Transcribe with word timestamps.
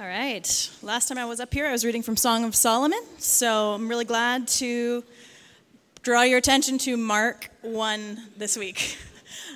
All 0.00 0.06
right. 0.06 0.70
Last 0.80 1.08
time 1.08 1.18
I 1.18 1.24
was 1.24 1.40
up 1.40 1.52
here, 1.52 1.66
I 1.66 1.72
was 1.72 1.84
reading 1.84 2.04
from 2.04 2.16
Song 2.16 2.44
of 2.44 2.54
Solomon. 2.54 3.00
So 3.18 3.72
I'm 3.72 3.88
really 3.88 4.04
glad 4.04 4.46
to 4.46 5.02
draw 6.04 6.22
your 6.22 6.38
attention 6.38 6.78
to 6.78 6.96
Mark 6.96 7.50
1 7.62 8.18
this 8.36 8.56
week. 8.56 8.96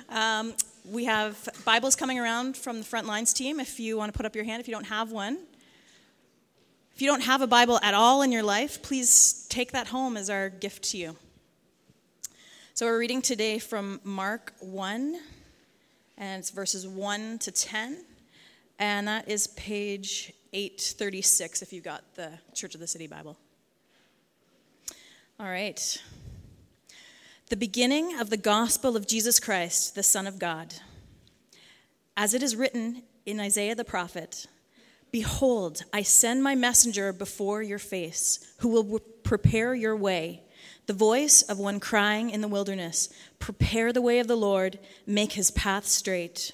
Um, 0.09 0.53
we 0.85 1.05
have 1.05 1.49
Bibles 1.65 1.95
coming 1.95 2.19
around 2.19 2.55
from 2.55 2.77
the 2.77 2.85
front 2.85 3.07
lines 3.07 3.33
team 3.33 3.59
if 3.59 3.79
you 3.79 3.97
want 3.97 4.13
to 4.13 4.15
put 4.15 4.27
up 4.27 4.35
your 4.35 4.43
hand 4.45 4.61
if 4.61 4.67
you 4.67 4.73
don't 4.73 4.85
have 4.85 5.11
one. 5.11 5.39
If 6.93 7.01
you 7.01 7.07
don't 7.07 7.23
have 7.23 7.41
a 7.41 7.47
Bible 7.47 7.79
at 7.81 7.95
all 7.95 8.21
in 8.21 8.31
your 8.31 8.43
life, 8.43 8.83
please 8.83 9.47
take 9.49 9.71
that 9.71 9.87
home 9.87 10.15
as 10.15 10.29
our 10.29 10.49
gift 10.49 10.83
to 10.91 10.97
you. 10.97 11.15
So 12.75 12.85
we're 12.85 12.99
reading 12.99 13.23
today 13.23 13.57
from 13.57 14.01
Mark 14.03 14.53
1, 14.59 15.19
and 16.19 16.39
it's 16.39 16.51
verses 16.51 16.87
1 16.87 17.39
to 17.39 17.51
10. 17.51 17.97
And 18.79 19.07
that 19.07 19.29
is 19.29 19.47
page 19.47 20.33
836 20.53 21.61
if 21.61 21.73
you've 21.73 21.83
got 21.83 22.03
the 22.15 22.31
Church 22.53 22.75
of 22.75 22.81
the 22.81 22.87
City 22.87 23.07
Bible. 23.07 23.37
All 25.39 25.47
right. 25.47 26.01
The 27.49 27.57
beginning 27.57 28.19
of 28.19 28.29
the 28.29 28.37
gospel 28.37 28.95
of 28.95 29.07
Jesus 29.07 29.39
Christ, 29.39 29.95
the 29.95 30.03
Son 30.03 30.27
of 30.27 30.39
God. 30.39 30.75
As 32.15 32.33
it 32.33 32.43
is 32.43 32.55
written 32.55 33.03
in 33.25 33.39
Isaiah 33.39 33.75
the 33.75 33.83
prophet 33.83 34.47
Behold, 35.11 35.83
I 35.93 36.01
send 36.01 36.41
my 36.41 36.55
messenger 36.55 37.13
before 37.13 37.61
your 37.61 37.77
face, 37.77 38.51
who 38.59 38.69
will 38.69 38.99
prepare 38.99 39.75
your 39.75 39.95
way. 39.95 40.41
The 40.87 40.93
voice 40.93 41.43
of 41.43 41.59
one 41.59 41.79
crying 41.79 42.31
in 42.31 42.41
the 42.41 42.47
wilderness 42.47 43.09
Prepare 43.37 43.93
the 43.93 44.01
way 44.01 44.19
of 44.19 44.27
the 44.27 44.35
Lord, 44.35 44.79
make 45.05 45.33
his 45.33 45.51
path 45.51 45.85
straight. 45.85 46.53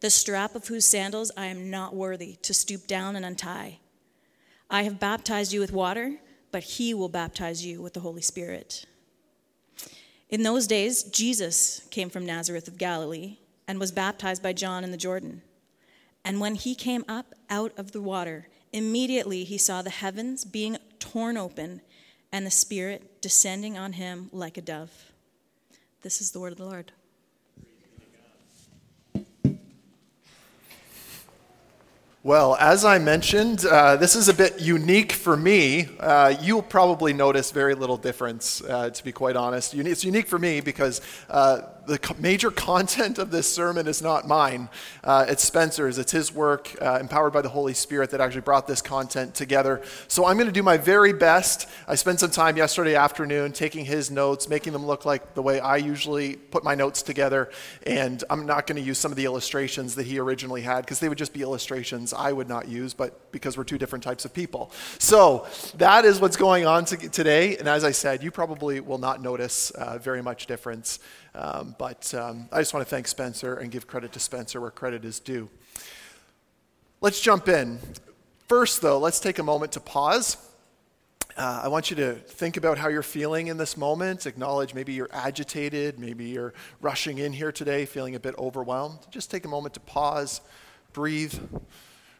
the 0.00 0.10
strap 0.10 0.54
of 0.54 0.66
whose 0.66 0.86
sandals 0.86 1.30
I 1.36 1.46
am 1.46 1.70
not 1.70 1.94
worthy 1.94 2.36
to 2.42 2.54
stoop 2.54 2.86
down 2.86 3.16
and 3.16 3.24
untie. 3.24 3.78
I 4.70 4.82
have 4.84 5.00
baptized 5.00 5.52
you 5.52 5.60
with 5.60 5.72
water, 5.72 6.16
but 6.52 6.62
he 6.62 6.94
will 6.94 7.08
baptize 7.08 7.64
you 7.64 7.82
with 7.82 7.94
the 7.94 8.00
Holy 8.00 8.22
Spirit. 8.22 8.86
In 10.28 10.42
those 10.42 10.66
days, 10.66 11.02
Jesus 11.02 11.86
came 11.90 12.08
from 12.08 12.24
Nazareth 12.24 12.68
of 12.68 12.78
Galilee 12.78 13.38
and 13.66 13.78
was 13.78 13.92
baptized 13.92 14.42
by 14.42 14.52
John 14.52 14.84
in 14.84 14.90
the 14.90 14.96
Jordan. 14.96 15.42
And 16.24 16.40
when 16.40 16.54
he 16.54 16.74
came 16.74 17.04
up 17.08 17.34
out 17.48 17.72
of 17.76 17.92
the 17.92 18.00
water, 18.00 18.48
immediately 18.72 19.44
he 19.44 19.58
saw 19.58 19.82
the 19.82 19.90
heavens 19.90 20.44
being 20.44 20.78
torn 20.98 21.36
open 21.36 21.80
and 22.32 22.46
the 22.46 22.50
Spirit 22.50 23.20
descending 23.20 23.76
on 23.76 23.94
him 23.94 24.28
like 24.32 24.56
a 24.56 24.62
dove. 24.62 25.12
This 26.02 26.20
is 26.20 26.30
the 26.30 26.40
word 26.40 26.52
of 26.52 26.58
the 26.58 26.64
Lord. 26.64 26.92
Well, 32.22 32.54
as 32.56 32.84
I 32.84 32.98
mentioned, 32.98 33.64
uh, 33.64 33.96
this 33.96 34.14
is 34.14 34.28
a 34.28 34.34
bit 34.34 34.60
unique 34.60 35.12
for 35.12 35.38
me. 35.38 35.88
Uh, 35.98 36.34
you'll 36.42 36.60
probably 36.60 37.14
notice 37.14 37.50
very 37.50 37.74
little 37.74 37.96
difference, 37.96 38.62
uh, 38.62 38.90
to 38.90 39.02
be 39.04 39.10
quite 39.10 39.36
honest. 39.36 39.72
It's 39.72 40.04
unique 40.04 40.26
for 40.26 40.38
me 40.38 40.60
because 40.60 41.00
uh, 41.30 41.62
the 41.86 42.14
major 42.18 42.50
content 42.70 43.18
of 43.18 43.30
this 43.30 43.52
sermon 43.52 43.86
is 43.86 44.02
not 44.02 44.26
mine. 44.26 44.68
Uh, 45.02 45.26
it's 45.28 45.42
Spencer's. 45.42 45.98
It's 45.98 46.12
his 46.12 46.32
work, 46.32 46.76
uh, 46.80 46.98
empowered 47.00 47.32
by 47.32 47.42
the 47.42 47.48
Holy 47.48 47.74
Spirit, 47.74 48.10
that 48.10 48.20
actually 48.20 48.42
brought 48.42 48.66
this 48.66 48.82
content 48.82 49.34
together. 49.34 49.82
So 50.08 50.26
I'm 50.26 50.36
going 50.36 50.46
to 50.46 50.52
do 50.52 50.62
my 50.62 50.76
very 50.76 51.12
best. 51.12 51.68
I 51.88 51.94
spent 51.94 52.20
some 52.20 52.30
time 52.30 52.56
yesterday 52.56 52.94
afternoon 52.94 53.52
taking 53.52 53.84
his 53.84 54.10
notes, 54.10 54.48
making 54.48 54.72
them 54.72 54.86
look 54.86 55.04
like 55.04 55.34
the 55.34 55.42
way 55.42 55.60
I 55.60 55.76
usually 55.76 56.36
put 56.36 56.64
my 56.64 56.74
notes 56.74 57.02
together. 57.02 57.50
And 57.86 58.22
I'm 58.30 58.46
not 58.46 58.66
going 58.66 58.80
to 58.80 58.86
use 58.86 58.98
some 58.98 59.12
of 59.12 59.16
the 59.16 59.24
illustrations 59.24 59.94
that 59.94 60.06
he 60.06 60.18
originally 60.18 60.62
had 60.62 60.82
because 60.82 61.00
they 61.00 61.08
would 61.08 61.18
just 61.18 61.32
be 61.32 61.42
illustrations 61.42 62.12
I 62.12 62.32
would 62.32 62.48
not 62.48 62.68
use, 62.68 62.94
but 62.94 63.32
because 63.32 63.56
we're 63.56 63.64
two 63.64 63.78
different 63.78 64.04
types 64.04 64.24
of 64.24 64.34
people. 64.34 64.72
So 64.98 65.46
that 65.76 66.04
is 66.04 66.20
what's 66.20 66.36
going 66.36 66.66
on 66.66 66.84
to, 66.86 66.96
today. 67.08 67.56
And 67.56 67.68
as 67.68 67.84
I 67.84 67.90
said, 67.90 68.22
you 68.22 68.30
probably 68.30 68.80
will 68.80 68.98
not 68.98 69.22
notice 69.22 69.70
uh, 69.72 69.98
very 69.98 70.22
much 70.22 70.46
difference. 70.46 70.98
Um, 71.34 71.74
but 71.78 72.12
um, 72.14 72.48
I 72.52 72.58
just 72.58 72.74
want 72.74 72.86
to 72.86 72.90
thank 72.90 73.06
Spencer 73.06 73.54
and 73.54 73.70
give 73.70 73.86
credit 73.86 74.12
to 74.12 74.20
Spencer 74.20 74.60
where 74.60 74.70
credit 74.70 75.04
is 75.04 75.20
due. 75.20 75.48
Let's 77.00 77.20
jump 77.20 77.48
in. 77.48 77.78
First, 78.48 78.82
though, 78.82 78.98
let's 78.98 79.20
take 79.20 79.38
a 79.38 79.42
moment 79.42 79.72
to 79.72 79.80
pause. 79.80 80.36
Uh, 81.36 81.62
I 81.64 81.68
want 81.68 81.88
you 81.88 81.96
to 81.96 82.14
think 82.14 82.56
about 82.56 82.76
how 82.76 82.88
you're 82.88 83.02
feeling 83.02 83.46
in 83.46 83.56
this 83.56 83.76
moment. 83.76 84.26
Acknowledge 84.26 84.74
maybe 84.74 84.92
you're 84.92 85.08
agitated, 85.12 85.98
maybe 85.98 86.26
you're 86.26 86.52
rushing 86.80 87.18
in 87.18 87.32
here 87.32 87.52
today, 87.52 87.86
feeling 87.86 88.16
a 88.16 88.20
bit 88.20 88.34
overwhelmed. 88.36 88.98
Just 89.10 89.30
take 89.30 89.44
a 89.44 89.48
moment 89.48 89.74
to 89.74 89.80
pause, 89.80 90.40
breathe, 90.92 91.34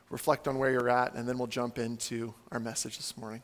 reflect 0.08 0.48
on 0.48 0.58
where 0.58 0.70
you're 0.70 0.88
at, 0.88 1.14
and 1.14 1.28
then 1.28 1.36
we'll 1.36 1.48
jump 1.48 1.78
into 1.78 2.32
our 2.52 2.60
message 2.60 2.96
this 2.96 3.16
morning. 3.16 3.42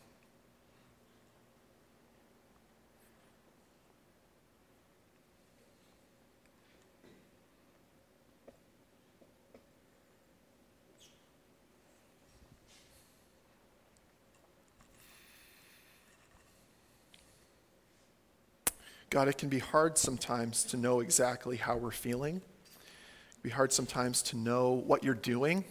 God, 19.17 19.29
it 19.29 19.39
can 19.39 19.49
be 19.49 19.61
hard 19.61 19.97
sometimes 19.97 20.63
to 20.65 20.77
know 20.77 21.01
exactly 21.01 21.57
how 21.57 21.75
we're 21.79 21.91
feeling. 21.91 22.37
It 22.37 23.33
can 23.33 23.43
be 23.45 23.49
hard 23.49 23.73
sometimes 23.73 24.21
to 24.25 24.37
know 24.37 24.73
what 24.73 25.03
you're 25.03 25.15
doing, 25.15 25.65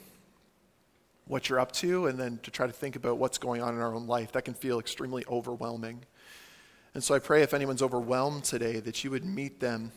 what 1.28 1.48
you're 1.48 1.60
up 1.60 1.72
to, 1.74 2.08
and 2.08 2.18
then 2.18 2.40
to 2.42 2.50
try 2.50 2.66
to 2.66 2.74
think 2.74 2.96
about 2.96 3.20
what's 3.20 3.38
going 3.38 3.62
on 3.62 3.76
in 3.76 3.82
our 3.82 3.94
own 3.94 4.08
life. 4.08 4.32
That 4.32 4.46
can 4.46 4.56
feel 4.56 4.80
extremely 4.80 5.24
overwhelming. 5.30 6.06
And 6.96 7.04
so 7.04 7.14
I 7.14 7.20
pray 7.20 7.44
if 7.44 7.54
anyone's 7.54 7.84
overwhelmed 7.84 8.46
today, 8.46 8.80
that 8.80 9.04
you 9.04 9.12
would 9.12 9.24
meet 9.24 9.60
them 9.60 9.92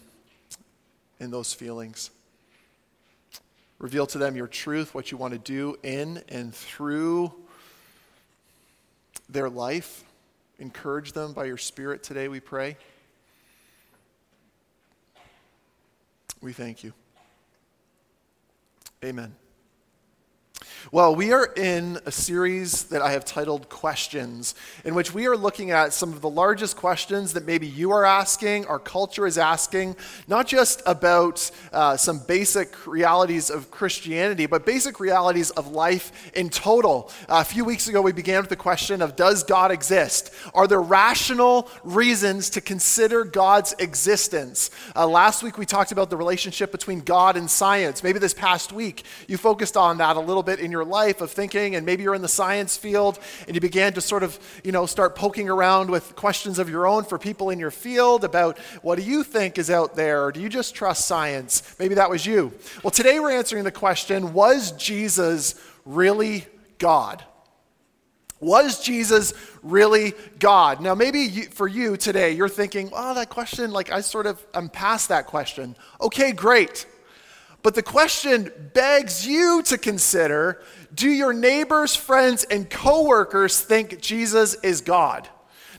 in 1.18 1.30
those 1.30 1.54
feelings. 1.54 2.10
Reveal 3.78 4.06
to 4.08 4.18
them 4.18 4.36
your 4.36 4.46
truth, 4.46 4.94
what 4.94 5.10
you 5.10 5.16
want 5.16 5.32
to 5.32 5.38
do 5.38 5.78
in 5.82 6.22
and 6.28 6.54
through 6.54 7.32
their 9.26 9.48
life. 9.48 10.04
Encourage 10.58 11.12
them 11.12 11.32
by 11.32 11.46
your 11.46 11.56
Spirit 11.56 12.02
today, 12.02 12.28
we 12.28 12.40
pray. 12.40 12.76
We 16.40 16.52
thank 16.52 16.84
you. 16.84 16.92
Amen. 19.04 19.34
Well, 20.92 21.14
we 21.14 21.32
are 21.32 21.46
in 21.56 21.98
a 22.06 22.12
series 22.12 22.84
that 22.84 23.02
I 23.02 23.12
have 23.12 23.24
titled 23.24 23.68
Questions, 23.68 24.54
in 24.84 24.94
which 24.94 25.12
we 25.12 25.26
are 25.26 25.36
looking 25.36 25.70
at 25.70 25.92
some 25.92 26.12
of 26.12 26.20
the 26.20 26.30
largest 26.30 26.76
questions 26.76 27.32
that 27.34 27.44
maybe 27.44 27.66
you 27.66 27.90
are 27.90 28.04
asking, 28.04 28.64
our 28.66 28.78
culture 28.78 29.26
is 29.26 29.36
asking, 29.36 29.96
not 30.28 30.46
just 30.46 30.80
about 30.86 31.50
uh, 31.72 31.96
some 31.96 32.20
basic 32.20 32.86
realities 32.86 33.50
of 33.50 33.70
Christianity, 33.70 34.46
but 34.46 34.64
basic 34.64 35.00
realities 35.00 35.50
of 35.50 35.72
life 35.72 36.30
in 36.34 36.48
total. 36.48 37.10
Uh, 37.28 37.40
a 37.40 37.44
few 37.44 37.64
weeks 37.64 37.88
ago, 37.88 38.00
we 38.00 38.12
began 38.12 38.40
with 38.40 38.48
the 38.48 38.56
question 38.56 39.02
of 39.02 39.16
Does 39.16 39.42
God 39.42 39.70
exist? 39.70 40.32
Are 40.54 40.66
there 40.66 40.80
rational 40.80 41.68
reasons 41.82 42.50
to 42.50 42.60
consider 42.60 43.24
God's 43.24 43.74
existence? 43.78 44.70
Uh, 44.96 45.06
last 45.06 45.42
week, 45.42 45.58
we 45.58 45.66
talked 45.66 45.92
about 45.92 46.08
the 46.08 46.16
relationship 46.16 46.70
between 46.70 47.00
God 47.00 47.36
and 47.36 47.50
science. 47.50 48.02
Maybe 48.02 48.18
this 48.20 48.32
past 48.32 48.72
week, 48.72 49.02
you 49.26 49.36
focused 49.36 49.76
on 49.76 49.98
that 49.98 50.16
a 50.16 50.20
little 50.20 50.42
bit 50.42 50.60
in 50.68 50.72
your 50.72 50.84
life 50.84 51.22
of 51.22 51.30
thinking, 51.30 51.74
and 51.76 51.86
maybe 51.86 52.02
you're 52.02 52.14
in 52.14 52.20
the 52.20 52.28
science 52.28 52.76
field 52.76 53.18
and 53.46 53.54
you 53.54 53.60
began 53.60 53.94
to 53.94 54.02
sort 54.02 54.22
of, 54.22 54.38
you 54.62 54.70
know, 54.70 54.84
start 54.84 55.16
poking 55.16 55.48
around 55.48 55.88
with 55.88 56.14
questions 56.14 56.58
of 56.58 56.68
your 56.68 56.86
own 56.86 57.04
for 57.04 57.18
people 57.18 57.48
in 57.48 57.58
your 57.58 57.70
field 57.70 58.22
about 58.22 58.58
what 58.82 58.96
do 58.96 59.02
you 59.02 59.24
think 59.24 59.56
is 59.56 59.70
out 59.70 59.96
there, 59.96 60.22
or 60.24 60.30
do 60.30 60.40
you 60.40 60.50
just 60.50 60.74
trust 60.74 61.06
science? 61.06 61.74
Maybe 61.78 61.94
that 61.94 62.10
was 62.10 62.26
you. 62.26 62.52
Well, 62.82 62.90
today 62.90 63.18
we're 63.18 63.32
answering 63.32 63.64
the 63.64 63.72
question 63.72 64.34
Was 64.34 64.72
Jesus 64.72 65.54
really 65.86 66.44
God? 66.76 67.24
Was 68.40 68.84
Jesus 68.84 69.32
really 69.62 70.12
God? 70.38 70.80
Now, 70.82 70.94
maybe 70.94 71.20
you, 71.20 71.44
for 71.44 71.66
you 71.66 71.96
today, 71.96 72.32
you're 72.32 72.48
thinking, 72.48 72.90
oh, 72.92 73.14
that 73.14 73.30
question, 73.30 73.72
like 73.72 73.90
I 73.90 74.02
sort 74.02 74.26
of, 74.26 74.44
I'm 74.54 74.68
past 74.68 75.08
that 75.08 75.26
question. 75.26 75.74
Okay, 76.00 76.32
great. 76.32 76.86
But 77.62 77.74
the 77.74 77.82
question 77.82 78.52
begs 78.72 79.26
you 79.26 79.62
to 79.64 79.78
consider 79.78 80.62
do 80.94 81.10
your 81.10 81.32
neighbors, 81.32 81.94
friends, 81.94 82.44
and 82.44 82.68
coworkers 82.70 83.60
think 83.60 84.00
Jesus 84.00 84.54
is 84.62 84.80
God? 84.80 85.28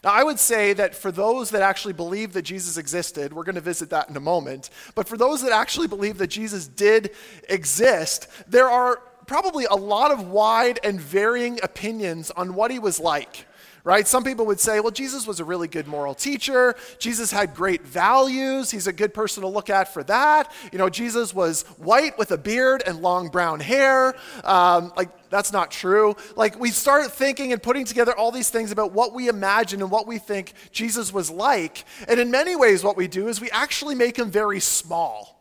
Now, 0.03 0.11
I 0.11 0.23
would 0.23 0.39
say 0.39 0.73
that 0.73 0.95
for 0.95 1.11
those 1.11 1.49
that 1.49 1.61
actually 1.61 1.93
believe 1.93 2.33
that 2.33 2.43
Jesus 2.43 2.77
existed, 2.77 3.33
we're 3.33 3.43
going 3.43 3.55
to 3.55 3.61
visit 3.61 3.89
that 3.89 4.09
in 4.09 4.15
a 4.15 4.21
moment, 4.21 4.69
but 4.95 5.07
for 5.07 5.17
those 5.17 5.41
that 5.41 5.51
actually 5.51 5.87
believe 5.87 6.17
that 6.19 6.27
Jesus 6.27 6.67
did 6.67 7.11
exist, 7.49 8.27
there 8.47 8.69
are 8.69 9.01
probably 9.25 9.65
a 9.65 9.75
lot 9.75 10.11
of 10.11 10.29
wide 10.29 10.79
and 10.83 11.01
varying 11.01 11.59
opinions 11.63 12.31
on 12.31 12.55
what 12.55 12.71
he 12.71 12.79
was 12.79 12.99
like 12.99 13.45
right? 13.89 14.07
Some 14.07 14.23
people 14.23 14.45
would 14.45 14.59
say, 14.59 14.79
well, 14.79 14.91
Jesus 14.91 15.25
was 15.25 15.39
a 15.39 15.43
really 15.43 15.67
good 15.67 15.87
moral 15.87 16.13
teacher. 16.13 16.75
Jesus 16.99 17.31
had 17.31 17.55
great 17.55 17.81
values. 17.81 18.69
He's 18.69 18.85
a 18.85 18.93
good 18.93 19.15
person 19.15 19.41
to 19.41 19.49
look 19.49 19.71
at 19.71 19.91
for 19.91 20.03
that. 20.03 20.51
You 20.71 20.77
know, 20.77 20.89
Jesus 20.89 21.33
was 21.33 21.63
white 21.79 22.15
with 22.15 22.29
a 22.29 22.37
beard 22.37 22.83
and 22.85 23.01
long 23.01 23.29
brown 23.29 23.59
hair. 23.59 24.15
Um, 24.43 24.93
like, 24.95 25.09
that's 25.31 25.51
not 25.51 25.71
true. 25.71 26.15
Like, 26.35 26.59
we 26.59 26.69
start 26.69 27.11
thinking 27.11 27.51
and 27.51 27.63
putting 27.63 27.83
together 27.83 28.15
all 28.15 28.31
these 28.31 28.51
things 28.51 28.71
about 28.71 28.91
what 28.91 29.11
we 29.11 29.27
imagine 29.27 29.81
and 29.81 29.89
what 29.89 30.05
we 30.05 30.19
think 30.19 30.53
Jesus 30.71 31.11
was 31.11 31.31
like. 31.31 31.83
And 32.07 32.19
in 32.19 32.29
many 32.29 32.55
ways, 32.55 32.83
what 32.83 32.95
we 32.95 33.07
do 33.07 33.27
is 33.27 33.41
we 33.41 33.49
actually 33.49 33.95
make 33.95 34.19
him 34.19 34.29
very 34.29 34.59
small. 34.59 35.38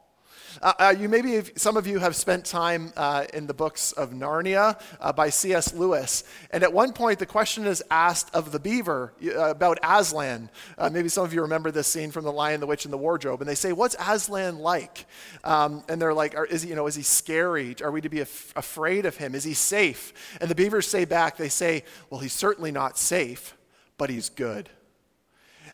Uh, 0.60 0.72
uh, 0.78 0.94
you 0.98 1.08
maybe 1.08 1.42
some 1.56 1.76
of 1.76 1.86
you 1.86 1.98
have 1.98 2.16
spent 2.16 2.44
time 2.44 2.92
uh, 2.96 3.24
in 3.32 3.46
the 3.46 3.54
books 3.54 3.92
of 3.92 4.10
Narnia 4.10 4.80
uh, 5.00 5.12
by 5.12 5.30
C.S. 5.30 5.72
Lewis, 5.74 6.24
and 6.50 6.62
at 6.62 6.72
one 6.72 6.92
point 6.92 7.18
the 7.18 7.26
question 7.26 7.66
is 7.66 7.82
asked 7.90 8.34
of 8.34 8.50
the 8.52 8.58
beaver 8.58 9.12
uh, 9.24 9.50
about 9.50 9.78
Aslan. 9.82 10.50
Uh, 10.76 10.90
maybe 10.90 11.08
some 11.08 11.24
of 11.24 11.32
you 11.32 11.42
remember 11.42 11.70
this 11.70 11.86
scene 11.86 12.10
from 12.10 12.24
The 12.24 12.32
Lion, 12.32 12.60
the 12.60 12.66
Witch, 12.66 12.84
and 12.84 12.92
the 12.92 12.98
Wardrobe, 12.98 13.40
and 13.40 13.48
they 13.48 13.54
say, 13.54 13.72
"What's 13.72 13.96
Aslan 13.98 14.58
like?" 14.58 15.06
Um, 15.44 15.84
and 15.88 16.00
they're 16.00 16.14
like, 16.14 16.34
"Is 16.50 16.62
he, 16.62 16.70
you 16.70 16.74
know, 16.74 16.86
is 16.86 16.94
he 16.94 17.02
scary? 17.02 17.76
Are 17.82 17.90
we 17.90 18.00
to 18.00 18.08
be 18.08 18.20
af- 18.20 18.52
afraid 18.56 19.06
of 19.06 19.16
him? 19.16 19.34
Is 19.34 19.44
he 19.44 19.54
safe?" 19.54 20.12
And 20.40 20.50
the 20.50 20.54
beavers 20.54 20.88
say 20.88 21.04
back, 21.04 21.36
they 21.36 21.48
say, 21.48 21.84
"Well, 22.10 22.20
he's 22.20 22.32
certainly 22.32 22.72
not 22.72 22.98
safe, 22.98 23.56
but 23.96 24.10
he's 24.10 24.28
good." 24.28 24.70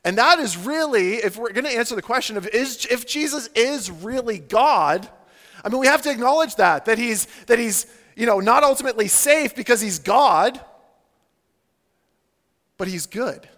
And 0.05 0.19
that 0.19 0.39
is 0.39 0.56
really, 0.56 1.15
if 1.15 1.39
we're 1.39 1.53
going 1.53 1.65
to 1.65 1.77
answer 1.77 1.95
the 1.95 2.03
question 2.03 2.37
of 2.37 2.47
is, 2.49 2.87
if 2.91 3.06
Jesus 3.06 3.49
is 3.55 3.91
really 3.91 4.39
God, 4.39 5.09
I 5.65 5.71
mean, 5.71 5.81
we 5.81 5.87
have 5.87 6.03
to 6.03 6.11
acknowledge 6.11 6.56
that, 6.56 6.85
that 6.85 6.99
he's, 6.99 7.27
that 7.47 7.59
he's, 7.59 7.87
you 8.15 8.27
know, 8.27 8.39
not 8.39 8.62
ultimately 8.62 9.09
safe 9.09 9.55
because 9.55 9.81
he's 9.81 9.99
God, 9.99 10.61
but 12.77 12.87
he's 12.87 13.06
good. 13.06 13.49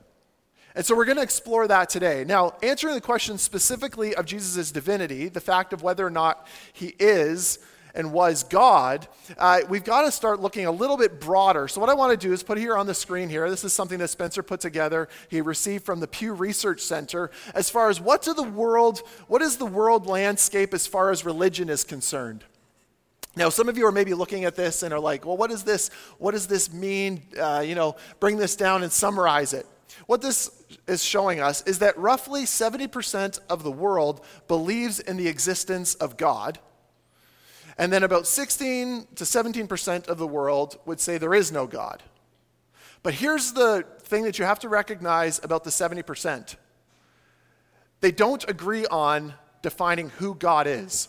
And 0.76 0.84
so 0.84 0.94
we're 0.94 1.06
going 1.06 1.16
to 1.16 1.22
explore 1.22 1.66
that 1.66 1.88
today. 1.88 2.22
Now, 2.24 2.54
answering 2.62 2.94
the 2.94 3.00
question 3.00 3.38
specifically 3.38 4.14
of 4.14 4.26
Jesus' 4.26 4.70
divinity, 4.70 5.28
the 5.28 5.40
fact 5.40 5.72
of 5.72 5.82
whether 5.82 6.06
or 6.06 6.10
not 6.10 6.46
he 6.72 6.94
is 6.98 7.58
and 7.96 8.12
was 8.12 8.44
God, 8.44 9.08
uh, 9.38 9.60
we've 9.68 9.84
got 9.84 10.02
to 10.02 10.12
start 10.12 10.40
looking 10.40 10.66
a 10.66 10.70
little 10.70 10.96
bit 10.96 11.20
broader. 11.20 11.66
So, 11.66 11.80
what 11.80 11.90
I 11.90 11.94
want 11.94 12.12
to 12.12 12.26
do 12.26 12.32
is 12.32 12.42
put 12.42 12.58
here 12.58 12.76
on 12.76 12.86
the 12.86 12.94
screen 12.94 13.28
here. 13.28 13.50
This 13.50 13.64
is 13.64 13.72
something 13.72 13.98
that 13.98 14.08
Spencer 14.08 14.42
put 14.42 14.60
together. 14.60 15.08
He 15.28 15.40
received 15.40 15.84
from 15.84 15.98
the 15.98 16.06
Pew 16.06 16.32
Research 16.32 16.80
Center 16.80 17.30
as 17.54 17.68
far 17.70 17.90
as 17.90 18.00
what 18.00 18.22
the 18.34 18.42
world, 18.42 19.02
what 19.28 19.42
is 19.42 19.56
the 19.56 19.66
world 19.66 20.06
landscape 20.06 20.74
as 20.74 20.86
far 20.86 21.10
as 21.10 21.24
religion 21.24 21.68
is 21.68 21.84
concerned. 21.84 22.44
Now, 23.36 23.50
some 23.50 23.68
of 23.68 23.76
you 23.76 23.86
are 23.86 23.92
maybe 23.92 24.14
looking 24.14 24.44
at 24.44 24.56
this 24.56 24.82
and 24.82 24.94
are 24.94 25.00
like, 25.00 25.26
well, 25.26 25.36
what 25.36 25.50
does 25.50 25.62
this, 25.62 25.90
what 26.18 26.32
does 26.32 26.46
this 26.46 26.72
mean? 26.72 27.22
Uh, 27.38 27.62
you 27.66 27.74
know, 27.74 27.96
bring 28.18 28.38
this 28.38 28.56
down 28.56 28.82
and 28.82 28.90
summarize 28.90 29.52
it. 29.52 29.66
What 30.06 30.22
this 30.22 30.50
is 30.86 31.02
showing 31.02 31.40
us 31.40 31.62
is 31.62 31.80
that 31.80 31.98
roughly 31.98 32.44
70% 32.44 33.40
of 33.50 33.62
the 33.62 33.70
world 33.70 34.24
believes 34.48 35.00
in 35.00 35.16
the 35.16 35.28
existence 35.28 35.94
of 35.96 36.16
God. 36.16 36.58
And 37.78 37.92
then 37.92 38.02
about 38.02 38.26
16 38.26 39.06
to 39.16 39.24
17% 39.24 40.08
of 40.08 40.18
the 40.18 40.26
world 40.26 40.78
would 40.86 41.00
say 41.00 41.18
there 41.18 41.34
is 41.34 41.52
no 41.52 41.66
God. 41.66 42.02
But 43.02 43.14
here's 43.14 43.52
the 43.52 43.84
thing 44.00 44.24
that 44.24 44.38
you 44.38 44.44
have 44.44 44.58
to 44.60 44.68
recognize 44.68 45.40
about 45.42 45.64
the 45.64 45.70
70% 45.70 46.56
they 48.02 48.12
don't 48.12 48.48
agree 48.48 48.84
on 48.86 49.34
defining 49.62 50.10
who 50.10 50.34
God 50.34 50.66
is. 50.66 51.08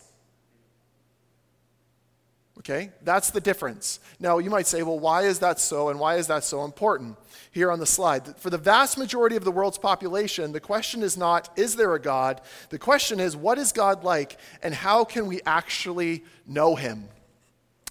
Okay? 2.59 2.91
That's 3.03 3.29
the 3.29 3.41
difference. 3.41 3.99
Now, 4.19 4.39
you 4.39 4.49
might 4.49 4.67
say, 4.67 4.83
well, 4.83 4.99
why 4.99 5.23
is 5.23 5.39
that 5.39 5.59
so 5.59 5.89
and 5.89 5.99
why 5.99 6.15
is 6.15 6.27
that 6.27 6.43
so 6.43 6.65
important? 6.65 7.17
Here 7.51 7.71
on 7.71 7.79
the 7.79 7.85
slide. 7.85 8.37
For 8.37 8.49
the 8.49 8.57
vast 8.57 8.97
majority 8.97 9.35
of 9.35 9.43
the 9.43 9.51
world's 9.51 9.77
population, 9.77 10.51
the 10.51 10.59
question 10.59 11.01
is 11.01 11.17
not, 11.17 11.49
is 11.57 11.75
there 11.75 11.93
a 11.93 12.01
God? 12.01 12.41
The 12.69 12.79
question 12.79 13.19
is, 13.19 13.35
what 13.35 13.57
is 13.57 13.71
God 13.71 14.03
like 14.03 14.37
and 14.61 14.73
how 14.73 15.05
can 15.05 15.27
we 15.27 15.41
actually 15.45 16.23
know 16.45 16.75
him? 16.75 17.07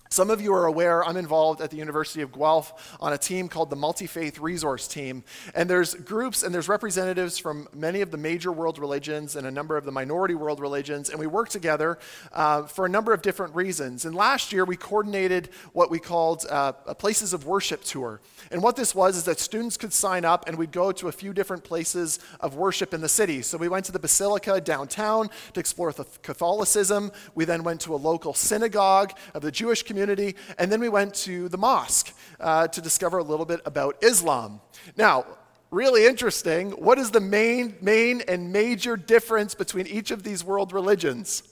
Some 0.08 0.30
of 0.30 0.40
you 0.40 0.54
are 0.54 0.66
aware 0.66 1.04
I'm 1.04 1.16
involved 1.16 1.60
at 1.60 1.70
the 1.70 1.76
University 1.76 2.22
of 2.22 2.32
Guelph 2.32 2.96
on 3.00 3.12
a 3.12 3.18
team 3.18 3.48
called 3.48 3.70
the 3.70 3.76
Multi 3.76 4.06
Faith 4.06 4.38
Resource 4.38 4.86
Team. 4.86 5.24
And 5.54 5.68
there's 5.68 5.94
groups 5.94 6.42
and 6.42 6.54
there's 6.54 6.68
representatives 6.68 7.38
from 7.38 7.66
many 7.74 8.02
of 8.02 8.12
the 8.12 8.16
major 8.16 8.52
world 8.52 8.78
religions 8.78 9.34
and 9.34 9.46
a 9.46 9.50
number 9.50 9.76
of 9.76 9.84
the 9.84 9.90
minority 9.90 10.34
world 10.34 10.60
religions. 10.60 11.10
And 11.10 11.18
we 11.18 11.26
work 11.26 11.48
together 11.48 11.98
uh, 12.32 12.62
for 12.62 12.86
a 12.86 12.88
number 12.88 13.12
of 13.12 13.20
different 13.20 13.54
reasons. 13.56 14.04
And 14.04 14.14
last 14.14 14.52
year 14.52 14.64
we 14.64 14.76
coordinated 14.76 15.48
what 15.72 15.90
we 15.90 15.98
called 15.98 16.46
uh, 16.48 16.72
a 16.86 16.94
Places 16.94 17.32
of 17.32 17.44
Worship 17.44 17.82
tour. 17.82 18.20
And 18.52 18.62
what 18.62 18.76
this 18.76 18.94
was 18.94 19.16
is 19.16 19.24
that 19.24 19.40
students 19.40 19.76
could 19.76 19.92
sign 19.92 20.24
up 20.24 20.48
and 20.48 20.56
we'd 20.56 20.72
go 20.72 20.92
to 20.92 21.08
a 21.08 21.12
few 21.12 21.32
different 21.32 21.64
places 21.64 22.20
of 22.40 22.54
worship 22.54 22.94
in 22.94 23.00
the 23.00 23.08
city. 23.08 23.42
So 23.42 23.58
we 23.58 23.68
went 23.68 23.84
to 23.86 23.92
the 23.92 23.98
Basilica 23.98 24.60
downtown 24.60 25.30
to 25.54 25.60
explore 25.60 25.92
Catholicism. 26.22 27.10
We 27.34 27.44
then 27.44 27.64
went 27.64 27.80
to 27.82 27.94
a 27.94 27.96
local 27.96 28.34
synagogue 28.34 29.12
of 29.34 29.42
the 29.42 29.50
Jewish 29.50 29.82
community 29.82 29.95
community, 29.96 30.36
and 30.58 30.70
then 30.70 30.78
we 30.78 30.90
went 30.90 31.14
to 31.14 31.48
the 31.48 31.56
mosque 31.56 32.12
uh, 32.38 32.68
to 32.68 32.82
discover 32.82 33.16
a 33.16 33.22
little 33.22 33.46
bit 33.46 33.62
about 33.64 33.96
Islam. 34.02 34.60
Now, 34.94 35.24
really 35.70 36.04
interesting, 36.04 36.72
what 36.72 36.98
is 36.98 37.10
the 37.12 37.20
main, 37.20 37.76
main 37.80 38.20
and 38.28 38.52
major 38.52 38.98
difference 38.98 39.54
between 39.54 39.86
each 39.86 40.10
of 40.10 40.22
these 40.22 40.44
world 40.44 40.74
religions? 40.74 41.42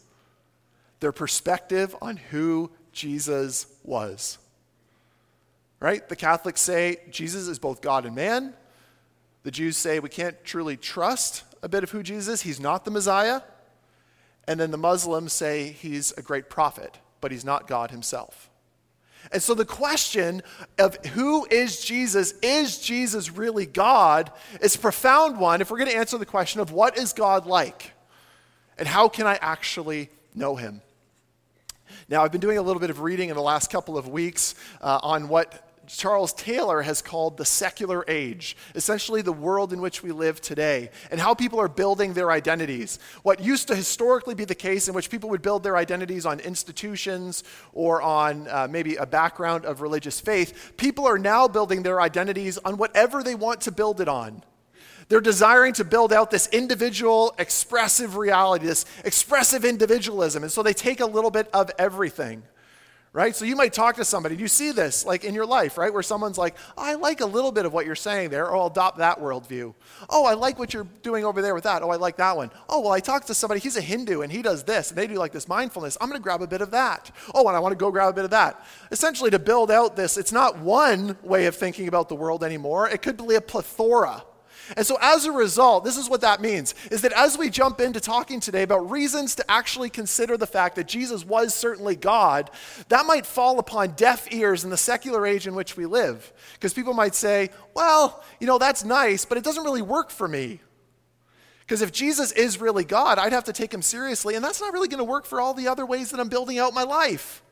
Their 1.00 1.10
perspective 1.10 1.96
on 2.02 2.18
who 2.18 2.70
Jesus 2.92 3.66
was. 3.82 4.36
Right? 5.80 6.06
The 6.06 6.16
Catholics 6.16 6.60
say 6.60 6.98
Jesus 7.10 7.48
is 7.48 7.58
both 7.58 7.80
God 7.80 8.04
and 8.04 8.14
man. 8.14 8.52
The 9.42 9.50
Jews 9.50 9.78
say 9.78 10.00
we 10.00 10.10
can't 10.10 10.36
truly 10.44 10.76
trust 10.76 11.44
a 11.62 11.68
bit 11.68 11.82
of 11.82 11.90
who 11.90 12.02
Jesus 12.02 12.34
is. 12.34 12.42
He's 12.42 12.60
not 12.60 12.84
the 12.84 12.90
Messiah. 12.90 13.40
And 14.46 14.60
then 14.60 14.70
the 14.70 14.76
Muslims 14.76 15.32
say 15.32 15.72
he's 15.72 16.12
a 16.18 16.22
great 16.22 16.50
prophet 16.50 16.98
but 17.24 17.32
he's 17.32 17.42
not 17.42 17.66
God 17.66 17.90
himself. 17.90 18.50
And 19.32 19.42
so 19.42 19.54
the 19.54 19.64
question 19.64 20.42
of 20.78 21.02
who 21.06 21.46
is 21.46 21.82
Jesus, 21.82 22.34
is 22.42 22.78
Jesus 22.78 23.30
really 23.30 23.64
God, 23.64 24.30
is 24.60 24.74
a 24.74 24.78
profound 24.78 25.40
one 25.40 25.62
if 25.62 25.70
we're 25.70 25.78
going 25.78 25.88
to 25.88 25.96
answer 25.96 26.18
the 26.18 26.26
question 26.26 26.60
of 26.60 26.70
what 26.70 26.98
is 26.98 27.14
God 27.14 27.46
like 27.46 27.92
and 28.76 28.86
how 28.86 29.08
can 29.08 29.26
I 29.26 29.38
actually 29.40 30.10
know 30.34 30.54
him. 30.56 30.82
Now, 32.10 32.22
I've 32.22 32.30
been 32.30 32.42
doing 32.42 32.58
a 32.58 32.62
little 32.62 32.78
bit 32.78 32.90
of 32.90 33.00
reading 33.00 33.30
in 33.30 33.36
the 33.36 33.42
last 33.42 33.70
couple 33.70 33.96
of 33.96 34.06
weeks 34.06 34.54
uh, 34.82 34.98
on 35.02 35.28
what 35.28 35.73
Charles 35.86 36.32
Taylor 36.32 36.82
has 36.82 37.02
called 37.02 37.36
the 37.36 37.44
secular 37.44 38.04
age, 38.08 38.56
essentially 38.74 39.22
the 39.22 39.32
world 39.32 39.72
in 39.72 39.80
which 39.80 40.02
we 40.02 40.12
live 40.12 40.40
today, 40.40 40.90
and 41.10 41.20
how 41.20 41.34
people 41.34 41.60
are 41.60 41.68
building 41.68 42.14
their 42.14 42.30
identities. 42.30 42.98
What 43.22 43.40
used 43.40 43.68
to 43.68 43.76
historically 43.76 44.34
be 44.34 44.44
the 44.44 44.54
case, 44.54 44.88
in 44.88 44.94
which 44.94 45.10
people 45.10 45.30
would 45.30 45.42
build 45.42 45.62
their 45.62 45.76
identities 45.76 46.26
on 46.26 46.40
institutions 46.40 47.44
or 47.72 48.02
on 48.02 48.48
uh, 48.48 48.68
maybe 48.70 48.96
a 48.96 49.06
background 49.06 49.64
of 49.64 49.80
religious 49.80 50.20
faith, 50.20 50.72
people 50.76 51.06
are 51.06 51.18
now 51.18 51.48
building 51.48 51.82
their 51.82 52.00
identities 52.00 52.58
on 52.58 52.76
whatever 52.76 53.22
they 53.22 53.34
want 53.34 53.60
to 53.62 53.72
build 53.72 54.00
it 54.00 54.08
on. 54.08 54.42
They're 55.08 55.20
desiring 55.20 55.74
to 55.74 55.84
build 55.84 56.12
out 56.12 56.30
this 56.30 56.48
individual 56.48 57.34
expressive 57.38 58.16
reality, 58.16 58.66
this 58.66 58.86
expressive 59.04 59.64
individualism, 59.64 60.42
and 60.42 60.50
so 60.50 60.62
they 60.62 60.72
take 60.72 61.00
a 61.00 61.06
little 61.06 61.30
bit 61.30 61.48
of 61.52 61.70
everything 61.78 62.42
right? 63.14 63.34
So 63.34 63.44
you 63.44 63.54
might 63.54 63.72
talk 63.72 63.94
to 63.96 64.04
somebody. 64.04 64.34
and 64.34 64.40
You 64.40 64.48
see 64.48 64.72
this 64.72 65.06
like 65.06 65.24
in 65.24 65.34
your 65.34 65.46
life, 65.46 65.78
right? 65.78 65.90
Where 65.90 66.02
someone's 66.02 66.36
like, 66.36 66.56
oh, 66.76 66.82
I 66.82 66.94
like 66.94 67.20
a 67.20 67.26
little 67.26 67.52
bit 67.52 67.64
of 67.64 67.72
what 67.72 67.86
you're 67.86 67.94
saying 67.94 68.30
there, 68.30 68.48
or 68.48 68.56
I'll 68.56 68.66
adopt 68.66 68.98
that 68.98 69.20
worldview. 69.20 69.72
Oh, 70.10 70.26
I 70.26 70.34
like 70.34 70.58
what 70.58 70.74
you're 70.74 70.88
doing 71.02 71.24
over 71.24 71.40
there 71.40 71.54
with 71.54 71.62
that. 71.62 71.82
Oh, 71.82 71.90
I 71.90 71.96
like 71.96 72.16
that 72.16 72.36
one. 72.36 72.50
Oh, 72.68 72.80
well, 72.80 72.92
I 72.92 72.98
talked 72.98 73.28
to 73.28 73.34
somebody, 73.34 73.60
he's 73.60 73.76
a 73.76 73.80
Hindu 73.80 74.22
and 74.22 74.32
he 74.32 74.42
does 74.42 74.64
this, 74.64 74.90
and 74.90 74.98
they 74.98 75.06
do 75.06 75.14
like 75.14 75.30
this 75.30 75.48
mindfulness. 75.48 75.96
I'm 76.00 76.08
going 76.08 76.20
to 76.20 76.22
grab 76.22 76.42
a 76.42 76.46
bit 76.46 76.60
of 76.60 76.72
that. 76.72 77.12
Oh, 77.32 77.46
and 77.46 77.56
I 77.56 77.60
want 77.60 77.72
to 77.72 77.76
go 77.76 77.92
grab 77.92 78.10
a 78.10 78.12
bit 78.12 78.24
of 78.24 78.30
that. 78.32 78.66
Essentially, 78.90 79.30
to 79.30 79.38
build 79.38 79.70
out 79.70 79.94
this, 79.94 80.18
it's 80.18 80.32
not 80.32 80.58
one 80.58 81.16
way 81.22 81.46
of 81.46 81.54
thinking 81.54 81.86
about 81.86 82.08
the 82.08 82.16
world 82.16 82.42
anymore, 82.42 82.88
it 82.88 83.00
could 83.00 83.16
be 83.16 83.36
a 83.36 83.40
plethora 83.40 84.24
and 84.76 84.86
so 84.86 84.96
as 85.00 85.24
a 85.26 85.32
result, 85.32 85.84
this 85.84 85.96
is 85.96 86.08
what 86.08 86.22
that 86.22 86.40
means 86.40 86.74
is 86.90 87.02
that 87.02 87.12
as 87.12 87.36
we 87.36 87.50
jump 87.50 87.80
into 87.80 88.00
talking 88.00 88.40
today 88.40 88.62
about 88.62 88.90
reasons 88.90 89.34
to 89.36 89.50
actually 89.50 89.90
consider 89.90 90.36
the 90.36 90.46
fact 90.46 90.76
that 90.76 90.88
Jesus 90.88 91.24
was 91.24 91.54
certainly 91.54 91.96
God, 91.96 92.50
that 92.88 93.06
might 93.06 93.26
fall 93.26 93.58
upon 93.58 93.90
deaf 93.90 94.32
ears 94.32 94.64
in 94.64 94.70
the 94.70 94.76
secular 94.76 95.26
age 95.26 95.46
in 95.46 95.54
which 95.54 95.76
we 95.76 95.86
live. 95.86 96.32
Because 96.54 96.72
people 96.72 96.94
might 96.94 97.14
say, 97.14 97.50
well, 97.74 98.22
you 98.40 98.46
know, 98.46 98.58
that's 98.58 98.84
nice, 98.84 99.24
but 99.24 99.36
it 99.36 99.44
doesn't 99.44 99.64
really 99.64 99.82
work 99.82 100.10
for 100.10 100.26
me. 100.26 100.60
Because 101.60 101.82
if 101.82 101.92
Jesus 101.92 102.32
is 102.32 102.60
really 102.60 102.84
God, 102.84 103.18
I'd 103.18 103.32
have 103.32 103.44
to 103.44 103.52
take 103.52 103.72
him 103.72 103.82
seriously, 103.82 104.34
and 104.34 104.44
that's 104.44 104.60
not 104.60 104.72
really 104.72 104.88
going 104.88 104.98
to 104.98 105.04
work 105.04 105.24
for 105.24 105.40
all 105.40 105.54
the 105.54 105.68
other 105.68 105.86
ways 105.86 106.10
that 106.10 106.20
I'm 106.20 106.28
building 106.28 106.58
out 106.58 106.74
my 106.74 106.82
life. 106.82 107.42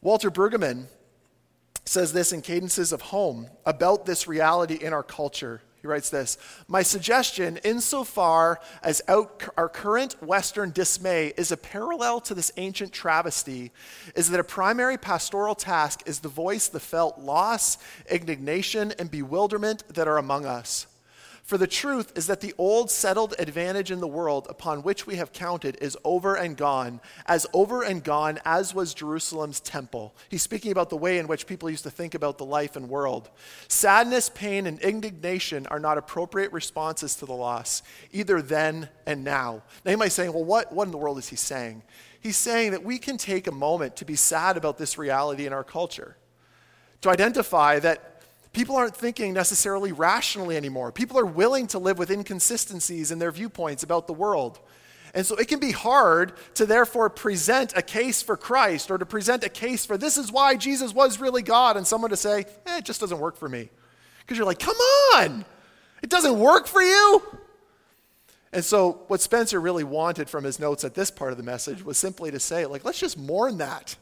Walter 0.00 0.30
Brueggemann 0.30 0.86
says 1.84 2.12
this 2.12 2.32
in 2.32 2.42
Cadences 2.42 2.92
of 2.92 3.02
Home 3.02 3.48
about 3.66 4.06
this 4.06 4.28
reality 4.28 4.74
in 4.74 4.92
our 4.92 5.02
culture. 5.02 5.62
He 5.80 5.86
writes 5.86 6.10
this 6.10 6.38
My 6.66 6.82
suggestion, 6.82 7.58
insofar 7.64 8.60
as 8.82 9.00
our 9.08 9.68
current 9.68 10.22
Western 10.22 10.70
dismay 10.70 11.32
is 11.36 11.52
a 11.52 11.56
parallel 11.56 12.20
to 12.22 12.34
this 12.34 12.52
ancient 12.56 12.92
travesty, 12.92 13.70
is 14.14 14.30
that 14.30 14.40
a 14.40 14.44
primary 14.44 14.98
pastoral 14.98 15.54
task 15.54 16.02
is 16.06 16.20
the 16.20 16.28
voice 16.28 16.68
the 16.68 16.80
felt 16.80 17.18
loss, 17.18 17.78
indignation, 18.10 18.92
and 18.98 19.10
bewilderment 19.10 19.84
that 19.94 20.08
are 20.08 20.18
among 20.18 20.46
us. 20.46 20.86
For 21.48 21.56
the 21.56 21.66
truth 21.66 22.12
is 22.14 22.26
that 22.26 22.42
the 22.42 22.52
old 22.58 22.90
settled 22.90 23.34
advantage 23.38 23.90
in 23.90 24.00
the 24.00 24.06
world 24.06 24.46
upon 24.50 24.82
which 24.82 25.06
we 25.06 25.16
have 25.16 25.32
counted 25.32 25.78
is 25.80 25.96
over 26.04 26.34
and 26.34 26.54
gone, 26.54 27.00
as 27.24 27.46
over 27.54 27.82
and 27.82 28.04
gone 28.04 28.38
as 28.44 28.74
was 28.74 28.92
Jerusalem's 28.92 29.58
temple. 29.58 30.14
He's 30.28 30.42
speaking 30.42 30.72
about 30.72 30.90
the 30.90 30.98
way 30.98 31.16
in 31.16 31.26
which 31.26 31.46
people 31.46 31.70
used 31.70 31.84
to 31.84 31.90
think 31.90 32.14
about 32.14 32.36
the 32.36 32.44
life 32.44 32.76
and 32.76 32.90
world. 32.90 33.30
Sadness, 33.66 34.28
pain, 34.28 34.66
and 34.66 34.78
indignation 34.80 35.66
are 35.68 35.80
not 35.80 35.96
appropriate 35.96 36.52
responses 36.52 37.14
to 37.14 37.24
the 37.24 37.32
loss, 37.32 37.82
either 38.12 38.42
then 38.42 38.90
and 39.06 39.24
now. 39.24 39.62
Now 39.86 39.92
you 39.92 39.96
might 39.96 40.12
say, 40.12 40.28
well, 40.28 40.44
what, 40.44 40.70
what 40.70 40.84
in 40.84 40.90
the 40.90 40.98
world 40.98 41.16
is 41.16 41.30
he 41.30 41.36
saying? 41.36 41.82
He's 42.20 42.36
saying 42.36 42.72
that 42.72 42.84
we 42.84 42.98
can 42.98 43.16
take 43.16 43.46
a 43.46 43.52
moment 43.52 43.96
to 43.96 44.04
be 44.04 44.16
sad 44.16 44.58
about 44.58 44.76
this 44.76 44.98
reality 44.98 45.46
in 45.46 45.54
our 45.54 45.64
culture, 45.64 46.18
to 47.00 47.08
identify 47.08 47.78
that 47.78 48.17
People 48.58 48.74
aren't 48.74 48.96
thinking 48.96 49.34
necessarily 49.34 49.92
rationally 49.92 50.56
anymore. 50.56 50.90
People 50.90 51.16
are 51.16 51.24
willing 51.24 51.68
to 51.68 51.78
live 51.78 51.96
with 51.96 52.10
inconsistencies 52.10 53.12
in 53.12 53.20
their 53.20 53.30
viewpoints 53.30 53.84
about 53.84 54.08
the 54.08 54.12
world. 54.12 54.58
And 55.14 55.24
so 55.24 55.36
it 55.36 55.46
can 55.46 55.60
be 55.60 55.70
hard 55.70 56.32
to 56.54 56.66
therefore 56.66 57.08
present 57.08 57.72
a 57.76 57.82
case 57.82 58.20
for 58.20 58.36
Christ 58.36 58.90
or 58.90 58.98
to 58.98 59.06
present 59.06 59.44
a 59.44 59.48
case 59.48 59.86
for 59.86 59.96
this 59.96 60.18
is 60.18 60.32
why 60.32 60.56
Jesus 60.56 60.92
was 60.92 61.20
really 61.20 61.40
God 61.40 61.76
and 61.76 61.86
someone 61.86 62.10
to 62.10 62.16
say, 62.16 62.46
eh, 62.66 62.78
it 62.78 62.84
just 62.84 63.00
doesn't 63.00 63.20
work 63.20 63.36
for 63.36 63.48
me. 63.48 63.70
Because 64.22 64.36
you're 64.36 64.44
like, 64.44 64.58
come 64.58 64.76
on, 64.76 65.44
it 66.02 66.10
doesn't 66.10 66.36
work 66.36 66.66
for 66.66 66.82
you. 66.82 67.22
And 68.52 68.64
so 68.64 69.04
what 69.06 69.20
Spencer 69.20 69.60
really 69.60 69.84
wanted 69.84 70.28
from 70.28 70.42
his 70.42 70.58
notes 70.58 70.82
at 70.82 70.96
this 70.96 71.12
part 71.12 71.30
of 71.30 71.36
the 71.36 71.44
message 71.44 71.84
was 71.84 71.96
simply 71.96 72.32
to 72.32 72.40
say, 72.40 72.66
like, 72.66 72.84
let's 72.84 72.98
just 72.98 73.16
mourn 73.18 73.58
that. 73.58 73.94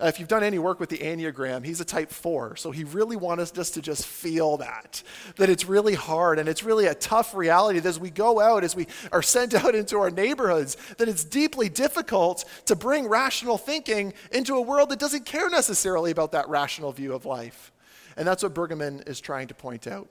Uh, 0.00 0.06
if 0.06 0.20
you've 0.20 0.28
done 0.28 0.44
any 0.44 0.60
work 0.60 0.78
with 0.78 0.90
the 0.90 0.98
Enneagram, 0.98 1.64
he's 1.64 1.80
a 1.80 1.84
type 1.84 2.10
four. 2.10 2.54
So 2.54 2.70
he 2.70 2.84
really 2.84 3.16
wants 3.16 3.58
us 3.58 3.70
to 3.70 3.82
just 3.82 4.06
feel 4.06 4.58
that, 4.58 5.02
that 5.36 5.50
it's 5.50 5.64
really 5.64 5.94
hard 5.94 6.38
and 6.38 6.48
it's 6.48 6.62
really 6.62 6.86
a 6.86 6.94
tough 6.94 7.34
reality 7.34 7.80
that 7.80 7.88
as 7.88 7.98
we 7.98 8.10
go 8.10 8.40
out, 8.40 8.62
as 8.62 8.76
we 8.76 8.86
are 9.10 9.22
sent 9.22 9.54
out 9.64 9.74
into 9.74 9.98
our 9.98 10.10
neighborhoods, 10.10 10.76
that 10.98 11.08
it's 11.08 11.24
deeply 11.24 11.68
difficult 11.68 12.44
to 12.66 12.76
bring 12.76 13.08
rational 13.08 13.58
thinking 13.58 14.12
into 14.30 14.54
a 14.54 14.60
world 14.60 14.90
that 14.90 15.00
doesn't 15.00 15.26
care 15.26 15.50
necessarily 15.50 16.12
about 16.12 16.30
that 16.32 16.48
rational 16.48 16.92
view 16.92 17.12
of 17.12 17.24
life. 17.24 17.72
And 18.16 18.26
that's 18.26 18.42
what 18.42 18.54
Brueggemann 18.54 19.08
is 19.08 19.20
trying 19.20 19.48
to 19.48 19.54
point 19.54 19.86
out. 19.88 20.08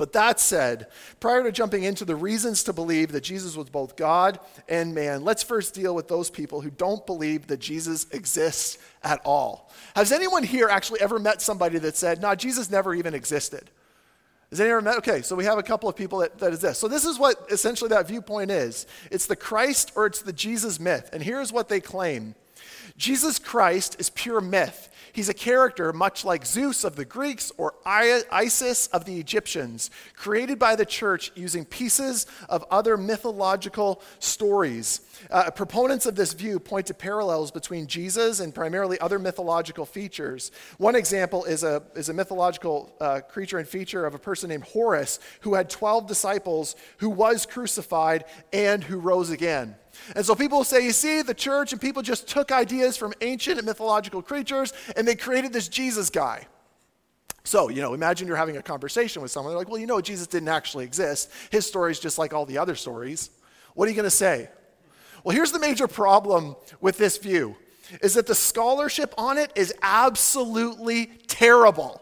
But 0.00 0.14
that 0.14 0.40
said, 0.40 0.86
prior 1.20 1.42
to 1.42 1.52
jumping 1.52 1.84
into 1.84 2.06
the 2.06 2.16
reasons 2.16 2.64
to 2.64 2.72
believe 2.72 3.12
that 3.12 3.20
Jesus 3.20 3.54
was 3.54 3.68
both 3.68 3.96
God 3.96 4.40
and 4.66 4.94
man, 4.94 5.24
let's 5.24 5.42
first 5.42 5.74
deal 5.74 5.94
with 5.94 6.08
those 6.08 6.30
people 6.30 6.62
who 6.62 6.70
don't 6.70 7.04
believe 7.04 7.48
that 7.48 7.60
Jesus 7.60 8.06
exists 8.10 8.78
at 9.04 9.20
all. 9.26 9.70
Has 9.94 10.10
anyone 10.10 10.42
here 10.42 10.68
actually 10.70 11.02
ever 11.02 11.18
met 11.18 11.42
somebody 11.42 11.78
that 11.80 11.98
said, 11.98 12.22
no, 12.22 12.34
Jesus 12.34 12.70
never 12.70 12.94
even 12.94 13.12
existed? 13.12 13.68
Has 14.48 14.58
anyone 14.58 14.84
met? 14.84 14.96
Okay, 14.96 15.20
so 15.20 15.36
we 15.36 15.44
have 15.44 15.58
a 15.58 15.62
couple 15.62 15.86
of 15.86 15.96
people 15.96 16.20
that, 16.20 16.38
that 16.38 16.54
is 16.54 16.60
this. 16.60 16.78
So 16.78 16.88
this 16.88 17.04
is 17.04 17.18
what 17.18 17.36
essentially 17.50 17.90
that 17.90 18.08
viewpoint 18.08 18.50
is. 18.50 18.86
It's 19.10 19.26
the 19.26 19.36
Christ 19.36 19.92
or 19.96 20.06
it's 20.06 20.22
the 20.22 20.32
Jesus 20.32 20.80
myth. 20.80 21.10
And 21.12 21.22
here's 21.22 21.52
what 21.52 21.68
they 21.68 21.80
claim. 21.80 22.34
Jesus 22.96 23.38
Christ 23.38 23.96
is 23.98 24.08
pure 24.08 24.40
myth. 24.40 24.88
He's 25.12 25.28
a 25.28 25.34
character 25.34 25.92
much 25.92 26.24
like 26.24 26.46
Zeus 26.46 26.84
of 26.84 26.96
the 26.96 27.04
Greeks 27.04 27.52
or 27.56 27.74
Isis 27.84 28.86
of 28.88 29.04
the 29.04 29.18
Egyptians, 29.18 29.90
created 30.14 30.58
by 30.58 30.76
the 30.76 30.86
church 30.86 31.32
using 31.34 31.64
pieces 31.64 32.26
of 32.48 32.64
other 32.70 32.96
mythological 32.96 34.02
stories. 34.18 35.00
Uh, 35.30 35.50
proponents 35.50 36.06
of 36.06 36.16
this 36.16 36.32
view 36.32 36.58
point 36.58 36.86
to 36.86 36.94
parallels 36.94 37.50
between 37.50 37.86
Jesus 37.86 38.40
and 38.40 38.54
primarily 38.54 38.98
other 39.00 39.18
mythological 39.18 39.84
features. 39.84 40.50
One 40.78 40.94
example 40.94 41.44
is 41.44 41.62
a, 41.62 41.82
is 41.94 42.08
a 42.08 42.14
mythological 42.14 42.94
uh, 43.00 43.20
creature 43.20 43.58
and 43.58 43.68
feature 43.68 44.06
of 44.06 44.14
a 44.14 44.18
person 44.18 44.48
named 44.48 44.64
Horus 44.64 45.18
who 45.40 45.54
had 45.54 45.68
12 45.68 46.06
disciples 46.06 46.76
who 46.98 47.10
was 47.10 47.46
crucified 47.46 48.24
and 48.52 48.82
who 48.82 48.98
rose 48.98 49.30
again. 49.30 49.76
And 50.14 50.24
so 50.24 50.34
people 50.34 50.64
say, 50.64 50.84
you 50.84 50.92
see, 50.92 51.22
the 51.22 51.34
church 51.34 51.72
and 51.72 51.80
people 51.80 52.02
just 52.02 52.28
took 52.28 52.52
ideas 52.52 52.96
from 52.96 53.12
ancient 53.20 53.58
and 53.58 53.66
mythological 53.66 54.22
creatures 54.22 54.72
and 54.96 55.06
they 55.06 55.14
created 55.14 55.52
this 55.52 55.68
Jesus 55.68 56.10
guy. 56.10 56.46
So, 57.44 57.68
you 57.68 57.80
know, 57.80 57.94
imagine 57.94 58.28
you're 58.28 58.36
having 58.36 58.56
a 58.56 58.62
conversation 58.62 59.22
with 59.22 59.30
someone. 59.30 59.52
They're 59.52 59.58
like, 59.58 59.68
well, 59.68 59.78
you 59.78 59.86
know, 59.86 60.00
Jesus 60.00 60.26
didn't 60.26 60.48
actually 60.48 60.84
exist. 60.84 61.30
His 61.50 61.66
story 61.66 61.90
is 61.90 62.00
just 62.00 62.18
like 62.18 62.32
all 62.32 62.46
the 62.46 62.58
other 62.58 62.74
stories. 62.74 63.30
What 63.74 63.86
are 63.86 63.90
you 63.90 63.96
going 63.96 64.04
to 64.04 64.10
say? 64.10 64.48
Well, 65.24 65.34
here's 65.34 65.52
the 65.52 65.58
major 65.58 65.88
problem 65.88 66.56
with 66.80 66.98
this 66.98 67.18
view 67.18 67.56
is 68.02 68.14
that 68.14 68.26
the 68.26 68.34
scholarship 68.34 69.12
on 69.18 69.36
it 69.36 69.52
is 69.56 69.74
absolutely 69.82 71.06
terrible. 71.26 72.00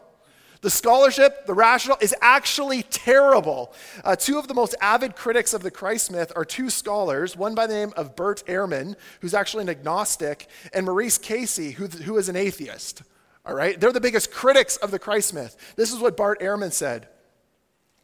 The 0.60 0.70
scholarship, 0.70 1.46
the 1.46 1.54
rational, 1.54 1.96
is 2.00 2.14
actually 2.20 2.82
terrible. 2.82 3.72
Uh, 4.04 4.16
two 4.16 4.38
of 4.38 4.48
the 4.48 4.54
most 4.54 4.74
avid 4.80 5.14
critics 5.14 5.54
of 5.54 5.62
the 5.62 5.70
Christ 5.70 6.10
myth 6.10 6.32
are 6.34 6.44
two 6.44 6.68
scholars, 6.70 7.36
one 7.36 7.54
by 7.54 7.66
the 7.66 7.74
name 7.74 7.92
of 7.96 8.16
Bart 8.16 8.42
Ehrman, 8.46 8.96
who's 9.20 9.34
actually 9.34 9.62
an 9.62 9.68
agnostic, 9.68 10.48
and 10.72 10.86
Maurice 10.86 11.18
Casey, 11.18 11.72
who, 11.72 11.86
who 11.86 12.16
is 12.16 12.28
an 12.28 12.36
atheist. 12.36 13.02
All 13.46 13.54
right? 13.54 13.78
They're 13.78 13.92
the 13.92 14.00
biggest 14.00 14.32
critics 14.32 14.76
of 14.76 14.90
the 14.90 14.98
Christ 14.98 15.32
myth. 15.32 15.56
This 15.76 15.92
is 15.92 16.00
what 16.00 16.16
Bart 16.16 16.40
Ehrman 16.40 16.72
said 16.72 17.08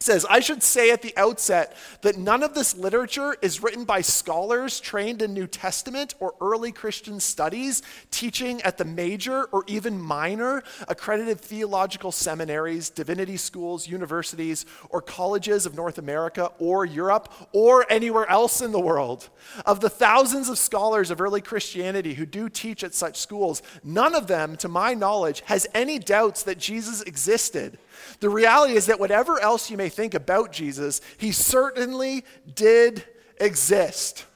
says, 0.04 0.26
I 0.28 0.40
should 0.40 0.62
say 0.62 0.90
at 0.90 1.00
the 1.00 1.16
outset 1.16 1.76
that 2.02 2.18
none 2.18 2.42
of 2.42 2.54
this 2.54 2.76
literature 2.76 3.36
is 3.40 3.62
written 3.62 3.84
by 3.84 4.02
scholars 4.02 4.78
trained 4.78 5.22
in 5.22 5.32
New 5.32 5.46
Testament 5.46 6.14
or 6.20 6.34
early 6.42 6.72
Christian 6.72 7.20
studies, 7.20 7.82
teaching 8.10 8.60
at 8.62 8.76
the 8.76 8.84
major 8.84 9.44
or 9.44 9.64
even 9.66 9.98
minor 9.98 10.62
accredited 10.88 11.40
theological 11.40 12.12
seminaries, 12.12 12.90
divinity 12.90 13.38
schools, 13.38 13.88
universities, 13.88 14.66
or 14.90 15.00
colleges 15.00 15.64
of 15.64 15.74
North 15.74 15.96
America 15.96 16.50
or 16.58 16.84
Europe 16.84 17.32
or 17.52 17.90
anywhere 17.90 18.28
else 18.28 18.60
in 18.60 18.72
the 18.72 18.80
world. 18.80 19.30
Of 19.64 19.80
the 19.80 19.88
thousands 19.88 20.50
of 20.50 20.58
scholars 20.58 21.10
of 21.10 21.20
early 21.20 21.40
Christianity 21.40 22.12
who 22.12 22.26
do 22.26 22.50
teach 22.50 22.84
at 22.84 22.94
such 22.94 23.16
schools, 23.16 23.62
none 23.82 24.14
of 24.14 24.26
them, 24.26 24.56
to 24.56 24.68
my 24.68 24.92
knowledge, 24.92 25.42
has 25.46 25.66
any 25.74 25.98
doubts 25.98 26.42
that 26.42 26.58
Jesus 26.58 27.00
existed. 27.02 27.78
The 28.20 28.28
reality 28.28 28.74
is 28.74 28.86
that 28.86 29.00
whatever 29.00 29.40
else 29.40 29.70
you 29.70 29.76
may 29.76 29.88
think 29.88 30.14
about 30.14 30.52
Jesus, 30.52 31.00
he 31.18 31.32
certainly 31.32 32.24
did 32.54 33.04
exist. 33.40 34.26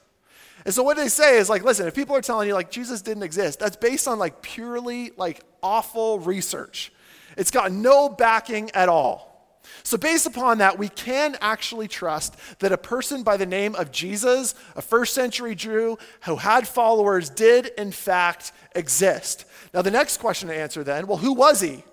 And 0.65 0.73
so 0.73 0.83
what 0.83 0.97
they 0.97 1.07
say 1.07 1.37
is 1.37 1.49
like, 1.49 1.63
listen, 1.63 1.87
if 1.87 1.95
people 1.95 2.15
are 2.15 2.21
telling 2.21 2.47
you 2.47 2.53
like 2.53 2.71
Jesus 2.71 3.01
didn't 3.01 3.23
exist, 3.23 3.59
that's 3.59 3.77
based 3.77 4.07
on 4.07 4.19
like 4.19 4.41
purely 4.41 5.11
like 5.17 5.41
awful 5.63 6.19
research. 6.19 6.91
It's 7.37 7.51
got 7.51 7.71
no 7.71 8.09
backing 8.09 8.69
at 8.71 8.89
all. 8.89 9.29
So, 9.83 9.97
based 9.97 10.25
upon 10.25 10.57
that, 10.59 10.77
we 10.77 10.89
can 10.89 11.37
actually 11.41 11.87
trust 11.87 12.35
that 12.59 12.71
a 12.71 12.77
person 12.77 13.23
by 13.23 13.37
the 13.37 13.45
name 13.45 13.75
of 13.75 13.91
Jesus, 13.91 14.55
a 14.75 14.81
first 14.81 15.13
century 15.13 15.55
Jew 15.55 15.97
who 16.21 16.35
had 16.37 16.67
followers, 16.67 17.29
did 17.29 17.67
in 17.77 17.91
fact 17.91 18.51
exist. 18.75 19.45
Now, 19.73 19.81
the 19.81 19.91
next 19.91 20.17
question 20.17 20.49
to 20.49 20.55
answer 20.55 20.83
then 20.83 21.07
well, 21.07 21.17
who 21.17 21.33
was 21.33 21.61
he? 21.61 21.83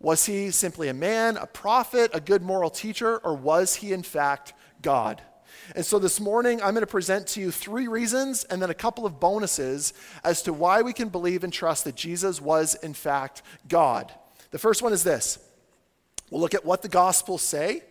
Was 0.00 0.26
he 0.26 0.50
simply 0.50 0.88
a 0.88 0.94
man, 0.94 1.36
a 1.36 1.46
prophet, 1.46 2.10
a 2.14 2.20
good 2.20 2.42
moral 2.42 2.70
teacher, 2.70 3.18
or 3.18 3.34
was 3.34 3.76
he 3.76 3.92
in 3.92 4.02
fact 4.02 4.52
God? 4.80 5.22
And 5.74 5.84
so 5.84 5.98
this 5.98 6.20
morning, 6.20 6.62
I'm 6.62 6.72
going 6.72 6.82
to 6.82 6.86
present 6.86 7.26
to 7.28 7.40
you 7.40 7.50
three 7.50 7.88
reasons 7.88 8.44
and 8.44 8.62
then 8.62 8.70
a 8.70 8.74
couple 8.74 9.04
of 9.04 9.20
bonuses 9.20 9.92
as 10.24 10.42
to 10.42 10.52
why 10.52 10.82
we 10.82 10.92
can 10.92 11.08
believe 11.08 11.44
and 11.44 11.52
trust 11.52 11.84
that 11.84 11.96
Jesus 11.96 12.40
was 12.40 12.74
in 12.76 12.94
fact 12.94 13.42
God. 13.68 14.12
The 14.50 14.58
first 14.58 14.82
one 14.82 14.92
is 14.92 15.04
this 15.04 15.38
we'll 16.30 16.40
look 16.40 16.54
at 16.54 16.64
what 16.64 16.82
the 16.82 16.88
Gospels 16.88 17.42
say 17.42 17.82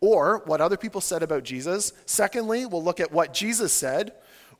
or 0.00 0.42
what 0.46 0.60
other 0.60 0.76
people 0.76 1.00
said 1.00 1.22
about 1.22 1.44
Jesus. 1.44 1.92
Secondly, 2.06 2.66
we'll 2.66 2.82
look 2.82 3.00
at 3.00 3.12
what 3.12 3.34
Jesus 3.34 3.72
said 3.72 4.12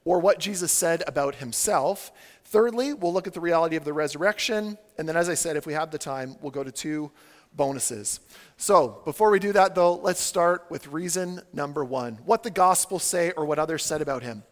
or 0.04 0.19
what 0.19 0.38
Jesus 0.38 0.71
said 0.71 1.02
about 1.07 1.37
himself. 1.37 2.12
Thirdly, 2.50 2.95
we'll 2.95 3.12
look 3.12 3.28
at 3.28 3.33
the 3.33 3.40
reality 3.40 3.76
of 3.76 3.85
the 3.85 3.92
resurrection. 3.92 4.76
And 4.99 5.09
then, 5.09 5.16
as 5.16 5.28
I 5.28 5.35
said, 5.35 5.57
if 5.57 5.66
we 5.66 5.73
have 5.73 5.92
the 5.92 5.99
time, 5.99 6.35
we'll 6.40 6.50
go 6.50 6.64
to 6.64 6.73
two 6.73 7.12
bonuses. 7.54 8.19
So, 8.57 9.02
before 9.04 9.30
we 9.30 9.38
do 9.38 9.52
that, 9.52 9.76
though, 9.76 9.95
let's 9.95 10.21
start 10.21 10.66
with 10.69 10.88
reason 10.88 11.42
number 11.52 11.85
one 11.85 12.14
what 12.25 12.42
the 12.42 12.50
Gospels 12.50 13.04
say 13.04 13.30
or 13.37 13.45
what 13.45 13.61
others 13.61 13.85
said 13.85 14.02
about 14.02 14.25
him. 14.25 14.42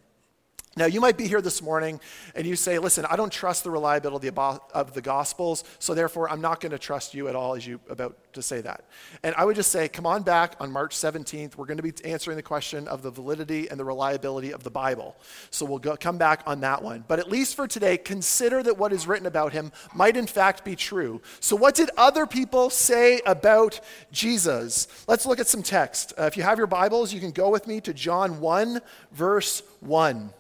Now, 0.79 0.87
you 0.87 1.01
might 1.01 1.17
be 1.17 1.27
here 1.27 1.43
this 1.43 1.61
morning 1.61 1.99
and 2.37 2.47
you 2.47 2.55
say, 2.55 2.79
listen, 2.79 3.05
I 3.11 3.17
don't 3.17 3.33
trust 3.33 3.65
the 3.65 3.71
reliability 3.71 4.29
of 4.29 4.95
the 4.95 5.03
Gospels, 5.03 5.65
so 5.81 5.93
therefore 5.93 6.31
I'm 6.31 6.41
not 6.41 6.61
going 6.61 6.71
to 6.71 6.79
trust 6.79 7.15
you 7.15 7.27
at 7.27 7.35
all 7.35 7.57
as 7.57 7.67
you 7.67 7.81
about 7.89 8.17
to 8.35 8.43
say 8.43 8.61
that. 8.61 8.85
And 9.25 9.35
I 9.35 9.45
would 9.45 9.57
just 9.57 9.73
say, 9.73 9.89
come 9.89 10.07
on 10.07 10.23
back 10.23 10.55
on 10.61 10.71
March 10.71 10.95
17th. 10.95 11.57
We're 11.57 11.67
going 11.67 11.79
to 11.79 11.83
be 11.83 11.93
answering 12.05 12.37
the 12.37 12.45
question 12.45 12.87
of 12.87 13.03
the 13.03 13.11
validity 13.11 13.69
and 13.69 13.81
the 13.81 13.85
reliability 13.85 14.53
of 14.53 14.63
the 14.63 14.71
Bible. 14.71 15.17
So 15.51 15.67
we'll 15.67 15.81
go, 15.81 15.97
come 15.97 16.17
back 16.17 16.45
on 16.47 16.61
that 16.61 16.81
one. 16.81 17.05
But 17.09 17.19
at 17.19 17.29
least 17.29 17.57
for 17.57 17.67
today, 17.67 17.99
consider 17.99 18.63
that 18.63 18.79
what 18.79 18.93
is 18.93 19.05
written 19.09 19.27
about 19.27 19.53
him 19.53 19.73
might 19.97 20.17
in 20.17 20.29
fact 20.29 20.65
be 20.65 20.77
true. 20.77 21.21
So, 21.41 21.57
what 21.57 21.75
did 21.75 21.91
other 21.97 22.25
people 22.25 22.71
say 22.71 23.21
about 23.27 23.81
Jesus? 24.13 24.87
Let's 25.09 25.27
look 25.27 25.41
at 25.41 25.49
some 25.49 25.65
text. 25.65 26.13
Uh, 26.17 26.23
if 26.23 26.37
you 26.37 26.45
have 26.45 26.57
your 26.57 26.69
Bibles, 26.69 27.13
you 27.13 27.19
can 27.19 27.33
go 27.33 27.51
with 27.51 27.67
me 27.67 27.81
to 27.81 27.93
John 27.93 28.39
1, 28.39 28.81
verse 29.11 29.65
1. 29.81 30.33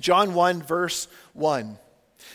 John 0.00 0.34
1, 0.34 0.62
verse 0.62 1.08
1. 1.32 1.78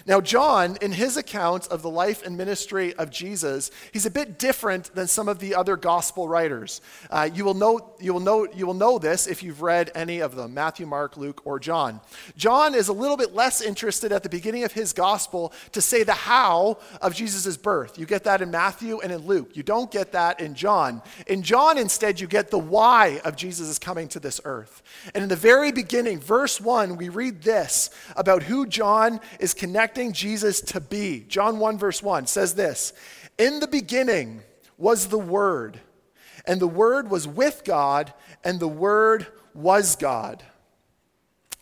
Now, 0.05 0.21
John, 0.21 0.77
in 0.81 0.91
his 0.91 1.17
account 1.17 1.67
of 1.67 1.81
the 1.81 1.89
life 1.89 2.25
and 2.25 2.38
ministry 2.38 2.93
of 2.95 3.12
Jesus, 3.12 3.71
he's 3.91 4.05
a 4.05 4.12
bit 4.12 4.39
different 4.39 4.93
than 4.95 5.07
some 5.07 5.27
of 5.27 5.39
the 5.39 5.55
other 5.55 5.75
gospel 5.75 6.27
writers. 6.27 6.81
Uh, 7.10 7.29
you, 7.33 7.45
will 7.45 7.53
know, 7.53 7.93
you, 8.00 8.13
will 8.13 8.19
know, 8.19 8.48
you 8.53 8.65
will 8.65 8.74
know 8.74 8.98
this 8.98 9.27
if 9.27 9.43
you've 9.43 9.62
read 9.62 9.91
any 9.93 10.19
of 10.19 10.36
them 10.36 10.53
Matthew, 10.53 10.86
Mark, 10.86 11.17
Luke, 11.17 11.41
or 11.45 11.60
John. 11.60 12.01
John 12.36 12.74
is 12.74 12.88
a 12.88 12.93
little 12.93 13.17
bit 13.17 13.36
less 13.36 13.62
interested 13.62 14.12
at 14.12 14.24
the 14.24 14.29
beginning 14.29 14.63
of 14.63 14.71
his 14.71 14.93
gospel 14.93 15.53
to 15.71 15.81
say 15.81 16.03
the 16.03 16.13
how 16.13 16.79
of 17.01 17.13
Jesus' 17.13 17.57
birth. 17.57 18.00
You 18.00 18.05
get 18.05 18.24
that 18.24 18.41
in 18.41 18.50
Matthew 18.50 19.00
and 19.01 19.12
in 19.12 19.25
Luke. 19.27 19.55
You 19.55 19.63
don't 19.63 19.91
get 19.91 20.13
that 20.13 20.39
in 20.39 20.55
John. 20.55 21.01
In 21.27 21.43
John, 21.43 21.77
instead, 21.77 22.19
you 22.19 22.27
get 22.27 22.50
the 22.50 22.60
why 22.60 23.21
of 23.24 23.36
Jesus' 23.36 23.77
coming 23.77 24.07
to 24.10 24.19
this 24.19 24.41
earth. 24.45 24.81
And 25.13 25.24
in 25.24 25.29
the 25.29 25.36
very 25.36 25.71
beginning, 25.71 26.19
verse 26.19 26.60
1, 26.60 26.98
we 26.98 27.10
read 27.10 27.43
this 27.43 27.89
about 28.15 28.43
who 28.43 28.65
John 28.65 29.19
is 29.39 29.53
connected 29.53 29.81
expecting 29.82 30.14
Jesus 30.14 30.62
to 30.62 30.80
be. 30.80 31.26
John 31.28 31.58
1, 31.58 31.80
verse 31.80 32.04
1 32.04 32.28
says 32.28 32.54
this 32.54 32.94
In 33.40 33.60
the 33.60 33.68
beginning 33.68 34.44
was 34.78 35.08
the 35.08 35.18
Word, 35.18 35.80
and 36.46 36.62
the 36.62 36.68
Word 36.68 37.10
was 37.10 37.28
with 37.28 37.64
God, 37.64 38.14
and 38.44 38.60
the 38.60 38.68
Word 38.68 39.26
was 39.56 39.96
God. 39.96 40.44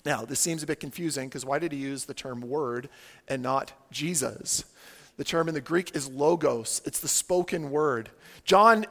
Now, 0.04 0.26
this 0.26 0.42
seems 0.42 0.64
a 0.64 0.68
bit 0.68 0.82
confusing 0.82 1.30
because 1.30 1.46
why 1.46 1.60
did 1.60 1.72
he 1.72 1.78
use 1.78 2.04
the 2.04 2.14
term 2.14 2.42
word 2.42 2.90
and 3.30 3.42
not 3.42 3.72
Jesus? 3.90 4.66
The 5.16 5.24
term 5.24 5.48
in 5.48 5.54
the 5.54 5.62
Greek 5.62 5.96
is 5.96 6.10
logos, 6.10 6.82
it's 6.84 7.00
the 7.00 7.08
spoken 7.08 7.70
word. 7.70 8.10
John, 8.44 8.86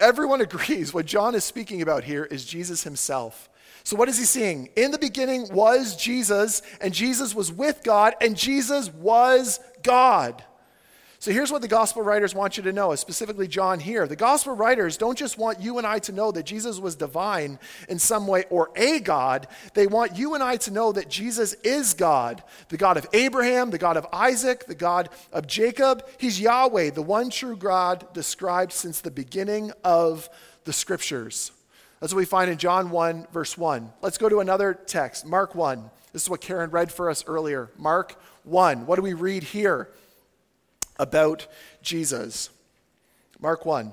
everyone 0.00 0.40
agrees 0.48 0.94
what 0.94 1.04
John 1.04 1.34
is 1.34 1.44
speaking 1.44 1.82
about 1.82 2.04
here 2.04 2.24
is 2.24 2.46
Jesus 2.46 2.84
himself. 2.84 3.50
So, 3.88 3.96
what 3.96 4.10
is 4.10 4.18
he 4.18 4.24
seeing? 4.26 4.68
In 4.76 4.90
the 4.90 4.98
beginning 4.98 5.48
was 5.50 5.96
Jesus, 5.96 6.60
and 6.82 6.92
Jesus 6.92 7.34
was 7.34 7.50
with 7.50 7.82
God, 7.82 8.14
and 8.20 8.36
Jesus 8.36 8.92
was 8.92 9.60
God. 9.82 10.44
So 11.20 11.32
here's 11.32 11.50
what 11.50 11.62
the 11.62 11.68
gospel 11.68 12.02
writers 12.02 12.34
want 12.34 12.58
you 12.58 12.62
to 12.64 12.72
know, 12.74 12.92
uh, 12.92 12.96
specifically 12.96 13.48
John 13.48 13.80
here. 13.80 14.06
The 14.06 14.14
gospel 14.14 14.54
writers 14.54 14.98
don't 14.98 15.16
just 15.16 15.38
want 15.38 15.62
you 15.62 15.78
and 15.78 15.86
I 15.86 16.00
to 16.00 16.12
know 16.12 16.30
that 16.32 16.44
Jesus 16.44 16.78
was 16.78 16.96
divine 16.96 17.58
in 17.88 17.98
some 17.98 18.26
way 18.26 18.44
or 18.50 18.68
a 18.76 19.00
God. 19.00 19.48
They 19.72 19.86
want 19.86 20.18
you 20.18 20.34
and 20.34 20.42
I 20.42 20.58
to 20.58 20.70
know 20.70 20.92
that 20.92 21.08
Jesus 21.08 21.54
is 21.64 21.94
God, 21.94 22.42
the 22.68 22.76
God 22.76 22.98
of 22.98 23.06
Abraham, 23.14 23.70
the 23.70 23.78
God 23.78 23.96
of 23.96 24.06
Isaac, 24.12 24.66
the 24.66 24.74
God 24.74 25.08
of 25.32 25.46
Jacob. 25.46 26.06
He's 26.18 26.38
Yahweh, 26.38 26.90
the 26.90 27.00
one 27.00 27.30
true 27.30 27.56
God 27.56 28.12
described 28.12 28.72
since 28.72 29.00
the 29.00 29.10
beginning 29.10 29.72
of 29.82 30.28
the 30.64 30.74
scriptures. 30.74 31.52
That's 32.00 32.12
what 32.12 32.18
we 32.18 32.24
find 32.24 32.50
in 32.50 32.58
John 32.58 32.90
1, 32.90 33.28
verse 33.32 33.58
1. 33.58 33.92
Let's 34.02 34.18
go 34.18 34.28
to 34.28 34.40
another 34.40 34.74
text, 34.74 35.26
Mark 35.26 35.54
1. 35.54 35.90
This 36.12 36.22
is 36.22 36.30
what 36.30 36.40
Karen 36.40 36.70
read 36.70 36.92
for 36.92 37.10
us 37.10 37.24
earlier. 37.26 37.70
Mark 37.76 38.20
1. 38.44 38.86
What 38.86 38.96
do 38.96 39.02
we 39.02 39.14
read 39.14 39.42
here 39.42 39.88
about 40.96 41.46
Jesus? 41.82 42.50
Mark 43.40 43.66
1. 43.66 43.92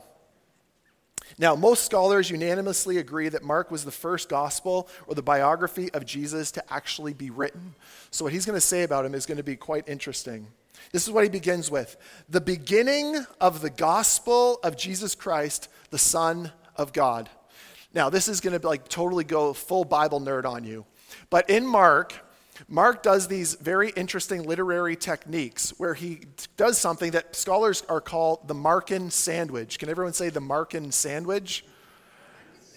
Now, 1.37 1.55
most 1.55 1.83
scholars 1.83 2.29
unanimously 2.29 2.97
agree 2.97 3.27
that 3.29 3.43
Mark 3.43 3.69
was 3.69 3.83
the 3.83 3.91
first 3.91 4.29
gospel 4.29 4.87
or 5.07 5.15
the 5.15 5.21
biography 5.21 5.91
of 5.93 6.05
Jesus 6.05 6.51
to 6.51 6.73
actually 6.73 7.13
be 7.13 7.29
written. 7.29 7.75
So, 8.11 8.25
what 8.25 8.33
he's 8.33 8.45
going 8.45 8.55
to 8.57 8.61
say 8.61 8.83
about 8.83 9.05
him 9.05 9.13
is 9.13 9.25
going 9.25 9.37
to 9.37 9.43
be 9.43 9.55
quite 9.55 9.89
interesting. 9.89 10.47
This 10.91 11.05
is 11.05 11.11
what 11.11 11.23
he 11.23 11.29
begins 11.29 11.69
with 11.71 11.97
the 12.29 12.39
beginning 12.39 13.25
of 13.41 13.61
the 13.61 13.69
gospel 13.69 14.59
of 14.63 14.77
Jesus 14.77 15.15
Christ, 15.15 15.67
the 15.89 15.97
Son 15.97 16.51
of 16.77 16.93
God. 16.93 17.29
Now, 17.95 18.09
this 18.09 18.27
is 18.27 18.41
going 18.41 18.59
to 18.59 18.67
like 18.67 18.89
totally 18.89 19.23
go 19.23 19.53
full 19.53 19.85
Bible 19.85 20.19
nerd 20.19 20.45
on 20.45 20.65
you. 20.65 20.85
But 21.29 21.49
in 21.49 21.65
Mark, 21.65 22.13
Mark 22.67 23.01
does 23.01 23.29
these 23.29 23.55
very 23.55 23.89
interesting 23.91 24.43
literary 24.43 24.97
techniques 24.97 25.71
where 25.77 25.93
he 25.93 26.21
does 26.57 26.77
something 26.77 27.11
that 27.11 27.35
scholars 27.35 27.83
are 27.87 28.01
called 28.01 28.49
the 28.49 28.53
Markan 28.53 29.11
sandwich. 29.11 29.79
Can 29.79 29.89
everyone 29.89 30.13
say 30.13 30.29
the 30.29 30.41
Markan 30.41 30.91
sandwich? 30.91 31.65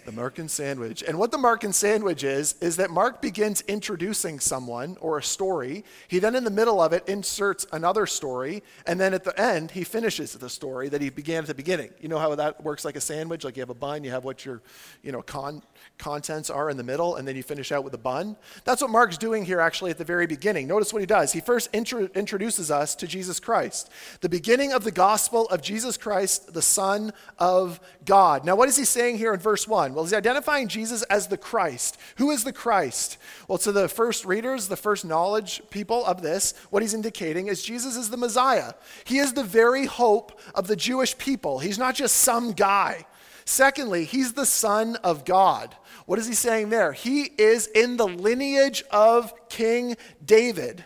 The 0.08 0.14
Markan 0.14 0.48
sandwich. 0.48 1.04
And 1.06 1.18
what 1.18 1.32
the 1.32 1.36
Markan 1.36 1.74
sandwich 1.74 2.24
is, 2.24 2.54
is 2.62 2.78
that 2.78 2.88
Mark 2.88 3.20
begins 3.20 3.60
introducing 3.68 4.40
someone 4.40 4.96
or 5.02 5.18
a 5.18 5.22
story. 5.22 5.84
He 6.08 6.18
then, 6.18 6.34
in 6.34 6.44
the 6.44 6.50
middle 6.50 6.80
of 6.80 6.94
it, 6.94 7.06
inserts 7.06 7.66
another 7.72 8.06
story. 8.06 8.62
And 8.86 8.98
then 8.98 9.12
at 9.12 9.22
the 9.22 9.38
end, 9.38 9.72
he 9.72 9.84
finishes 9.84 10.32
the 10.32 10.48
story 10.48 10.88
that 10.88 11.02
he 11.02 11.10
began 11.10 11.42
at 11.42 11.46
the 11.48 11.54
beginning. 11.54 11.90
You 12.00 12.08
know 12.08 12.18
how 12.18 12.34
that 12.36 12.64
works 12.64 12.86
like 12.86 12.96
a 12.96 13.02
sandwich? 13.02 13.44
Like 13.44 13.58
you 13.58 13.60
have 13.60 13.68
a 13.68 13.74
bun, 13.74 14.02
you 14.02 14.10
have 14.10 14.24
what 14.24 14.46
your 14.46 14.62
you 15.02 15.12
know, 15.12 15.20
con- 15.20 15.62
contents 15.98 16.48
are 16.48 16.70
in 16.70 16.78
the 16.78 16.82
middle, 16.82 17.16
and 17.16 17.28
then 17.28 17.36
you 17.36 17.42
finish 17.42 17.70
out 17.70 17.84
with 17.84 17.92
a 17.92 17.98
bun. 17.98 18.38
That's 18.64 18.80
what 18.80 18.90
Mark's 18.90 19.18
doing 19.18 19.44
here 19.44 19.60
actually 19.60 19.90
at 19.90 19.98
the 19.98 20.04
very 20.04 20.26
beginning. 20.26 20.68
Notice 20.68 20.90
what 20.90 21.00
he 21.00 21.06
does. 21.06 21.32
He 21.32 21.40
first 21.40 21.68
intro- 21.74 22.08
introduces 22.14 22.70
us 22.70 22.94
to 22.94 23.06
Jesus 23.06 23.40
Christ, 23.40 23.90
the 24.22 24.28
beginning 24.30 24.72
of 24.72 24.84
the 24.84 24.90
gospel 24.90 25.46
of 25.48 25.60
Jesus 25.60 25.98
Christ, 25.98 26.54
the 26.54 26.62
Son 26.62 27.12
of 27.38 27.78
God. 28.06 28.46
Now, 28.46 28.56
what 28.56 28.70
is 28.70 28.76
he 28.78 28.86
saying 28.86 29.18
here 29.18 29.34
in 29.34 29.40
verse 29.40 29.68
1? 29.68 29.97
Well, 29.98 30.04
he's 30.04 30.14
identifying 30.14 30.68
Jesus 30.68 31.02
as 31.02 31.26
the 31.26 31.36
Christ. 31.36 31.98
Who 32.18 32.30
is 32.30 32.44
the 32.44 32.52
Christ? 32.52 33.18
Well, 33.48 33.58
to 33.58 33.72
the 33.72 33.88
first 33.88 34.24
readers, 34.24 34.68
the 34.68 34.76
first 34.76 35.04
knowledge 35.04 35.60
people 35.70 36.04
of 36.04 36.22
this, 36.22 36.54
what 36.70 36.82
he's 36.82 36.94
indicating 36.94 37.48
is 37.48 37.64
Jesus 37.64 37.96
is 37.96 38.08
the 38.08 38.16
Messiah. 38.16 38.74
He 39.02 39.18
is 39.18 39.32
the 39.32 39.42
very 39.42 39.86
hope 39.86 40.38
of 40.54 40.68
the 40.68 40.76
Jewish 40.76 41.18
people. 41.18 41.58
He's 41.58 41.80
not 41.80 41.96
just 41.96 42.14
some 42.18 42.52
guy. 42.52 43.06
Secondly, 43.44 44.04
he's 44.04 44.34
the 44.34 44.46
Son 44.46 44.94
of 45.02 45.24
God. 45.24 45.74
What 46.06 46.20
is 46.20 46.28
he 46.28 46.34
saying 46.34 46.70
there? 46.70 46.92
He 46.92 47.22
is 47.36 47.66
in 47.66 47.96
the 47.96 48.06
lineage 48.06 48.84
of 48.92 49.48
King 49.48 49.96
David. 50.24 50.84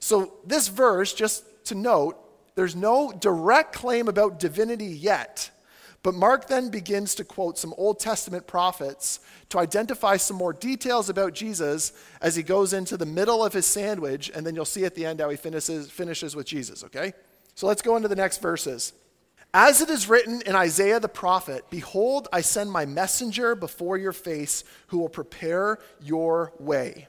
So, 0.00 0.38
this 0.46 0.68
verse, 0.68 1.12
just 1.12 1.44
to 1.66 1.74
note, 1.74 2.16
there's 2.54 2.74
no 2.74 3.12
direct 3.12 3.74
claim 3.74 4.08
about 4.08 4.38
divinity 4.38 4.86
yet. 4.86 5.50
But 6.08 6.14
Mark 6.14 6.48
then 6.48 6.70
begins 6.70 7.14
to 7.16 7.22
quote 7.22 7.58
some 7.58 7.74
Old 7.76 8.00
Testament 8.00 8.46
prophets 8.46 9.20
to 9.50 9.58
identify 9.58 10.16
some 10.16 10.38
more 10.38 10.54
details 10.54 11.10
about 11.10 11.34
Jesus 11.34 11.92
as 12.22 12.34
he 12.34 12.42
goes 12.42 12.72
into 12.72 12.96
the 12.96 13.04
middle 13.04 13.44
of 13.44 13.52
his 13.52 13.66
sandwich, 13.66 14.30
and 14.34 14.46
then 14.46 14.54
you'll 14.54 14.64
see 14.64 14.86
at 14.86 14.94
the 14.94 15.04
end 15.04 15.20
how 15.20 15.28
he 15.28 15.36
finishes, 15.36 15.90
finishes 15.90 16.34
with 16.34 16.46
Jesus, 16.46 16.82
okay? 16.82 17.12
So 17.54 17.66
let's 17.66 17.82
go 17.82 17.94
into 17.94 18.08
the 18.08 18.16
next 18.16 18.40
verses. 18.40 18.94
As 19.52 19.82
it 19.82 19.90
is 19.90 20.08
written 20.08 20.40
in 20.46 20.56
Isaiah 20.56 20.98
the 20.98 21.10
prophet, 21.10 21.66
Behold, 21.68 22.26
I 22.32 22.40
send 22.40 22.72
my 22.72 22.86
messenger 22.86 23.54
before 23.54 23.98
your 23.98 24.14
face 24.14 24.64
who 24.86 25.00
will 25.00 25.10
prepare 25.10 25.78
your 26.00 26.54
way. 26.58 27.06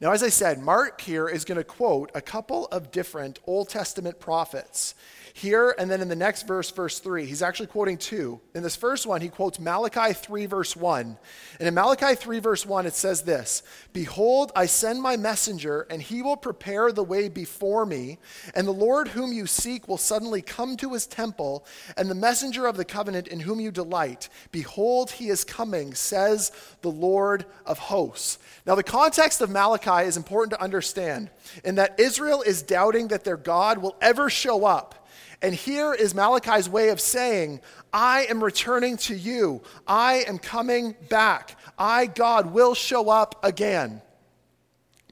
Now, 0.00 0.12
as 0.12 0.22
I 0.22 0.30
said, 0.30 0.62
Mark 0.62 1.02
here 1.02 1.28
is 1.28 1.44
going 1.44 1.58
to 1.58 1.64
quote 1.64 2.10
a 2.14 2.22
couple 2.22 2.68
of 2.68 2.90
different 2.90 3.38
Old 3.46 3.68
Testament 3.68 4.18
prophets. 4.18 4.94
Here 5.34 5.74
and 5.78 5.90
then 5.90 6.00
in 6.00 6.08
the 6.08 6.16
next 6.16 6.46
verse, 6.46 6.70
verse 6.70 6.98
3, 6.98 7.26
he's 7.26 7.42
actually 7.42 7.68
quoting 7.68 7.98
two. 7.98 8.40
In 8.54 8.62
this 8.62 8.76
first 8.76 9.06
one, 9.06 9.20
he 9.20 9.28
quotes 9.28 9.58
Malachi 9.58 10.12
3, 10.12 10.46
verse 10.46 10.76
1. 10.76 11.18
And 11.58 11.68
in 11.68 11.74
Malachi 11.74 12.14
3, 12.14 12.38
verse 12.40 12.66
1, 12.66 12.86
it 12.86 12.94
says 12.94 13.22
this 13.22 13.62
Behold, 13.92 14.52
I 14.56 14.66
send 14.66 15.00
my 15.00 15.16
messenger, 15.16 15.86
and 15.90 16.02
he 16.02 16.22
will 16.22 16.36
prepare 16.36 16.92
the 16.92 17.04
way 17.04 17.28
before 17.28 17.86
me. 17.86 18.18
And 18.54 18.66
the 18.66 18.72
Lord 18.72 19.08
whom 19.08 19.32
you 19.32 19.46
seek 19.46 19.88
will 19.88 19.98
suddenly 19.98 20.42
come 20.42 20.76
to 20.78 20.92
his 20.92 21.06
temple, 21.06 21.64
and 21.96 22.10
the 22.10 22.14
messenger 22.14 22.66
of 22.66 22.76
the 22.76 22.84
covenant 22.84 23.28
in 23.28 23.40
whom 23.40 23.60
you 23.60 23.70
delight. 23.70 24.28
Behold, 24.52 25.12
he 25.12 25.28
is 25.28 25.44
coming, 25.44 25.94
says 25.94 26.52
the 26.82 26.90
Lord 26.90 27.46
of 27.66 27.78
hosts. 27.78 28.38
Now, 28.66 28.74
the 28.74 28.82
context 28.82 29.40
of 29.40 29.50
Malachi 29.50 30.06
is 30.06 30.16
important 30.16 30.52
to 30.52 30.62
understand 30.62 31.30
in 31.64 31.76
that 31.76 31.98
Israel 31.98 32.42
is 32.42 32.62
doubting 32.62 33.08
that 33.08 33.24
their 33.24 33.36
God 33.36 33.78
will 33.78 33.96
ever 34.00 34.30
show 34.30 34.64
up. 34.64 34.99
And 35.42 35.54
here 35.54 35.94
is 35.94 36.14
Malachi's 36.14 36.68
way 36.68 36.90
of 36.90 37.00
saying, 37.00 37.60
I 37.92 38.26
am 38.28 38.44
returning 38.44 38.98
to 38.98 39.14
you. 39.14 39.62
I 39.86 40.24
am 40.26 40.38
coming 40.38 40.94
back. 41.08 41.58
I, 41.78 42.06
God, 42.06 42.52
will 42.52 42.74
show 42.74 43.08
up 43.08 43.42
again. 43.42 44.02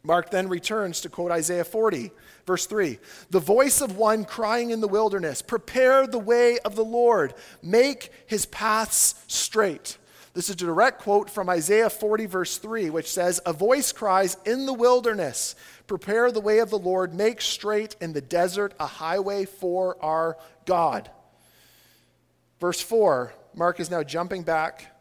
Mark 0.03 0.31
then 0.31 0.49
returns 0.49 1.01
to 1.01 1.09
quote 1.09 1.31
Isaiah 1.31 1.65
40, 1.65 2.11
verse 2.47 2.67
3 2.67 2.99
The 3.31 3.41
voice 3.41 3.81
of 3.81 3.97
one 3.97 4.25
crying 4.25 4.71
in 4.71 4.81
the 4.81 4.89
wilderness, 4.89 5.43
Prepare 5.43 6.07
the 6.07 6.19
way 6.19 6.59
of 6.61 6.77
the 6.77 6.85
Lord, 6.85 7.35
make 7.63 8.11
his 8.27 8.47
paths 8.47 9.15
straight. 9.27 9.99
This 10.35 10.45
is 10.45 10.55
a 10.55 10.57
direct 10.57 11.01
quote 11.01 11.29
from 11.29 11.49
Isaiah 11.49 11.91
40, 11.91 12.27
verse 12.27 12.59
3, 12.59 12.91
which 12.91 13.11
says, 13.11 13.41
A 13.45 13.53
voice 13.53 13.93
cries, 13.93 14.37
In 14.45 14.67
the 14.67 14.73
wilderness, 14.73 15.57
prepare 15.89 16.31
the 16.31 16.41
way 16.41 16.61
of 16.61 16.71
the 16.71 16.79
Lord, 16.79 17.13
make 17.13 17.41
straight 17.41 17.97
in 18.01 18.13
the 18.13 18.21
desert 18.21 18.75
a 18.79 18.87
highway 18.87 19.47
for 19.47 19.97
our 20.05 20.37
God. 20.67 21.11
Verse 22.61 22.81
4, 22.81 23.33
Mark 23.55 23.81
is 23.81 23.91
now 23.91 24.05
jumping 24.05 24.43
back 24.43 24.95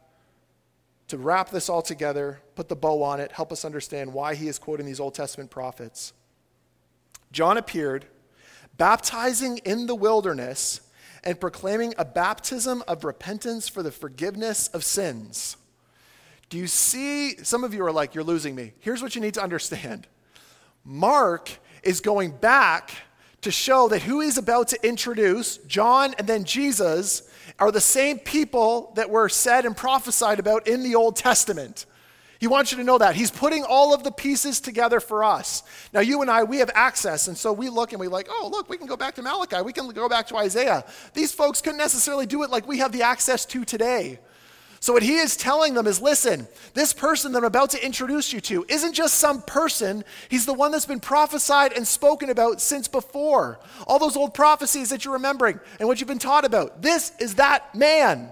to 1.10 1.18
wrap 1.18 1.50
this 1.50 1.70
all 1.70 1.82
together, 1.82 2.40
put 2.56 2.70
the 2.70 2.76
bow 2.76 3.04
on 3.04 3.20
it, 3.20 3.32
help 3.32 3.52
us 3.52 3.64
understand 3.64 4.14
why 4.14 4.34
he 4.34 4.48
is 4.48 4.58
quoting 4.58 4.86
these 4.86 5.00
Old 5.00 5.14
Testament 5.14 5.52
prophets. 5.52 6.14
John 7.32 7.58
appeared, 7.58 8.06
baptizing 8.78 9.60
in 9.60 9.88
the 9.88 9.96
wilderness 9.96 10.82
and 11.24 11.40
proclaiming 11.40 11.94
a 11.98 12.06
baptism 12.06 12.84
of 12.88 13.04
repentance 13.04 13.68
for 13.68 13.84
the 13.84 13.92
forgiveness 13.92 14.70
of 14.70 14.84
sins. 14.84 15.58
Do 16.50 16.58
you 16.58 16.68
see? 16.68 17.36
Some 17.44 17.66
of 17.66 17.74
you 17.74 17.84
are 17.86 17.92
like, 17.92 18.16
you're 18.16 18.24
losing 18.24 18.56
me. 18.56 18.74
Here's 18.80 19.02
what 19.02 19.16
you 19.16 19.22
need 19.22 19.34
to 19.34 19.44
understand 19.44 20.08
Mark 20.88 21.52
is 21.84 22.00
going 22.00 22.32
back 22.32 22.92
to 23.42 23.52
show 23.52 23.90
that 23.90 24.02
who 24.04 24.22
he's 24.22 24.38
about 24.38 24.70
to 24.70 24.88
introduce, 24.88 25.58
John 25.58 26.16
and 26.18 26.26
then 26.26 26.46
Jesus, 26.46 27.30
are 27.60 27.74
the 27.74 27.82
same 27.82 28.20
people 28.20 28.94
that 28.96 29.10
were 29.10 29.28
said 29.28 29.66
and 29.66 29.76
prophesied 29.76 30.40
about 30.40 30.66
in 30.66 30.84
the 30.84 30.96
Old 30.96 31.18
Testament. 31.18 31.86
He 32.40 32.48
wants 32.48 32.72
you 32.72 32.78
to 32.78 32.86
know 32.86 33.00
that. 33.00 33.16
He's 33.16 33.32
putting 33.32 33.66
all 33.66 33.94
of 33.94 34.04
the 34.04 34.12
pieces 34.12 34.62
together 34.62 35.02
for 35.02 35.26
us. 35.26 35.64
Now, 35.92 36.00
you 36.00 36.22
and 36.22 36.32
I, 36.32 36.44
we 36.44 36.60
have 36.60 36.72
access, 36.74 37.28
and 37.28 37.38
so 37.38 37.52
we 37.52 37.68
look 37.68 37.92
and 37.92 38.00
we 38.00 38.08
like, 38.08 38.28
oh, 38.30 38.48
look, 38.50 38.70
we 38.70 38.78
can 38.78 38.88
go 38.88 38.96
back 38.96 39.16
to 39.16 39.22
Malachi. 39.22 39.62
We 39.64 39.74
can 39.74 39.90
go 39.90 40.08
back 40.08 40.28
to 40.28 40.38
Isaiah. 40.38 40.86
These 41.14 41.34
folks 41.34 41.62
couldn't 41.62 41.80
necessarily 41.80 42.28
do 42.28 42.44
it 42.44 42.50
like 42.50 42.66
we 42.66 42.78
have 42.78 42.94
the 42.94 43.02
access 43.02 43.46
to 43.48 43.66
today. 43.66 44.20
So, 44.88 44.94
what 44.94 45.04
he 45.04 45.18
is 45.18 45.36
telling 45.36 45.74
them 45.74 45.86
is 45.86 46.00
listen, 46.00 46.48
this 46.74 46.94
person 46.94 47.34
that 47.34 47.40
I'm 47.40 47.44
about 47.44 47.72
to 47.72 47.86
introduce 47.86 48.32
you 48.32 48.40
to 48.40 48.66
isn't 48.70 48.94
just 48.94 49.16
some 49.16 49.42
person, 49.42 50.06
he's 50.30 50.46
the 50.46 50.54
one 50.54 50.72
that's 50.72 50.86
been 50.86 51.02
prophesied 51.02 51.74
and 51.74 51.86
spoken 51.86 52.30
about 52.30 52.62
since 52.62 52.88
before. 52.88 53.60
All 53.86 54.00
those 54.00 54.16
old 54.16 54.34
prophecies 54.34 54.88
that 54.92 55.04
you're 55.04 55.16
remembering 55.16 55.60
and 55.82 55.90
what 55.90 56.00
you've 56.00 56.08
been 56.08 56.20
taught 56.20 56.46
about. 56.46 56.82
This 56.82 57.12
is 57.20 57.36
that 57.36 57.76
man. 57.76 58.30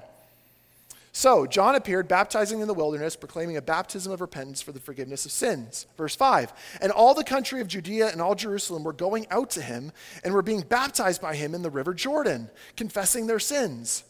So, 1.12 1.46
John 1.46 1.76
appeared 1.76 2.08
baptizing 2.08 2.62
in 2.62 2.68
the 2.70 2.74
wilderness, 2.74 3.18
proclaiming 3.18 3.58
a 3.58 3.62
baptism 3.62 4.14
of 4.14 4.22
repentance 4.22 4.62
for 4.62 4.72
the 4.72 4.80
forgiveness 4.80 5.26
of 5.26 5.34
sins. 5.34 5.88
Verse 5.98 6.16
5 6.16 6.54
And 6.80 6.90
all 6.90 7.14
the 7.14 7.26
country 7.26 7.60
of 7.60 7.68
Judea 7.68 8.12
and 8.14 8.22
all 8.22 8.34
Jerusalem 8.34 8.86
were 8.86 8.94
going 8.94 9.28
out 9.30 9.50
to 9.52 9.62
him 9.62 9.92
and 10.24 10.34
were 10.34 10.42
being 10.42 10.62
baptized 10.62 11.22
by 11.22 11.36
him 11.36 11.54
in 11.54 11.64
the 11.64 11.70
river 11.70 11.94
Jordan, 11.94 12.50
confessing 12.78 13.28
their 13.28 13.40
sins. 13.40 14.06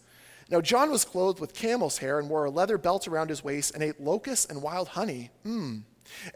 Now, 0.50 0.62
John 0.62 0.92
was 0.92 1.06
clothed 1.06 1.40
with 1.40 1.56
camel's 1.56 1.98
hair 1.98 2.20
and 2.20 2.30
wore 2.30 2.46
a 2.46 2.52
leather 2.52 2.78
belt 2.78 3.08
around 3.08 3.30
his 3.30 3.44
waist 3.44 3.74
and 3.74 3.82
ate 3.82 4.00
locusts 4.00 4.46
and 4.46 4.62
wild 4.62 4.90
honey. 4.90 5.32
Mm. 5.46 5.84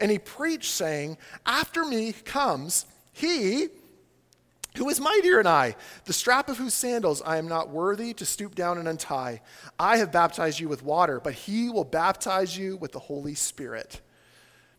And 0.00 0.10
he 0.10 0.18
preached, 0.18 0.72
saying, 0.72 1.16
After 1.46 1.84
me 1.84 2.12
comes 2.12 2.86
he 3.12 3.68
who 4.76 4.88
is 4.88 5.00
mightier 5.00 5.38
than 5.38 5.46
I, 5.46 5.76
the 6.04 6.12
strap 6.12 6.48
of 6.48 6.58
whose 6.58 6.74
sandals 6.74 7.22
I 7.22 7.38
am 7.38 7.48
not 7.48 7.70
worthy 7.70 8.14
to 8.14 8.26
stoop 8.26 8.54
down 8.54 8.78
and 8.78 8.86
untie. 8.86 9.42
I 9.78 9.96
have 9.96 10.12
baptized 10.12 10.60
you 10.60 10.68
with 10.68 10.84
water, 10.84 11.20
but 11.20 11.34
he 11.34 11.68
will 11.68 11.84
baptize 11.84 12.56
you 12.56 12.76
with 12.76 12.92
the 12.92 12.98
Holy 12.98 13.34
Spirit. 13.34 14.00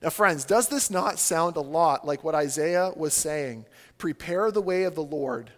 Now, 0.01 0.09
friends, 0.09 0.45
does 0.45 0.67
this 0.67 0.89
not 0.89 1.19
sound 1.19 1.57
a 1.57 1.61
lot 1.61 2.07
like 2.07 2.23
what 2.23 2.35
Isaiah 2.35 2.91
was 2.95 3.13
saying? 3.13 3.65
Prepare 3.97 4.49
the 4.51 4.61
way 4.61 4.83
of 4.83 4.95
the 4.95 5.03
Lord. 5.03 5.51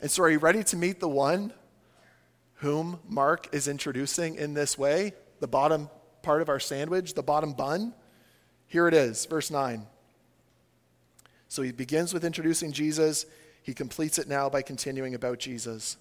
And 0.00 0.10
so, 0.10 0.24
are 0.24 0.30
you 0.30 0.38
ready 0.38 0.64
to 0.64 0.76
meet 0.76 0.98
the 0.98 1.08
one 1.08 1.52
whom 2.62 3.00
Mark 3.08 3.48
is 3.52 3.66
introducing 3.66 4.36
in 4.36 4.54
this 4.54 4.78
way, 4.78 5.12
the 5.40 5.48
bottom 5.48 5.90
part 6.22 6.40
of 6.40 6.48
our 6.48 6.60
sandwich, 6.60 7.14
the 7.14 7.22
bottom 7.22 7.54
bun. 7.54 7.92
Here 8.68 8.86
it 8.86 8.94
is, 8.94 9.26
verse 9.26 9.50
9. 9.50 9.84
So 11.48 11.62
he 11.62 11.72
begins 11.72 12.14
with 12.14 12.24
introducing 12.24 12.70
Jesus. 12.70 13.26
He 13.64 13.74
completes 13.74 14.16
it 14.16 14.28
now 14.28 14.48
by 14.48 14.62
continuing 14.62 15.16
about 15.16 15.40
Jesus. 15.40 15.96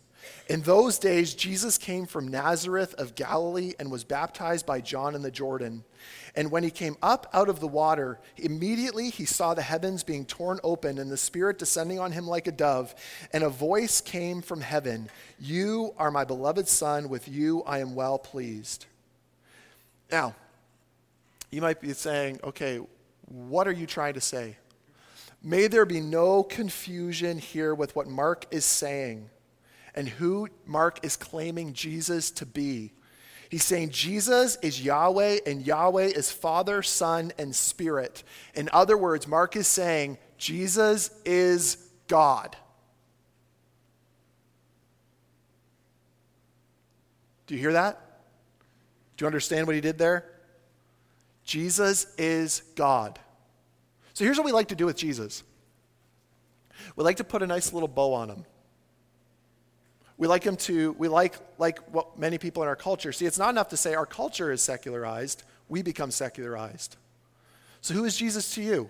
In 0.48 0.62
those 0.62 1.00
days, 1.00 1.34
Jesus 1.34 1.78
came 1.78 2.06
from 2.06 2.28
Nazareth 2.28 2.94
of 2.96 3.16
Galilee 3.16 3.74
and 3.80 3.90
was 3.90 4.04
baptized 4.04 4.66
by 4.66 4.82
John 4.82 5.16
in 5.16 5.22
the 5.22 5.32
Jordan. 5.32 5.84
And 6.36 6.52
when 6.52 6.64
he 6.64 6.72
came 6.72 6.98
up 7.02 7.30
out 7.34 7.48
of 7.48 7.60
the 7.60 7.68
water, 7.68 8.20
immediately 8.38 9.10
he 9.10 9.26
saw 9.26 9.54
the 9.54 9.62
heavens 9.62 10.04
being 10.04 10.26
torn 10.26 10.60
open 10.64 10.98
and 10.98 11.12
the 11.12 11.18
Spirit 11.18 11.58
descending 11.58 12.00
on 12.00 12.12
him 12.12 12.28
like 12.28 12.48
a 12.48 12.52
dove. 12.52 12.94
And 13.32 13.44
a 13.44 13.50
voice 13.50 14.02
came 14.02 14.42
from 14.42 14.62
heaven 14.62 15.10
You 15.40 15.94
are 15.98 16.12
my 16.12 16.26
beloved 16.26 16.68
Son, 16.68 17.10
with 17.10 17.28
you 17.28 17.64
I 17.64 17.80
am 17.80 17.96
well 17.96 18.20
pleased. 18.20 18.86
Now, 20.12 20.36
you 21.50 21.62
might 21.62 21.80
be 21.80 21.94
saying, 21.94 22.40
okay, 22.44 22.80
what 23.28 23.68
are 23.68 23.72
you 23.72 23.86
trying 23.86 24.16
to 24.16 24.22
say? 24.22 24.58
May 25.44 25.68
there 25.68 25.86
be 25.86 26.02
no 26.02 26.44
confusion 26.44 27.38
here 27.38 27.74
with 27.74 27.96
what 27.96 28.08
Mark 28.08 28.46
is 28.52 28.66
saying 28.66 29.30
and 29.95 30.08
who 30.08 30.47
Mark 30.65 30.99
is 31.04 31.15
claiming 31.15 31.73
Jesus 31.73 32.32
to 32.32 32.45
be. 32.45 32.93
He's 33.49 33.65
saying 33.65 33.89
Jesus 33.89 34.58
is 34.62 34.82
Yahweh 34.82 35.39
and 35.45 35.65
Yahweh 35.65 36.06
is 36.06 36.32
Father, 36.32 36.82
Son, 36.82 37.34
and 37.38 37.54
Spirit. 37.54 38.23
In 38.56 38.69
other 38.71 38.97
words, 38.97 39.27
Mark 39.27 39.58
is 39.58 39.67
saying 39.67 40.17
Jesus 40.38 41.12
is 41.25 41.77
God. 42.08 42.56
Do 47.45 47.56
you 47.56 47.60
hear 47.60 47.73
that? 47.73 47.99
Do 49.17 49.23
you 49.23 49.27
understand 49.27 49.67
what 49.67 49.75
he 49.75 49.82
did 49.82 49.97
there? 49.97 50.25
Jesus 51.43 52.08
is 52.17 52.62
God. 52.75 53.19
So 54.13 54.23
here's 54.23 54.38
what 54.38 54.45
we 54.45 54.54
like 54.54 54.69
to 54.69 54.75
do 54.75 54.86
with 54.86 54.95
Jesus 54.95 55.43
we 56.95 57.04
like 57.04 57.17
to 57.17 57.23
put 57.23 57.43
a 57.43 57.47
nice 57.47 57.73
little 57.73 57.89
bow 57.89 58.13
on 58.13 58.30
him. 58.30 58.45
We 60.22 60.28
like 60.28 60.44
him 60.44 60.56
to, 60.58 60.92
we 61.00 61.08
like, 61.08 61.36
like 61.58 61.80
what 61.92 62.20
many 62.20 62.38
people 62.38 62.62
in 62.62 62.70
our 62.70 62.76
culture 62.76 63.12
see. 63.12 63.26
It's 63.26 63.40
not 63.40 63.50
enough 63.50 63.70
to 63.70 63.76
say 63.78 63.96
our 63.96 64.06
culture 64.06 64.52
is 64.52 64.62
secularized, 64.62 65.42
we 65.68 65.82
become 65.82 66.12
secularized. 66.12 66.96
So, 67.82 67.96
who 67.96 68.06
is 68.06 68.16
Jesus 68.16 68.54
to 68.54 68.62
you? 68.62 68.88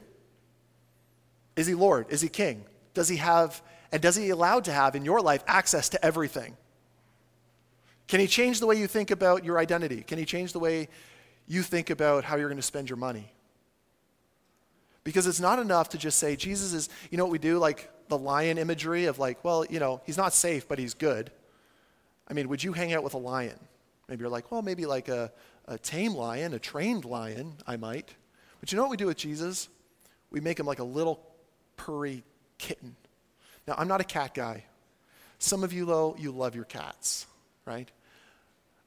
Is 1.56 1.68
he 1.68 1.74
Lord? 1.74 2.08
Is 2.10 2.20
he 2.20 2.28
King? 2.28 2.66
Does 2.94 3.08
he 3.08 3.16
have, 3.16 3.62
and 3.94 4.02
does 4.02 4.18
he 4.18 4.30
allowed 4.30 4.66
to 4.66 4.74
have 4.74 4.94
in 4.94 5.06
your 5.06 5.22
life 5.22 5.42
access 5.48 5.88
to 5.88 6.06
everything? 6.06 6.58
Can 8.10 8.20
he 8.20 8.28
change 8.28 8.60
the 8.60 8.68
way 8.68 8.76
you 8.76 8.88
think 8.88 9.10
about 9.10 9.46
your 9.46 9.58
identity? 9.58 10.04
Can 10.04 10.18
he 10.18 10.26
change 10.26 10.52
the 10.52 10.60
way 10.60 10.90
you 11.48 11.62
think 11.62 11.90
about 11.90 12.26
how 12.26 12.36
you're 12.36 12.50
going 12.50 12.58
to 12.58 12.62
spend 12.62 12.90
your 12.90 12.98
money? 12.98 13.32
Because 15.04 15.26
it's 15.26 15.40
not 15.40 15.60
enough 15.60 15.90
to 15.90 15.98
just 15.98 16.20
say, 16.20 16.36
Jesus 16.36 16.74
is, 16.74 16.90
you 17.10 17.18
know 17.18 17.26
what 17.26 17.32
we 17.32 17.40
do? 17.40 17.58
Like, 17.58 17.90
the 18.12 18.18
lion 18.18 18.58
imagery 18.58 19.06
of 19.06 19.18
like, 19.18 19.44
well, 19.44 19.66
you 19.68 19.80
know, 19.80 20.02
he's 20.06 20.18
not 20.18 20.34
safe, 20.34 20.68
but 20.68 20.78
he's 20.78 20.94
good. 20.94 21.32
I 22.28 22.34
mean, 22.34 22.50
would 22.50 22.64
you 22.64 22.74
hang 22.74 22.94
out 22.94 23.04
with 23.04 23.14
a 23.14 23.18
lion? 23.18 23.58
Maybe 24.08 24.22
you're 24.22 24.30
like, 24.30 24.52
well, 24.52 24.62
maybe 24.62 24.86
like 24.86 25.08
a, 25.08 25.32
a 25.66 25.78
tame 25.78 26.14
lion, 26.14 26.54
a 26.54 26.60
trained 26.60 27.06
lion, 27.06 27.54
I 27.66 27.78
might. 27.78 28.14
But 28.60 28.72
you 28.72 28.76
know 28.76 28.84
what 28.84 28.92
we 28.92 28.98
do 28.98 29.08
with 29.08 29.18
Jesus? 29.18 29.70
We 30.30 30.42
make 30.42 30.60
him 30.60 30.66
like 30.66 30.80
a 30.80 30.84
little 30.84 31.26
purry 31.78 32.24
kitten. 32.58 32.96
Now, 33.68 33.76
I'm 33.78 33.88
not 33.88 34.02
a 34.02 34.06
cat 34.06 34.34
guy. 34.34 34.66
Some 35.40 35.64
of 35.64 35.74
you, 35.74 35.86
though, 35.86 36.16
you 36.20 36.32
love 36.32 36.54
your 36.54 36.66
cats, 36.66 37.26
right? 37.66 37.90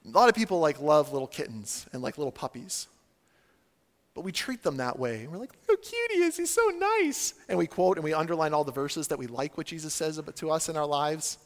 A 0.06 0.10
lot 0.10 0.28
of 0.28 0.34
people 0.34 0.60
like 0.60 0.80
love 0.80 1.12
little 1.12 1.26
kittens 1.26 1.86
and 1.92 2.02
like 2.02 2.18
little 2.18 2.32
puppies. 2.32 2.88
But 4.14 4.22
we 4.22 4.32
treat 4.32 4.62
them 4.62 4.76
that 4.76 4.98
way. 4.98 5.22
And 5.22 5.32
We're 5.32 5.38
like, 5.38 5.52
look 5.68 5.84
how 5.84 5.90
cute 5.90 6.12
he 6.12 6.22
is. 6.22 6.36
He's 6.36 6.50
so 6.50 6.68
nice. 6.68 7.34
And 7.48 7.58
we 7.58 7.66
quote 7.66 7.96
and 7.96 8.04
we 8.04 8.14
underline 8.14 8.54
all 8.54 8.64
the 8.64 8.72
verses 8.72 9.08
that 9.08 9.18
we 9.18 9.26
like 9.26 9.58
what 9.58 9.66
Jesus 9.66 9.92
says 9.92 10.20
to 10.36 10.50
us 10.50 10.68
in 10.68 10.76
our 10.76 10.86
lives. 10.86 11.38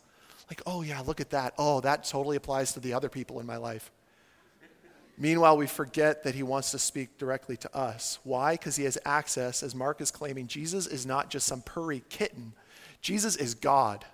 Like, 0.50 0.62
oh, 0.66 0.82
yeah, 0.82 1.00
look 1.00 1.20
at 1.20 1.30
that. 1.30 1.54
Oh, 1.58 1.80
that 1.80 2.04
totally 2.04 2.36
applies 2.36 2.72
to 2.74 2.80
the 2.80 2.92
other 2.92 3.08
people 3.08 3.40
in 3.40 3.46
my 3.46 3.56
life. 3.56 3.90
Meanwhile, 5.20 5.56
we 5.56 5.66
forget 5.66 6.22
that 6.22 6.34
he 6.34 6.44
wants 6.44 6.70
to 6.70 6.78
speak 6.78 7.18
directly 7.18 7.56
to 7.56 7.76
us. 7.76 8.20
Why? 8.22 8.54
Because 8.54 8.76
he 8.76 8.84
has 8.84 8.96
access, 9.04 9.62
as 9.62 9.74
Mark 9.74 10.00
is 10.00 10.12
claiming. 10.12 10.46
Jesus 10.46 10.86
is 10.86 11.04
not 11.04 11.28
just 11.28 11.46
some 11.46 11.60
purry 11.62 12.04
kitten, 12.08 12.52
Jesus 13.00 13.36
is 13.36 13.54
God. 13.54 14.04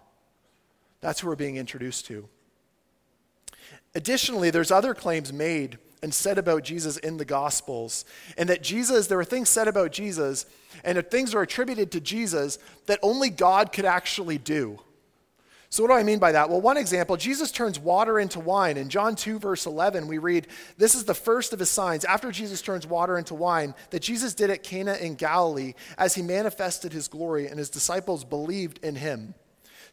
That's 1.01 1.21
who 1.21 1.29
we're 1.29 1.37
being 1.37 1.57
introduced 1.57 2.07
to. 2.07 2.29
Additionally, 3.95 4.51
there's 4.51 4.71
other 4.71 4.95
claims 4.95 5.33
made 5.33 5.79
and 6.05 6.13
said 6.13 6.37
about 6.37 6.63
Jesus 6.63 6.99
in 6.99 7.17
the 7.17 7.25
Gospels. 7.25 8.05
And 8.37 8.51
that 8.51 8.63
Jesus, 8.63 9.07
there 9.07 9.17
were 9.17 9.25
things 9.25 9.49
said 9.49 9.69
about 9.69 9.91
Jesus, 9.91 10.45
and 10.85 11.03
things 11.11 11.35
are 11.35 11.41
attributed 11.41 11.91
to 11.93 12.01
Jesus 12.01 12.59
that 12.85 12.99
only 13.03 13.31
God 13.31 13.73
could 13.73 13.87
actually 13.87 14.37
do. 14.37 14.79
So, 15.71 15.83
what 15.83 15.89
do 15.89 15.95
I 15.95 16.03
mean 16.03 16.19
by 16.19 16.33
that? 16.33 16.51
Well, 16.51 16.61
one 16.61 16.77
example 16.77 17.17
Jesus 17.17 17.51
turns 17.51 17.79
water 17.79 18.21
into 18.21 18.39
wine. 18.39 18.77
In 18.77 18.91
John 18.91 19.17
2, 19.17 19.39
verse 19.39 19.65
11, 19.65 20.07
we 20.07 20.19
read, 20.19 20.47
This 20.77 20.95
is 20.95 21.05
the 21.05 21.15
first 21.15 21.55
of 21.55 21.59
his 21.59 21.71
signs, 21.71 22.05
after 22.05 22.31
Jesus 22.31 22.61
turns 22.61 22.87
water 22.87 23.17
into 23.17 23.35
wine, 23.35 23.75
that 23.89 24.03
Jesus 24.03 24.35
did 24.35 24.51
at 24.51 24.63
Cana 24.63 24.97
in 24.97 25.15
Galilee 25.15 25.73
as 25.97 26.15
he 26.15 26.23
manifested 26.23 26.93
his 26.93 27.09
glory, 27.09 27.47
and 27.47 27.59
his 27.59 27.71
disciples 27.71 28.25
believed 28.25 28.79
in 28.85 28.97
him. 28.97 29.35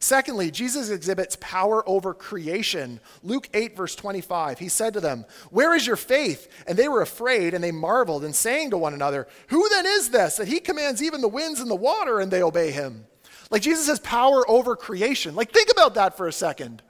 Secondly, 0.02 0.50
Jesus 0.50 0.90
exhibits 0.90 1.36
power 1.40 1.88
over 1.88 2.12
creation. 2.12 2.98
Luke 3.22 3.48
8, 3.54 3.76
verse 3.76 3.94
25, 3.94 4.58
he 4.58 4.68
said 4.68 4.94
to 4.94 5.00
them, 5.00 5.24
Where 5.50 5.76
is 5.76 5.86
your 5.86 5.94
faith? 5.94 6.48
And 6.66 6.76
they 6.76 6.88
were 6.88 7.02
afraid 7.02 7.54
and 7.54 7.62
they 7.62 7.70
marveled 7.70 8.24
and 8.24 8.34
saying 8.34 8.70
to 8.70 8.78
one 8.78 8.94
another, 8.94 9.28
Who 9.50 9.68
then 9.68 9.86
is 9.86 10.10
this 10.10 10.38
that 10.38 10.48
he 10.48 10.58
commands 10.58 11.04
even 11.04 11.20
the 11.20 11.28
winds 11.28 11.60
and 11.60 11.70
the 11.70 11.76
water 11.76 12.18
and 12.18 12.32
they 12.32 12.42
obey 12.42 12.72
him? 12.72 13.06
Like 13.48 13.62
Jesus 13.62 13.86
has 13.86 14.00
power 14.00 14.42
over 14.50 14.74
creation. 14.74 15.36
Like 15.36 15.52
think 15.52 15.70
about 15.70 15.94
that 15.94 16.16
for 16.16 16.26
a 16.26 16.32
second. 16.32 16.82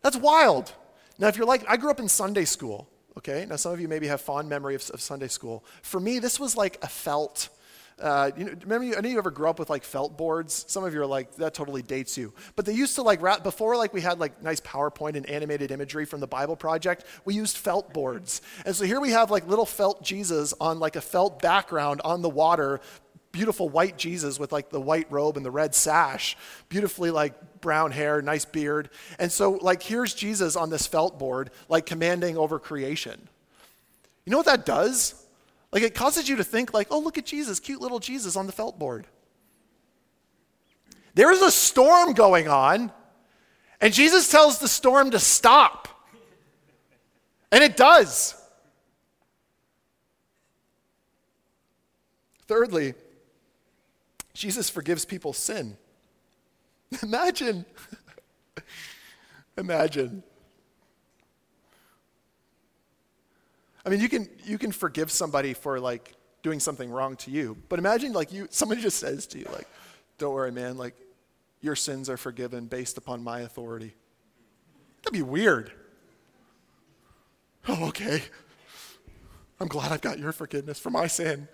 That's 0.00 0.16
wild. 0.16 0.72
Now, 1.18 1.28
if 1.28 1.36
you're 1.36 1.46
like, 1.46 1.62
I 1.68 1.76
grew 1.76 1.90
up 1.90 2.00
in 2.00 2.08
Sunday 2.08 2.46
school, 2.46 2.88
okay? 3.18 3.44
Now, 3.46 3.56
some 3.56 3.70
of 3.70 3.80
you 3.82 3.86
maybe 3.86 4.06
have 4.06 4.22
fond 4.22 4.48
memory 4.48 4.74
of, 4.74 4.88
of 4.94 5.02
Sunday 5.02 5.28
school. 5.28 5.62
For 5.82 6.00
me, 6.00 6.20
this 6.20 6.40
was 6.40 6.56
like 6.56 6.78
a 6.80 6.88
felt 6.88 7.50
uh, 8.00 8.30
you 8.36 8.44
know, 8.44 8.52
remember, 8.62 8.84
you, 8.84 8.94
any 8.94 9.08
of 9.08 9.12
you 9.12 9.18
ever 9.18 9.30
grew 9.30 9.48
up 9.48 9.58
with 9.58 9.70
like 9.70 9.84
felt 9.84 10.16
boards? 10.16 10.64
Some 10.68 10.84
of 10.84 10.94
you 10.94 11.00
are 11.00 11.06
like, 11.06 11.34
that 11.36 11.54
totally 11.54 11.82
dates 11.82 12.16
you. 12.16 12.32
But 12.56 12.66
they 12.66 12.72
used 12.72 12.94
to 12.96 13.02
like, 13.02 13.22
wrap, 13.22 13.42
before 13.42 13.76
like 13.76 13.92
we 13.92 14.00
had 14.00 14.18
like 14.18 14.42
nice 14.42 14.60
PowerPoint 14.60 15.16
and 15.16 15.28
animated 15.28 15.70
imagery 15.70 16.04
from 16.04 16.20
the 16.20 16.26
Bible 16.26 16.56
Project, 16.56 17.04
we 17.24 17.34
used 17.34 17.56
felt 17.56 17.92
boards. 17.92 18.42
And 18.66 18.74
so 18.74 18.84
here 18.84 19.00
we 19.00 19.10
have 19.10 19.30
like 19.30 19.46
little 19.46 19.66
felt 19.66 20.02
Jesus 20.02 20.54
on 20.60 20.78
like 20.78 20.96
a 20.96 21.00
felt 21.00 21.40
background 21.40 22.00
on 22.04 22.22
the 22.22 22.30
water, 22.30 22.80
beautiful 23.30 23.68
white 23.68 23.96
Jesus 23.96 24.38
with 24.38 24.52
like 24.52 24.70
the 24.70 24.80
white 24.80 25.10
robe 25.10 25.36
and 25.36 25.44
the 25.46 25.50
red 25.50 25.74
sash, 25.74 26.36
beautifully 26.68 27.10
like 27.10 27.60
brown 27.60 27.92
hair, 27.92 28.20
nice 28.20 28.44
beard. 28.44 28.90
And 29.18 29.30
so 29.30 29.52
like 29.52 29.82
here's 29.82 30.14
Jesus 30.14 30.56
on 30.56 30.70
this 30.70 30.86
felt 30.86 31.18
board, 31.18 31.50
like 31.68 31.86
commanding 31.86 32.36
over 32.36 32.58
creation. 32.58 33.28
You 34.24 34.30
know 34.30 34.36
what 34.36 34.46
that 34.46 34.66
does? 34.66 35.21
Like 35.72 35.82
it 35.82 35.94
causes 35.94 36.28
you 36.28 36.36
to 36.36 36.44
think 36.44 36.74
like, 36.74 36.88
oh, 36.90 36.98
look 36.98 37.16
at 37.16 37.24
Jesus, 37.24 37.58
cute 37.58 37.80
little 37.80 37.98
Jesus 37.98 38.36
on 38.36 38.46
the 38.46 38.52
felt 38.52 38.78
board. 38.78 39.06
There 41.14 41.30
is 41.30 41.42
a 41.42 41.50
storm 41.50 42.12
going 42.12 42.48
on, 42.48 42.92
and 43.80 43.92
Jesus 43.92 44.30
tells 44.30 44.58
the 44.58 44.68
storm 44.68 45.10
to 45.10 45.18
stop. 45.18 45.88
And 47.50 47.62
it 47.62 47.76
does. 47.76 48.34
Thirdly, 52.46 52.94
Jesus 54.32 54.70
forgives 54.70 55.04
people's 55.04 55.38
sin. 55.38 55.76
Imagine, 57.02 57.64
imagine 59.56 60.22
I 63.84 63.88
mean, 63.88 64.00
you 64.00 64.08
can, 64.08 64.28
you 64.44 64.58
can 64.58 64.72
forgive 64.72 65.10
somebody 65.10 65.54
for 65.54 65.80
like 65.80 66.14
doing 66.42 66.60
something 66.60 66.90
wrong 66.90 67.16
to 67.16 67.30
you, 67.30 67.56
but 67.68 67.78
imagine 67.78 68.12
like 68.12 68.32
you, 68.32 68.48
somebody 68.50 68.80
just 68.80 68.98
says 68.98 69.26
to 69.28 69.38
you, 69.38 69.46
like, 69.52 69.66
don't 70.18 70.34
worry, 70.34 70.52
man, 70.52 70.76
like, 70.76 70.94
your 71.60 71.76
sins 71.76 72.10
are 72.10 72.16
forgiven 72.16 72.66
based 72.66 72.98
upon 72.98 73.22
my 73.22 73.40
authority. 73.40 73.94
That'd 75.02 75.12
be 75.12 75.22
weird. 75.22 75.72
Oh, 77.68 77.88
okay. 77.88 78.22
I'm 79.60 79.68
glad 79.68 79.92
I've 79.92 80.00
got 80.00 80.18
your 80.18 80.32
forgiveness 80.32 80.80
for 80.80 80.90
my 80.90 81.06
sin. 81.06 81.48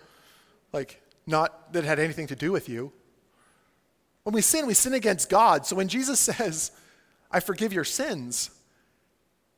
Like, 0.73 1.01
not 1.27 1.73
that 1.73 1.83
it 1.83 1.87
had 1.87 1.99
anything 1.99 2.27
to 2.27 2.35
do 2.35 2.51
with 2.51 2.67
you. 2.67 2.91
When 4.23 4.33
we 4.33 4.41
sin, 4.41 4.65
we 4.65 4.73
sin 4.73 4.93
against 4.93 5.29
God. 5.29 5.67
So 5.67 5.75
when 5.75 5.87
Jesus 5.87 6.19
says, 6.19 6.71
I 7.31 7.39
forgive 7.39 7.71
your 7.71 7.83
sins, 7.83 8.49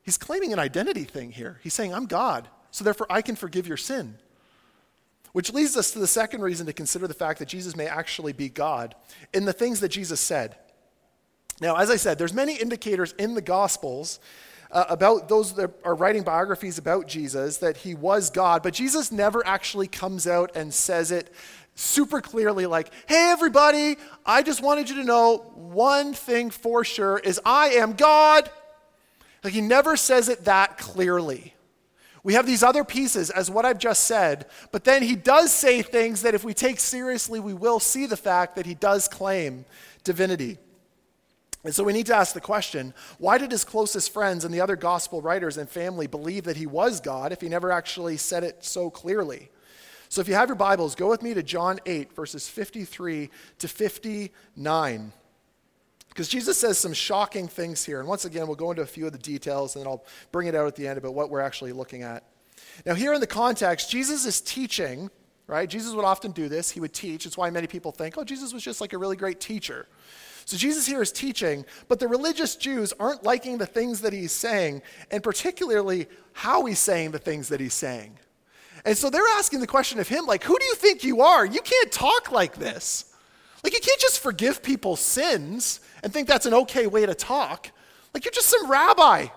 he's 0.03 0.17
claiming 0.17 0.51
an 0.51 0.59
identity 0.59 1.05
thing 1.05 1.31
here. 1.31 1.59
He's 1.63 1.73
saying, 1.73 1.93
I'm 1.93 2.05
God 2.05 2.49
so 2.71 2.83
therefore 2.83 3.07
I 3.09 3.21
can 3.21 3.35
forgive 3.35 3.67
your 3.67 3.77
sin. 3.77 4.17
Which 5.33 5.53
leads 5.53 5.77
us 5.77 5.91
to 5.91 5.99
the 5.99 6.07
second 6.07 6.41
reason 6.41 6.65
to 6.65 6.73
consider 6.73 7.07
the 7.07 7.13
fact 7.13 7.39
that 7.39 7.47
Jesus 7.47 7.75
may 7.75 7.87
actually 7.87 8.33
be 8.33 8.49
God 8.49 8.95
in 9.33 9.45
the 9.45 9.53
things 9.53 9.79
that 9.79 9.89
Jesus 9.89 10.19
said. 10.19 10.55
Now, 11.61 11.77
as 11.77 11.89
I 11.89 11.95
said, 11.95 12.17
there's 12.17 12.33
many 12.33 12.55
indicators 12.55 13.13
in 13.17 13.35
the 13.35 13.41
Gospels 13.41 14.19
uh, 14.71 14.85
about 14.89 15.29
those 15.29 15.53
that 15.53 15.71
are 15.83 15.95
writing 15.95 16.23
biographies 16.23 16.77
about 16.77 17.07
Jesus 17.07 17.57
that 17.57 17.77
he 17.77 17.93
was 17.93 18.29
God, 18.29 18.63
but 18.63 18.73
Jesus 18.73 19.11
never 19.11 19.45
actually 19.45 19.87
comes 19.87 20.27
out 20.27 20.51
and 20.55 20.73
says 20.73 21.11
it 21.11 21.31
super 21.75 22.21
clearly 22.21 22.65
like, 22.65 22.91
"Hey 23.07 23.29
everybody, 23.31 23.97
I 24.25 24.43
just 24.43 24.61
wanted 24.61 24.89
you 24.89 24.95
to 24.95 25.03
know 25.03 25.51
one 25.55 26.13
thing 26.13 26.49
for 26.49 26.83
sure 26.83 27.19
is 27.19 27.39
I 27.45 27.69
am 27.71 27.93
God." 27.93 28.49
Like 29.43 29.53
he 29.53 29.61
never 29.61 29.97
says 29.97 30.29
it 30.29 30.45
that 30.45 30.77
clearly. 30.77 31.53
We 32.23 32.33
have 32.33 32.45
these 32.45 32.63
other 32.63 32.83
pieces 32.83 33.29
as 33.29 33.49
what 33.49 33.65
I've 33.65 33.79
just 33.79 34.03
said, 34.03 34.45
but 34.71 34.83
then 34.83 35.01
he 35.01 35.15
does 35.15 35.51
say 35.51 35.81
things 35.81 36.21
that 36.21 36.35
if 36.35 36.43
we 36.43 36.53
take 36.53 36.79
seriously, 36.79 37.39
we 37.39 37.53
will 37.53 37.79
see 37.79 38.05
the 38.05 38.17
fact 38.17 38.55
that 38.55 38.65
he 38.65 38.75
does 38.75 39.07
claim 39.07 39.65
divinity. 40.03 40.57
And 41.63 41.73
so 41.73 41.83
we 41.83 41.93
need 41.93 42.07
to 42.07 42.15
ask 42.15 42.33
the 42.33 42.41
question 42.41 42.93
why 43.17 43.37
did 43.37 43.51
his 43.51 43.63
closest 43.63 44.11
friends 44.11 44.45
and 44.45 44.53
the 44.53 44.61
other 44.61 44.75
gospel 44.75 45.21
writers 45.21 45.57
and 45.57 45.69
family 45.69 46.07
believe 46.07 46.43
that 46.45 46.57
he 46.57 46.65
was 46.65 46.99
God 46.99 47.31
if 47.31 47.41
he 47.41 47.49
never 47.49 47.71
actually 47.71 48.17
said 48.17 48.43
it 48.43 48.63
so 48.63 48.89
clearly? 48.89 49.49
So 50.09 50.21
if 50.21 50.27
you 50.27 50.33
have 50.33 50.49
your 50.49 50.57
Bibles, 50.57 50.95
go 50.95 51.09
with 51.09 51.21
me 51.21 51.33
to 51.33 51.43
John 51.43 51.79
8, 51.85 52.13
verses 52.13 52.49
53 52.49 53.29
to 53.59 53.67
59. 53.67 55.13
Because 56.11 56.27
Jesus 56.27 56.57
says 56.57 56.77
some 56.77 56.91
shocking 56.91 57.47
things 57.47 57.85
here. 57.85 57.99
And 57.99 58.07
once 58.07 58.25
again, 58.25 58.45
we'll 58.45 58.57
go 58.57 58.69
into 58.69 58.81
a 58.81 58.85
few 58.85 59.05
of 59.05 59.13
the 59.13 59.17
details 59.17 59.75
and 59.75 59.85
then 59.85 59.89
I'll 59.89 60.03
bring 60.33 60.47
it 60.47 60.55
out 60.55 60.67
at 60.67 60.75
the 60.75 60.85
end 60.85 60.97
about 60.97 61.13
what 61.13 61.29
we're 61.29 61.39
actually 61.39 61.71
looking 61.71 62.03
at. 62.03 62.25
Now, 62.85 62.95
here 62.95 63.13
in 63.13 63.21
the 63.21 63.27
context, 63.27 63.89
Jesus 63.89 64.25
is 64.25 64.41
teaching, 64.41 65.09
right? 65.47 65.69
Jesus 65.69 65.93
would 65.93 66.03
often 66.03 66.31
do 66.31 66.49
this. 66.49 66.69
He 66.69 66.81
would 66.81 66.93
teach. 66.93 67.25
It's 67.25 67.37
why 67.37 67.49
many 67.49 67.65
people 67.65 67.93
think, 67.93 68.17
oh, 68.17 68.25
Jesus 68.25 68.53
was 68.53 68.61
just 68.61 68.81
like 68.81 68.91
a 68.91 68.97
really 68.97 69.15
great 69.15 69.39
teacher. 69.39 69.87
So 70.43 70.57
Jesus 70.57 70.85
here 70.85 71.01
is 71.01 71.13
teaching, 71.13 71.65
but 71.87 71.99
the 71.99 72.09
religious 72.09 72.57
Jews 72.57 72.93
aren't 72.99 73.23
liking 73.23 73.57
the 73.57 73.65
things 73.65 74.01
that 74.01 74.11
he's 74.11 74.33
saying, 74.33 74.81
and 75.11 75.23
particularly 75.23 76.07
how 76.33 76.65
he's 76.65 76.79
saying 76.79 77.11
the 77.11 77.19
things 77.19 77.47
that 77.49 77.61
he's 77.61 77.73
saying. 77.73 78.17
And 78.83 78.97
so 78.97 79.09
they're 79.09 79.21
asking 79.37 79.61
the 79.61 79.67
question 79.67 79.99
of 79.99 80.07
him, 80.07 80.25
like, 80.25 80.43
who 80.43 80.57
do 80.57 80.65
you 80.65 80.75
think 80.75 81.03
you 81.03 81.21
are? 81.21 81.45
You 81.45 81.61
can't 81.61 81.91
talk 81.91 82.31
like 82.31 82.55
this. 82.55 83.10
Like, 83.63 83.73
you 83.73 83.79
can't 83.79 83.99
just 83.99 84.19
forgive 84.19 84.63
people's 84.63 84.99
sins 84.99 85.79
and 86.03 86.11
think 86.11 86.27
that's 86.27 86.45
an 86.45 86.53
okay 86.53 86.87
way 86.87 87.05
to 87.05 87.13
talk. 87.13 87.71
Like, 88.13 88.25
you're 88.25 88.31
just 88.31 88.49
some 88.49 88.69
rabbi. 88.69 89.27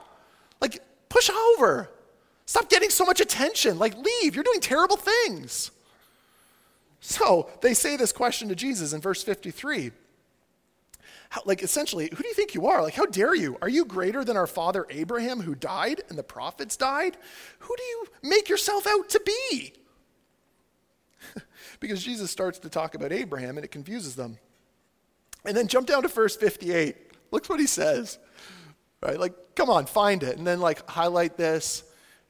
Like, 0.61 0.81
push 1.09 1.31
over. 1.31 1.91
Stop 2.47 2.69
getting 2.69 2.91
so 2.91 3.05
much 3.05 3.21
attention. 3.21 3.79
Like, 3.79 3.97
leave. 3.97 4.35
You're 4.35 4.45
doing 4.45 4.61
terrible 4.61 4.97
things. 4.97 5.71
So 7.01 7.51
they 7.61 7.75
say 7.75 7.97
this 7.97 8.13
question 8.13 8.49
to 8.49 8.55
Jesus 8.55 8.93
in 8.93 9.01
verse 9.01 9.23
53. 9.23 9.93
How, 11.29 11.43
like, 11.45 11.63
essentially, 11.63 12.09
who 12.11 12.23
do 12.23 12.29
you 12.29 12.35
think 12.35 12.55
you 12.55 12.67
are? 12.67 12.83
Like, 12.83 12.95
how 12.95 13.07
dare 13.07 13.35
you? 13.35 13.59
Are 13.61 13.69
you 13.69 13.85
greater 13.85 14.25
than 14.25 14.37
our 14.37 14.47
father 14.47 14.87
Abraham 14.89 15.41
who 15.41 15.55
died 15.55 16.03
and 16.09 16.17
the 16.17 16.23
prophets 16.23 16.77
died? 16.77 17.17
Who 17.59 17.75
do 17.77 17.83
you 17.83 18.07
make 18.23 18.49
yourself 18.49 18.87
out 18.87 19.09
to 19.11 19.21
be? 19.21 19.75
Because 21.81 22.03
Jesus 22.03 22.31
starts 22.31 22.59
to 22.61 22.69
talk 22.69 22.95
about 22.95 23.13
Abraham 23.13 23.57
and 23.57 23.65
it 23.65 23.71
confuses 23.71 24.17
them. 24.17 24.39
And 25.45 25.57
then 25.57 25.69
jump 25.69 25.87
down 25.87 26.03
to 26.03 26.09
verse 26.09 26.37
58. 26.37 26.97
Look 27.31 27.47
what 27.47 27.61
he 27.61 27.67
says. 27.67 28.19
Right? 29.03 29.19
Like, 29.19 29.35
come 29.55 29.69
on, 29.69 29.87
find 29.87 30.23
it. 30.23 30.39
And 30.39 30.47
then, 30.47 30.61
like, 30.61 30.89
highlight 30.89 31.37
this, 31.37 31.85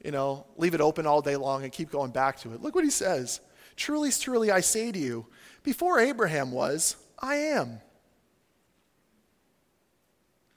you 0.05 0.11
know, 0.11 0.47
leave 0.57 0.75
it 0.75 0.81
open 0.81 1.07
all 1.07 1.23
day 1.23 1.37
long 1.37 1.63
and 1.63 1.73
keep 1.73 1.91
going 1.91 2.11
back 2.11 2.41
to 2.41 2.53
it. 2.53 2.63
Look 2.63 2.75
what 2.75 2.85
he 2.85 2.91
says. 2.91 3.41
Truly, 3.77 4.11
truly, 4.11 4.51
I 4.51 4.61
say 4.61 4.91
to 4.91 4.99
you, 4.99 5.27
before 5.63 6.01
Abraham 6.01 6.51
was, 6.51 6.97
I 7.19 7.37
am. 7.37 7.81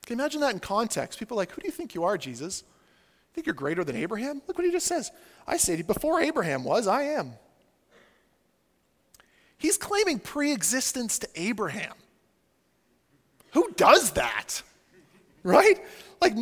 Can 0.06 0.18
you 0.18 0.22
imagine 0.22 0.42
that 0.42 0.54
in 0.54 0.60
context? 0.60 1.20
People 1.20 1.36
are 1.38 1.42
like, 1.42 1.52
who 1.52 1.62
do 1.62 1.68
you 1.68 1.72
think 1.72 1.94
you 1.94 2.04
are, 2.04 2.18
Jesus? 2.18 2.64
Think 3.34 3.46
you're 3.46 3.54
greater 3.54 3.84
than 3.84 3.96
Abraham? 3.96 4.42
Look 4.48 4.58
what 4.58 4.66
he 4.66 4.72
just 4.72 4.88
says. 4.88 5.12
I 5.46 5.58
say 5.58 5.74
to 5.74 5.78
you, 5.80 5.84
before 5.84 6.22
Abraham 6.22 6.64
was, 6.64 6.88
I 6.88 7.04
am. 7.04 7.34
He's 9.58 9.78
claiming 9.78 10.20
pre 10.20 10.52
existence 10.52 11.20
to 11.20 11.30
Abraham. 11.36 11.94
Who 13.52 13.72
does 13.76 14.12
that? 14.12 14.62
Right? 15.44 15.80
Like, 16.22 16.34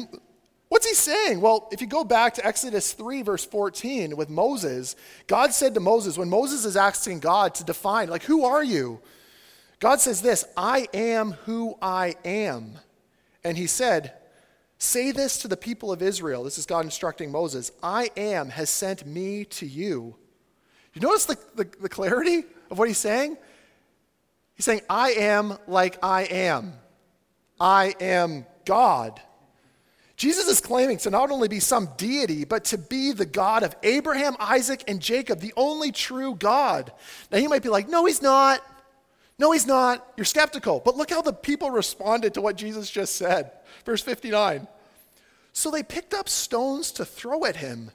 what's 0.68 0.88
he 0.88 0.94
saying? 0.94 1.40
Well, 1.40 1.70
if 1.72 1.80
you 1.80 1.88
go 1.88 2.04
back 2.04 2.34
to 2.36 2.46
Exodus 2.46 2.94
3, 2.94 3.22
verse 3.22 3.46
14, 3.46 4.18
with 4.18 4.30
Moses, 4.30 4.96
God 5.28 5.54
said 5.54 5.74
to 5.76 5.80
Moses, 5.80 6.18
when 6.18 6.30
Moses 6.30 6.66
is 6.66 6.76
asking 6.76 7.20
God 7.20 7.56
to 7.56 7.64
define, 7.64 8.10
like, 8.10 8.24
who 8.24 8.44
are 8.44 8.64
you? 8.64 9.00
God 9.80 10.02
says 10.02 10.22
this 10.22 10.46
I 10.58 10.88
am 10.94 11.32
who 11.46 11.78
I 11.82 12.16
am. 12.26 12.80
And 13.44 13.58
he 13.58 13.68
said, 13.68 14.14
Say 14.78 15.12
this 15.12 15.38
to 15.40 15.48
the 15.48 15.58
people 15.58 15.92
of 15.92 16.02
Israel. 16.02 16.44
This 16.44 16.58
is 16.58 16.66
God 16.66 16.84
instructing 16.84 17.32
Moses 17.32 17.72
I 17.82 18.10
am 18.18 18.50
has 18.50 18.70
sent 18.70 19.06
me 19.06 19.46
to 19.46 19.66
you. 19.66 20.16
You 20.94 21.02
notice 21.02 21.26
the, 21.26 21.38
the, 21.56 21.70
the 21.82 21.90
clarity 21.90 22.44
of 22.70 22.78
what 22.78 22.88
he's 22.88 22.98
saying? 22.98 23.38
He's 24.56 24.66
saying, 24.66 24.82
I 24.90 25.12
am 25.12 25.58
like 25.68 25.98
I 26.04 26.24
am. 26.24 26.74
I 27.60 27.96
am 28.00 28.46
God. 28.66 29.22
Jesus 30.18 30.48
is 30.48 30.62
claiming 30.62 30.98
to 31.00 31.10
not 31.10 31.30
only 31.30 31.50
be 31.50 31.60
some 31.60 31.90
deity, 31.98 32.46
but 32.46 32.66
to 32.66 32.78
be 32.78 33.12
the 33.12 33.26
God 33.26 33.64
of 33.64 33.76
Abraham, 33.84 34.36
Isaac, 34.40 34.84
and 34.88 35.02
Jacob, 35.02 35.42
the 35.42 35.54
only 35.58 35.92
true 35.92 36.36
God. 36.36 36.94
Now 37.32 37.38
you 37.38 37.50
might 37.50 37.64
be 37.64 37.70
like, 37.70 37.90
no, 37.90 38.06
he's 38.06 38.22
not. 38.22 38.62
No, 39.38 39.52
he's 39.52 39.68
not. 39.68 40.08
You're 40.16 40.24
skeptical. 40.24 40.82
But 40.84 40.96
look 40.96 41.10
how 41.10 41.22
the 41.22 41.34
people 41.34 41.70
responded 41.70 42.34
to 42.36 42.42
what 42.42 42.56
Jesus 42.56 42.90
just 42.90 43.18
said. 43.18 43.52
Verse 43.86 44.02
59. 44.02 44.68
So 45.52 45.70
they 45.70 45.84
picked 45.84 46.14
up 46.14 46.30
stones 46.30 46.94
to 46.94 47.06
throw 47.06 47.44
at 47.44 47.58
him. 47.58 47.92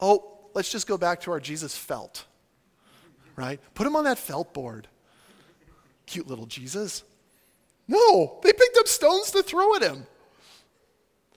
Oh, 0.00 0.39
let's 0.54 0.70
just 0.70 0.86
go 0.86 0.96
back 0.96 1.20
to 1.22 1.30
our 1.32 1.40
Jesus 1.40 1.76
felt, 1.76 2.24
right? 3.36 3.60
Put 3.74 3.86
him 3.86 3.96
on 3.96 4.04
that 4.04 4.18
felt 4.18 4.52
board. 4.52 4.88
Cute 6.06 6.26
little 6.26 6.46
Jesus. 6.46 7.04
No, 7.86 8.38
they 8.42 8.52
picked 8.52 8.78
up 8.78 8.88
stones 8.88 9.30
to 9.32 9.42
throw 9.42 9.74
at 9.76 9.82
him. 9.82 10.06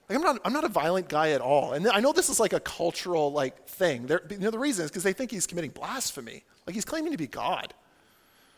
Like 0.08 0.18
I'm 0.18 0.22
not, 0.22 0.40
I'm 0.44 0.52
not 0.52 0.64
a 0.64 0.68
violent 0.68 1.08
guy 1.08 1.30
at 1.30 1.40
all. 1.40 1.72
And 1.72 1.88
I 1.88 2.00
know 2.00 2.12
this 2.12 2.28
is 2.28 2.38
like 2.38 2.52
a 2.52 2.60
cultural 2.60 3.32
like 3.32 3.66
thing. 3.66 4.06
They're, 4.06 4.22
you 4.30 4.38
know, 4.38 4.50
the 4.50 4.58
reason 4.58 4.84
is 4.84 4.90
because 4.90 5.02
they 5.02 5.12
think 5.12 5.30
he's 5.30 5.46
committing 5.46 5.70
blasphemy. 5.70 6.44
Like 6.66 6.74
he's 6.74 6.84
claiming 6.84 7.12
to 7.12 7.18
be 7.18 7.26
God. 7.26 7.74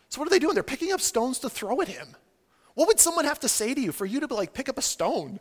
So 0.09 0.21
what 0.21 0.27
are 0.27 0.31
they 0.31 0.39
doing? 0.39 0.55
They're 0.55 0.63
picking 0.63 0.93
up 0.93 1.01
stones 1.01 1.39
to 1.41 1.49
throw 1.49 1.81
at 1.81 1.89
him. 1.89 2.09
What 2.75 2.89
would 2.89 3.01
someone 3.01 3.25
have 3.25 3.41
to 3.41 3.49
say 3.49 3.75
to 3.75 3.81
you 3.81 3.93
for 3.93 4.05
you 4.05 4.21
to 4.21 4.29
be 4.29 4.35
like 4.35 4.53
pick 4.53 4.69
up 4.69 4.79
a 4.79 4.83
stone 4.83 5.41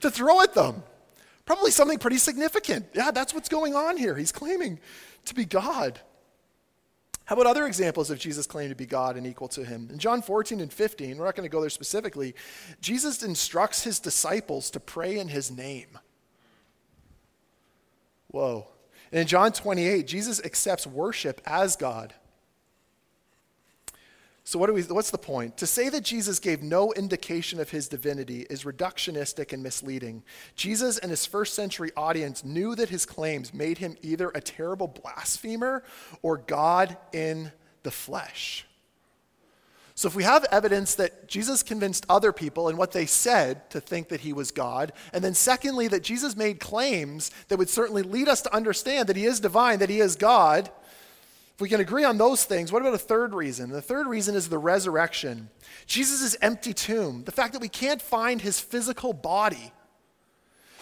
to 0.00 0.10
throw 0.10 0.40
at 0.40 0.54
them? 0.54 0.82
Probably 1.46 1.70
something 1.70 1.98
pretty 1.98 2.18
significant. 2.18 2.86
Yeah, 2.94 3.10
that's 3.10 3.34
what's 3.34 3.48
going 3.48 3.74
on 3.74 3.96
here. 3.96 4.14
He's 4.14 4.32
claiming 4.32 4.80
to 5.26 5.34
be 5.34 5.44
God. 5.44 6.00
How 7.26 7.34
about 7.36 7.46
other 7.46 7.66
examples 7.66 8.10
of 8.10 8.18
Jesus 8.18 8.46
claiming 8.46 8.70
to 8.70 8.76
be 8.76 8.86
God 8.86 9.16
and 9.16 9.26
equal 9.26 9.48
to 9.48 9.64
him? 9.64 9.88
In 9.90 9.98
John 9.98 10.20
14 10.20 10.60
and 10.60 10.72
15, 10.72 11.16
we're 11.16 11.24
not 11.24 11.34
going 11.34 11.48
to 11.48 11.52
go 11.52 11.60
there 11.60 11.70
specifically, 11.70 12.34
Jesus 12.80 13.22
instructs 13.22 13.82
his 13.82 13.98
disciples 13.98 14.70
to 14.70 14.80
pray 14.80 15.18
in 15.18 15.28
his 15.28 15.50
name. 15.50 15.98
Whoa. 18.28 18.66
And 19.10 19.20
in 19.20 19.26
John 19.26 19.52
28, 19.52 20.06
Jesus 20.06 20.44
accepts 20.44 20.86
worship 20.86 21.40
as 21.46 21.76
God. 21.76 22.12
So, 24.46 24.58
what 24.58 24.72
we, 24.74 24.82
what's 24.82 25.10
the 25.10 25.16
point? 25.16 25.56
To 25.56 25.66
say 25.66 25.88
that 25.88 26.04
Jesus 26.04 26.38
gave 26.38 26.62
no 26.62 26.92
indication 26.92 27.60
of 27.60 27.70
his 27.70 27.88
divinity 27.88 28.46
is 28.50 28.64
reductionistic 28.64 29.54
and 29.54 29.62
misleading. 29.62 30.22
Jesus 30.54 30.98
and 30.98 31.10
his 31.10 31.24
first 31.24 31.54
century 31.54 31.92
audience 31.96 32.44
knew 32.44 32.74
that 32.74 32.90
his 32.90 33.06
claims 33.06 33.54
made 33.54 33.78
him 33.78 33.96
either 34.02 34.30
a 34.34 34.42
terrible 34.42 34.86
blasphemer 34.86 35.82
or 36.20 36.36
God 36.36 36.98
in 37.14 37.52
the 37.84 37.90
flesh. 37.90 38.66
So, 39.94 40.08
if 40.08 40.14
we 40.14 40.24
have 40.24 40.44
evidence 40.52 40.94
that 40.96 41.26
Jesus 41.26 41.62
convinced 41.62 42.04
other 42.10 42.30
people 42.30 42.68
and 42.68 42.76
what 42.76 42.92
they 42.92 43.06
said 43.06 43.70
to 43.70 43.80
think 43.80 44.10
that 44.10 44.20
he 44.20 44.34
was 44.34 44.50
God, 44.50 44.92
and 45.14 45.24
then 45.24 45.32
secondly, 45.32 45.88
that 45.88 46.02
Jesus 46.02 46.36
made 46.36 46.60
claims 46.60 47.30
that 47.48 47.58
would 47.58 47.70
certainly 47.70 48.02
lead 48.02 48.28
us 48.28 48.42
to 48.42 48.54
understand 48.54 49.08
that 49.08 49.16
he 49.16 49.24
is 49.24 49.40
divine, 49.40 49.78
that 49.78 49.88
he 49.88 50.00
is 50.00 50.16
God, 50.16 50.70
if 51.54 51.60
we 51.60 51.68
can 51.68 51.80
agree 51.80 52.02
on 52.02 52.18
those 52.18 52.44
things, 52.44 52.72
what 52.72 52.82
about 52.82 52.94
a 52.94 52.98
third 52.98 53.32
reason? 53.32 53.70
The 53.70 53.80
third 53.80 54.08
reason 54.08 54.34
is 54.34 54.48
the 54.48 54.58
resurrection. 54.58 55.50
Jesus' 55.86 56.36
empty 56.42 56.74
tomb, 56.74 57.22
the 57.24 57.32
fact 57.32 57.52
that 57.52 57.62
we 57.62 57.68
can't 57.68 58.02
find 58.02 58.40
his 58.40 58.58
physical 58.58 59.12
body. 59.12 59.72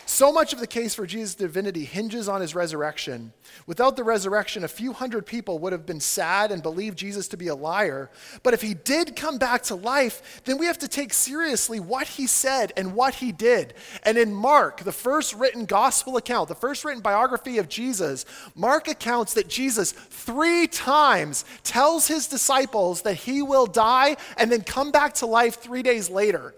So 0.04 0.32
much 0.32 0.52
of 0.52 0.58
the 0.58 0.66
case 0.66 0.94
for 0.94 1.06
Jesus' 1.06 1.34
divinity 1.34 1.84
hinges 1.84 2.28
on 2.28 2.40
his 2.40 2.54
resurrection. 2.54 3.32
Without 3.66 3.96
the 3.96 4.04
resurrection, 4.04 4.64
a 4.64 4.68
few 4.68 4.92
hundred 4.92 5.26
people 5.26 5.58
would 5.60 5.72
have 5.72 5.86
been 5.86 6.00
sad 6.00 6.50
and 6.50 6.62
believed 6.62 6.98
Jesus 6.98 7.28
to 7.28 7.36
be 7.36 7.48
a 7.48 7.54
liar. 7.54 8.10
But 8.42 8.52
if 8.52 8.62
he 8.62 8.74
did 8.74 9.16
come 9.16 9.38
back 9.38 9.62
to 9.64 9.74
life, 9.74 10.42
then 10.44 10.58
we 10.58 10.66
have 10.66 10.78
to 10.78 10.88
take 10.88 11.12
seriously 11.12 11.80
what 11.80 12.06
he 12.06 12.26
said 12.26 12.72
and 12.76 12.94
what 12.94 13.14
he 13.14 13.32
did. 13.32 13.74
And 14.02 14.18
in 14.18 14.34
Mark, 14.34 14.82
the 14.82 14.92
first 14.92 15.34
written 15.34 15.66
gospel 15.66 16.16
account, 16.16 16.48
the 16.48 16.54
first 16.54 16.84
written 16.84 17.02
biography 17.02 17.58
of 17.58 17.68
Jesus, 17.68 18.24
Mark 18.54 18.88
accounts 18.88 19.34
that 19.34 19.48
Jesus 19.48 19.92
three 19.92 20.66
times 20.66 21.44
tells 21.62 22.08
his 22.08 22.26
disciples 22.26 23.02
that 23.02 23.14
he 23.14 23.42
will 23.42 23.66
die 23.66 24.16
and 24.36 24.50
then 24.50 24.62
come 24.62 24.90
back 24.90 25.14
to 25.14 25.26
life 25.26 25.56
three 25.56 25.82
days 25.82 26.10
later. 26.10 26.54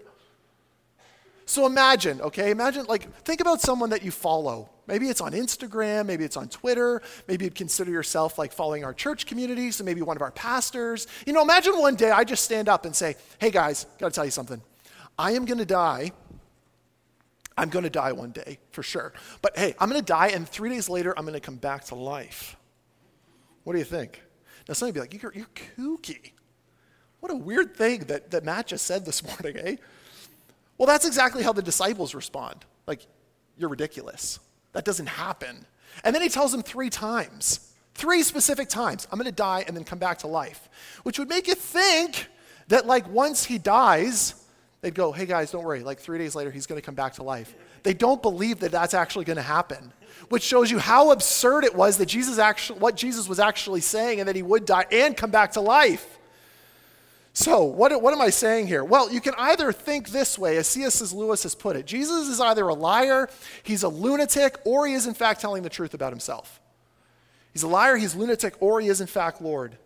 So 1.45 1.67
imagine, 1.67 2.21
okay, 2.21 2.49
imagine, 2.49 2.85
like, 2.85 3.11
think 3.23 3.39
about 3.39 3.61
someone 3.61 3.91
that 3.91 4.03
you 4.03 4.09
follow. 4.09 4.69
Maybe 4.87 5.09
it's 5.09 5.21
on 5.21 5.31
Instagram, 5.31 6.05
maybe 6.05 6.23
it's 6.23 6.37
on 6.37 6.49
Twitter, 6.49 7.01
maybe 7.27 7.45
you'd 7.45 7.55
consider 7.55 7.91
yourself 7.91 8.37
like 8.37 8.51
following 8.51 8.83
our 8.83 8.93
church 8.93 9.25
community, 9.25 9.71
so 9.71 9.83
maybe 9.83 10.01
one 10.01 10.15
of 10.15 10.21
our 10.21 10.31
pastors. 10.31 11.07
You 11.25 11.33
know, 11.33 11.41
imagine 11.41 11.77
one 11.77 11.95
day 11.95 12.11
I 12.11 12.23
just 12.23 12.43
stand 12.43 12.69
up 12.69 12.85
and 12.85 12.95
say, 12.95 13.15
hey 13.39 13.51
guys, 13.51 13.85
gotta 13.99 14.13
tell 14.13 14.25
you 14.25 14.31
something. 14.31 14.61
I 15.17 15.31
am 15.31 15.45
gonna 15.45 15.65
die. 15.65 16.11
I'm 17.57 17.69
gonna 17.69 17.89
die 17.89 18.11
one 18.11 18.31
day, 18.31 18.59
for 18.71 18.83
sure. 18.83 19.13
But 19.41 19.57
hey, 19.57 19.75
I'm 19.79 19.89
gonna 19.89 20.01
die, 20.01 20.27
and 20.27 20.47
three 20.47 20.69
days 20.69 20.89
later, 20.89 21.13
I'm 21.17 21.25
gonna 21.25 21.39
come 21.39 21.55
back 21.55 21.85
to 21.85 21.95
life. 21.95 22.55
What 23.63 23.73
do 23.73 23.79
you 23.79 23.85
think? 23.85 24.21
Now, 24.67 24.73
some 24.73 24.89
of 24.89 24.95
you 24.95 25.01
be 25.01 25.07
like, 25.07 25.21
you're, 25.21 25.33
you're 25.33 25.97
kooky. 25.97 26.31
What 27.19 27.31
a 27.31 27.35
weird 27.35 27.75
thing 27.75 28.01
that, 28.01 28.31
that 28.31 28.43
Matt 28.43 28.67
just 28.67 28.85
said 28.85 29.05
this 29.05 29.23
morning, 29.43 29.57
eh? 29.57 29.75
Well, 30.77 30.87
that's 30.87 31.05
exactly 31.05 31.43
how 31.43 31.53
the 31.53 31.61
disciples 31.61 32.13
respond. 32.13 32.65
Like, 32.87 33.05
you're 33.57 33.69
ridiculous. 33.69 34.39
That 34.73 34.85
doesn't 34.85 35.07
happen. 35.07 35.65
And 36.03 36.13
then 36.13 36.21
he 36.21 36.29
tells 36.29 36.51
them 36.51 36.61
three 36.61 36.89
times, 36.89 37.73
three 37.93 38.23
specific 38.23 38.67
times, 38.67 39.07
I'm 39.11 39.17
going 39.17 39.25
to 39.25 39.31
die 39.31 39.63
and 39.65 39.75
then 39.75 39.85
come 39.85 39.99
back 39.99 40.19
to 40.19 40.27
life, 40.27 40.69
which 41.03 41.17
would 41.17 41.29
make 41.29 41.47
you 41.47 41.55
think 41.55 42.27
that, 42.67 42.85
like, 42.85 43.07
once 43.09 43.45
he 43.45 43.57
dies, 43.57 44.35
they'd 44.81 44.93
go, 44.93 45.11
hey 45.11 45.25
guys, 45.25 45.51
don't 45.51 45.63
worry. 45.63 45.81
Like, 45.81 45.99
three 45.99 46.17
days 46.17 46.35
later, 46.35 46.51
he's 46.51 46.65
going 46.65 46.81
to 46.81 46.85
come 46.85 46.95
back 46.95 47.13
to 47.13 47.23
life. 47.23 47.55
They 47.83 47.93
don't 47.93 48.21
believe 48.21 48.59
that 48.59 48.71
that's 48.71 48.93
actually 48.93 49.25
going 49.25 49.37
to 49.37 49.43
happen, 49.43 49.93
which 50.29 50.43
shows 50.43 50.69
you 50.69 50.79
how 50.79 51.11
absurd 51.11 51.63
it 51.63 51.73
was 51.73 51.97
that 51.97 52.07
Jesus 52.07 52.37
actually, 52.37 52.79
what 52.79 52.97
Jesus 52.97 53.29
was 53.29 53.39
actually 53.39 53.81
saying, 53.81 54.19
and 54.19 54.27
that 54.27 54.35
he 54.35 54.43
would 54.43 54.65
die 54.65 54.85
and 54.91 55.15
come 55.15 55.31
back 55.31 55.53
to 55.53 55.61
life. 55.61 56.14
So, 57.37 57.65
what, 57.65 58.01
what 58.01 58.13
am 58.13 58.21
I 58.21 58.29
saying 58.29 58.67
here? 58.67 58.85
Well, 58.85 59.11
you 59.11 59.19
can 59.19 59.33
either 59.37 59.73
think 59.73 60.07
this 60.09 60.39
way, 60.39 60.55
as 60.55 60.67
C.S. 60.67 61.11
Lewis 61.11 61.43
has 61.43 61.53
put 61.53 61.75
it 61.75 61.85
Jesus 61.85 62.29
is 62.29 62.39
either 62.39 62.65
a 62.65 62.73
liar, 62.73 63.29
he's 63.61 63.83
a 63.83 63.89
lunatic, 63.89 64.57
or 64.63 64.87
he 64.87 64.93
is 64.93 65.05
in 65.05 65.13
fact 65.13 65.41
telling 65.41 65.61
the 65.61 65.69
truth 65.69 65.93
about 65.93 66.13
himself. 66.13 66.61
He's 67.51 67.63
a 67.63 67.67
liar, 67.67 67.97
he's 67.97 68.15
lunatic, 68.15 68.55
or 68.61 68.79
he 68.79 68.87
is 68.87 69.01
in 69.01 69.07
fact 69.07 69.41
Lord. 69.41 69.77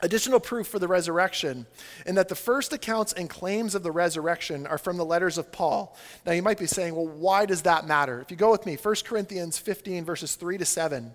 Additional 0.00 0.38
proof 0.38 0.66
for 0.66 0.78
the 0.78 0.86
resurrection, 0.86 1.66
in 2.04 2.16
that 2.16 2.28
the 2.28 2.34
first 2.34 2.74
accounts 2.74 3.14
and 3.14 3.30
claims 3.30 3.74
of 3.74 3.82
the 3.82 3.90
resurrection 3.90 4.66
are 4.66 4.76
from 4.76 4.98
the 4.98 5.04
letters 5.04 5.38
of 5.38 5.50
Paul. 5.50 5.96
Now, 6.26 6.32
you 6.32 6.42
might 6.42 6.58
be 6.58 6.66
saying, 6.66 6.94
well, 6.94 7.06
why 7.06 7.46
does 7.46 7.62
that 7.62 7.86
matter? 7.86 8.20
If 8.20 8.30
you 8.30 8.36
go 8.36 8.50
with 8.50 8.66
me, 8.66 8.76
1 8.76 8.94
Corinthians 9.06 9.56
15, 9.56 10.04
verses 10.04 10.34
3 10.34 10.58
to 10.58 10.66
7, 10.66 11.14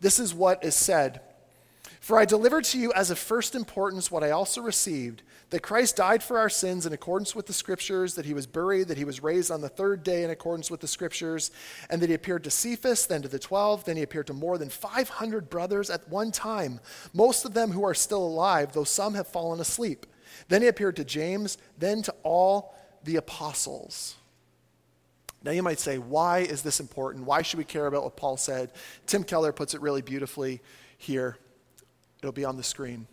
this 0.00 0.18
is 0.18 0.32
what 0.32 0.64
is 0.64 0.74
said. 0.74 1.20
For 2.06 2.20
I 2.20 2.24
delivered 2.24 2.62
to 2.66 2.78
you 2.78 2.92
as 2.92 3.10
of 3.10 3.18
first 3.18 3.56
importance 3.56 4.12
what 4.12 4.22
I 4.22 4.30
also 4.30 4.62
received 4.62 5.24
that 5.50 5.64
Christ 5.64 5.96
died 5.96 6.22
for 6.22 6.38
our 6.38 6.48
sins 6.48 6.86
in 6.86 6.92
accordance 6.92 7.34
with 7.34 7.46
the 7.46 7.52
Scriptures, 7.52 8.14
that 8.14 8.24
he 8.24 8.32
was 8.32 8.46
buried, 8.46 8.86
that 8.86 8.96
he 8.96 9.04
was 9.04 9.24
raised 9.24 9.50
on 9.50 9.60
the 9.60 9.68
third 9.68 10.04
day 10.04 10.22
in 10.22 10.30
accordance 10.30 10.70
with 10.70 10.78
the 10.78 10.86
Scriptures, 10.86 11.50
and 11.90 12.00
that 12.00 12.08
he 12.08 12.14
appeared 12.14 12.44
to 12.44 12.50
Cephas, 12.50 13.06
then 13.06 13.22
to 13.22 13.28
the 13.28 13.40
twelve, 13.40 13.84
then 13.84 13.96
he 13.96 14.04
appeared 14.04 14.28
to 14.28 14.32
more 14.32 14.56
than 14.56 14.68
500 14.68 15.50
brothers 15.50 15.90
at 15.90 16.08
one 16.08 16.30
time, 16.30 16.78
most 17.12 17.44
of 17.44 17.54
them 17.54 17.72
who 17.72 17.84
are 17.84 17.92
still 17.92 18.24
alive, 18.24 18.72
though 18.72 18.84
some 18.84 19.14
have 19.14 19.26
fallen 19.26 19.58
asleep. 19.58 20.06
Then 20.46 20.62
he 20.62 20.68
appeared 20.68 20.94
to 20.96 21.04
James, 21.04 21.58
then 21.76 22.02
to 22.02 22.14
all 22.22 22.76
the 23.02 23.16
apostles. 23.16 24.14
Now, 25.42 25.50
you 25.50 25.64
might 25.64 25.80
say, 25.80 25.98
why 25.98 26.38
is 26.38 26.62
this 26.62 26.78
important? 26.78 27.24
Why 27.24 27.42
should 27.42 27.58
we 27.58 27.64
care 27.64 27.88
about 27.88 28.04
what 28.04 28.16
Paul 28.16 28.36
said? 28.36 28.70
Tim 29.06 29.24
Keller 29.24 29.50
puts 29.50 29.74
it 29.74 29.80
really 29.80 30.02
beautifully 30.02 30.60
here. 30.98 31.38
It'll 32.18 32.32
be 32.32 32.44
on 32.44 32.56
the 32.56 32.62
screen. 32.62 33.06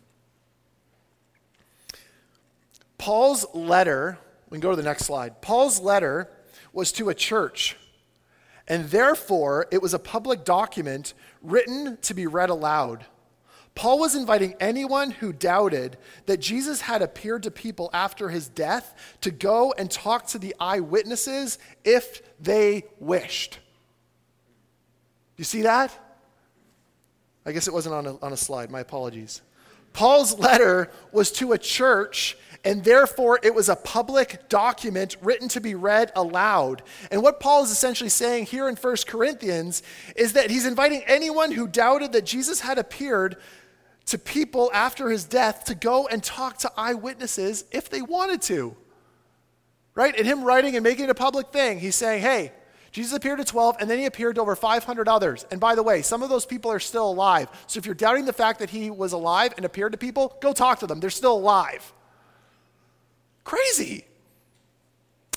Paul's 2.98 3.46
letter, 3.54 4.18
we 4.48 4.56
can 4.56 4.62
go 4.62 4.70
to 4.70 4.76
the 4.76 4.82
next 4.82 5.04
slide. 5.04 5.42
Paul's 5.42 5.80
letter 5.80 6.30
was 6.72 6.90
to 6.92 7.08
a 7.10 7.14
church, 7.14 7.76
and 8.66 8.86
therefore 8.86 9.66
it 9.70 9.82
was 9.82 9.94
a 9.94 9.98
public 9.98 10.44
document 10.44 11.14
written 11.42 11.98
to 12.02 12.14
be 12.14 12.26
read 12.26 12.50
aloud. 12.50 13.04
Paul 13.74 13.98
was 13.98 14.14
inviting 14.14 14.54
anyone 14.60 15.10
who 15.10 15.32
doubted 15.32 15.98
that 16.26 16.38
Jesus 16.38 16.82
had 16.82 17.02
appeared 17.02 17.42
to 17.42 17.50
people 17.50 17.90
after 17.92 18.28
his 18.28 18.48
death 18.48 18.94
to 19.20 19.30
go 19.30 19.74
and 19.76 19.90
talk 19.90 20.28
to 20.28 20.38
the 20.38 20.54
eyewitnesses 20.60 21.58
if 21.84 22.22
they 22.40 22.84
wished. 23.00 23.58
You 25.36 25.44
see 25.44 25.62
that? 25.62 25.92
I 27.46 27.52
guess 27.52 27.68
it 27.68 27.74
wasn't 27.74 27.94
on 27.94 28.06
a, 28.06 28.18
on 28.20 28.32
a 28.32 28.36
slide. 28.36 28.70
My 28.70 28.80
apologies. 28.80 29.42
Paul's 29.92 30.38
letter 30.38 30.90
was 31.12 31.30
to 31.32 31.52
a 31.52 31.58
church, 31.58 32.36
and 32.64 32.82
therefore 32.82 33.38
it 33.42 33.54
was 33.54 33.68
a 33.68 33.76
public 33.76 34.48
document 34.48 35.16
written 35.22 35.48
to 35.48 35.60
be 35.60 35.74
read 35.74 36.10
aloud. 36.16 36.82
And 37.10 37.22
what 37.22 37.38
Paul 37.38 37.62
is 37.62 37.70
essentially 37.70 38.10
saying 38.10 38.46
here 38.46 38.68
in 38.68 38.74
1 38.74 38.96
Corinthians 39.06 39.82
is 40.16 40.32
that 40.32 40.50
he's 40.50 40.66
inviting 40.66 41.02
anyone 41.06 41.52
who 41.52 41.68
doubted 41.68 42.12
that 42.12 42.24
Jesus 42.24 42.60
had 42.60 42.76
appeared 42.76 43.36
to 44.06 44.18
people 44.18 44.70
after 44.74 45.08
his 45.08 45.24
death 45.24 45.64
to 45.66 45.74
go 45.74 46.08
and 46.08 46.22
talk 46.22 46.58
to 46.58 46.72
eyewitnesses 46.76 47.64
if 47.70 47.88
they 47.88 48.02
wanted 48.02 48.42
to. 48.42 48.76
Right? 49.94 50.16
And 50.18 50.26
him 50.26 50.42
writing 50.42 50.74
and 50.74 50.82
making 50.82 51.04
it 51.04 51.10
a 51.10 51.14
public 51.14 51.52
thing, 51.52 51.78
he's 51.78 51.94
saying, 51.94 52.20
hey, 52.20 52.52
Jesus 52.94 53.12
appeared 53.12 53.38
to 53.38 53.44
12, 53.44 53.78
and 53.80 53.90
then 53.90 53.98
he 53.98 54.06
appeared 54.06 54.36
to 54.36 54.40
over 54.40 54.54
500 54.54 55.08
others. 55.08 55.44
And 55.50 55.58
by 55.58 55.74
the 55.74 55.82
way, 55.82 56.00
some 56.00 56.22
of 56.22 56.28
those 56.28 56.46
people 56.46 56.70
are 56.70 56.78
still 56.78 57.10
alive. 57.10 57.48
So 57.66 57.78
if 57.78 57.86
you're 57.86 57.94
doubting 57.96 58.24
the 58.24 58.32
fact 58.32 58.60
that 58.60 58.70
he 58.70 58.88
was 58.88 59.12
alive 59.12 59.52
and 59.56 59.66
appeared 59.66 59.90
to 59.92 59.98
people, 59.98 60.38
go 60.40 60.52
talk 60.52 60.78
to 60.78 60.86
them. 60.86 61.00
They're 61.00 61.10
still 61.10 61.36
alive. 61.36 61.92
Crazy. 63.42 64.04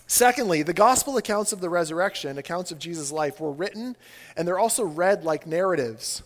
Secondly, 0.05 0.61
the 0.61 0.71
gospel 0.71 1.17
accounts 1.17 1.51
of 1.51 1.59
the 1.59 1.67
resurrection, 1.67 2.37
accounts 2.37 2.71
of 2.71 2.77
Jesus' 2.77 3.11
life, 3.11 3.39
were 3.39 3.51
written 3.51 3.97
and 4.35 4.47
they're 4.47 4.59
also 4.59 4.85
read 4.85 5.23
like 5.23 5.47
narratives. 5.47 6.21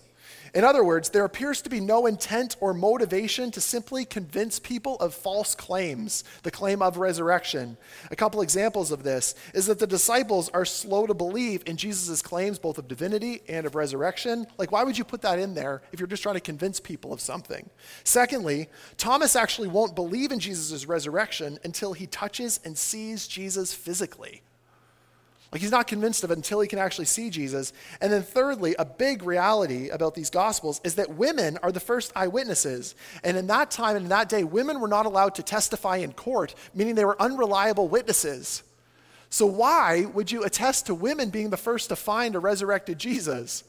In 0.53 0.65
other 0.65 0.83
words, 0.83 1.09
there 1.09 1.23
appears 1.23 1.61
to 1.61 1.69
be 1.69 1.79
no 1.79 2.07
intent 2.07 2.57
or 2.59 2.73
motivation 2.73 3.51
to 3.51 3.61
simply 3.61 4.03
convince 4.03 4.59
people 4.59 4.97
of 4.97 5.13
false 5.13 5.55
claims, 5.55 6.25
the 6.43 6.51
claim 6.51 6.81
of 6.81 6.97
resurrection. 6.97 7.77
A 8.09 8.17
couple 8.17 8.41
examples 8.41 8.91
of 8.91 9.03
this 9.03 9.33
is 9.53 9.65
that 9.67 9.79
the 9.79 9.87
disciples 9.87 10.49
are 10.49 10.65
slow 10.65 11.07
to 11.07 11.13
believe 11.13 11.63
in 11.65 11.77
Jesus' 11.77 12.21
claims 12.21 12.59
both 12.59 12.77
of 12.77 12.89
divinity 12.89 13.41
and 13.47 13.65
of 13.65 13.75
resurrection. 13.75 14.45
Like, 14.57 14.73
why 14.73 14.83
would 14.83 14.97
you 14.97 15.05
put 15.05 15.21
that 15.21 15.39
in 15.39 15.53
there 15.53 15.83
if 15.93 16.01
you're 16.01 16.07
just 16.07 16.23
trying 16.23 16.35
to 16.35 16.41
convince 16.41 16.81
people 16.81 17.13
of 17.13 17.21
something? 17.21 17.69
Secondly, 18.03 18.67
Thomas 18.97 19.37
actually 19.37 19.69
won't 19.69 19.95
believe 19.95 20.33
in 20.33 20.39
Jesus' 20.39 20.85
resurrection 20.85 21.59
until 21.63 21.93
he 21.93 22.07
touches 22.07 22.59
and 22.65 22.77
sees 22.77 23.25
Jesus 23.25 23.73
physically. 23.73 24.41
Like 25.51 25.61
he's 25.61 25.71
not 25.71 25.87
convinced 25.87 26.23
of 26.23 26.31
it 26.31 26.37
until 26.37 26.61
he 26.61 26.67
can 26.67 26.79
actually 26.79 27.05
see 27.05 27.29
Jesus. 27.29 27.73
And 27.99 28.11
then, 28.11 28.23
thirdly, 28.23 28.73
a 28.79 28.85
big 28.85 29.21
reality 29.21 29.89
about 29.89 30.15
these 30.15 30.29
gospels 30.29 30.79
is 30.85 30.95
that 30.95 31.15
women 31.15 31.57
are 31.61 31.73
the 31.73 31.79
first 31.81 32.13
eyewitnesses. 32.15 32.95
And 33.23 33.35
in 33.35 33.47
that 33.47 33.69
time 33.69 33.97
and 33.97 34.05
in 34.05 34.09
that 34.09 34.29
day, 34.29 34.45
women 34.45 34.79
were 34.79 34.87
not 34.87 35.05
allowed 35.05 35.35
to 35.35 35.43
testify 35.43 35.97
in 35.97 36.13
court, 36.13 36.55
meaning 36.73 36.95
they 36.95 37.03
were 37.03 37.21
unreliable 37.21 37.89
witnesses. 37.89 38.63
So, 39.29 39.45
why 39.45 40.05
would 40.13 40.31
you 40.31 40.43
attest 40.43 40.85
to 40.85 40.95
women 40.95 41.29
being 41.29 41.49
the 41.49 41.57
first 41.57 41.89
to 41.89 41.97
find 41.97 42.35
a 42.35 42.39
resurrected 42.39 42.97
Jesus? 42.97 43.65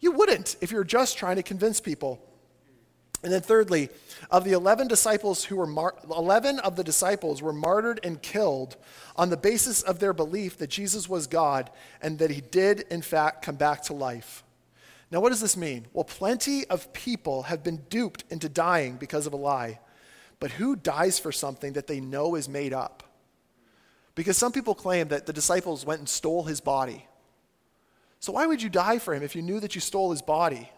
You 0.00 0.12
wouldn't 0.12 0.56
if 0.60 0.70
you're 0.70 0.84
just 0.84 1.16
trying 1.16 1.36
to 1.36 1.42
convince 1.42 1.80
people. 1.80 2.22
And 3.22 3.32
then 3.32 3.40
thirdly, 3.40 3.88
of 4.30 4.44
the 4.44 4.52
11 4.52 4.86
disciples 4.86 5.44
who 5.44 5.56
were 5.56 5.66
mar- 5.66 5.96
11 6.08 6.60
of 6.60 6.76
the 6.76 6.84
disciples 6.84 7.42
were 7.42 7.52
martyred 7.52 7.98
and 8.04 8.22
killed 8.22 8.76
on 9.16 9.30
the 9.30 9.36
basis 9.36 9.82
of 9.82 9.98
their 9.98 10.12
belief 10.12 10.56
that 10.58 10.70
Jesus 10.70 11.08
was 11.08 11.26
God 11.26 11.70
and 12.00 12.18
that 12.20 12.30
he 12.30 12.40
did 12.40 12.80
in 12.90 13.02
fact 13.02 13.44
come 13.44 13.56
back 13.56 13.82
to 13.84 13.92
life. 13.92 14.44
Now 15.10 15.20
what 15.20 15.30
does 15.30 15.40
this 15.40 15.56
mean? 15.56 15.86
Well, 15.92 16.04
plenty 16.04 16.64
of 16.66 16.92
people 16.92 17.44
have 17.44 17.64
been 17.64 17.78
duped 17.88 18.24
into 18.30 18.48
dying 18.48 18.96
because 18.96 19.26
of 19.26 19.32
a 19.32 19.36
lie. 19.36 19.80
But 20.38 20.52
who 20.52 20.76
dies 20.76 21.18
for 21.18 21.32
something 21.32 21.72
that 21.72 21.88
they 21.88 22.00
know 22.00 22.36
is 22.36 22.48
made 22.48 22.72
up? 22.72 23.02
Because 24.14 24.36
some 24.36 24.52
people 24.52 24.74
claim 24.74 25.08
that 25.08 25.26
the 25.26 25.32
disciples 25.32 25.84
went 25.84 26.00
and 26.00 26.08
stole 26.08 26.44
his 26.44 26.60
body. 26.60 27.06
So 28.20 28.32
why 28.32 28.46
would 28.46 28.62
you 28.62 28.68
die 28.68 28.98
for 28.98 29.14
him 29.14 29.22
if 29.22 29.34
you 29.34 29.42
knew 29.42 29.60
that 29.60 29.74
you 29.74 29.80
stole 29.80 30.10
his 30.10 30.22
body? 30.22 30.70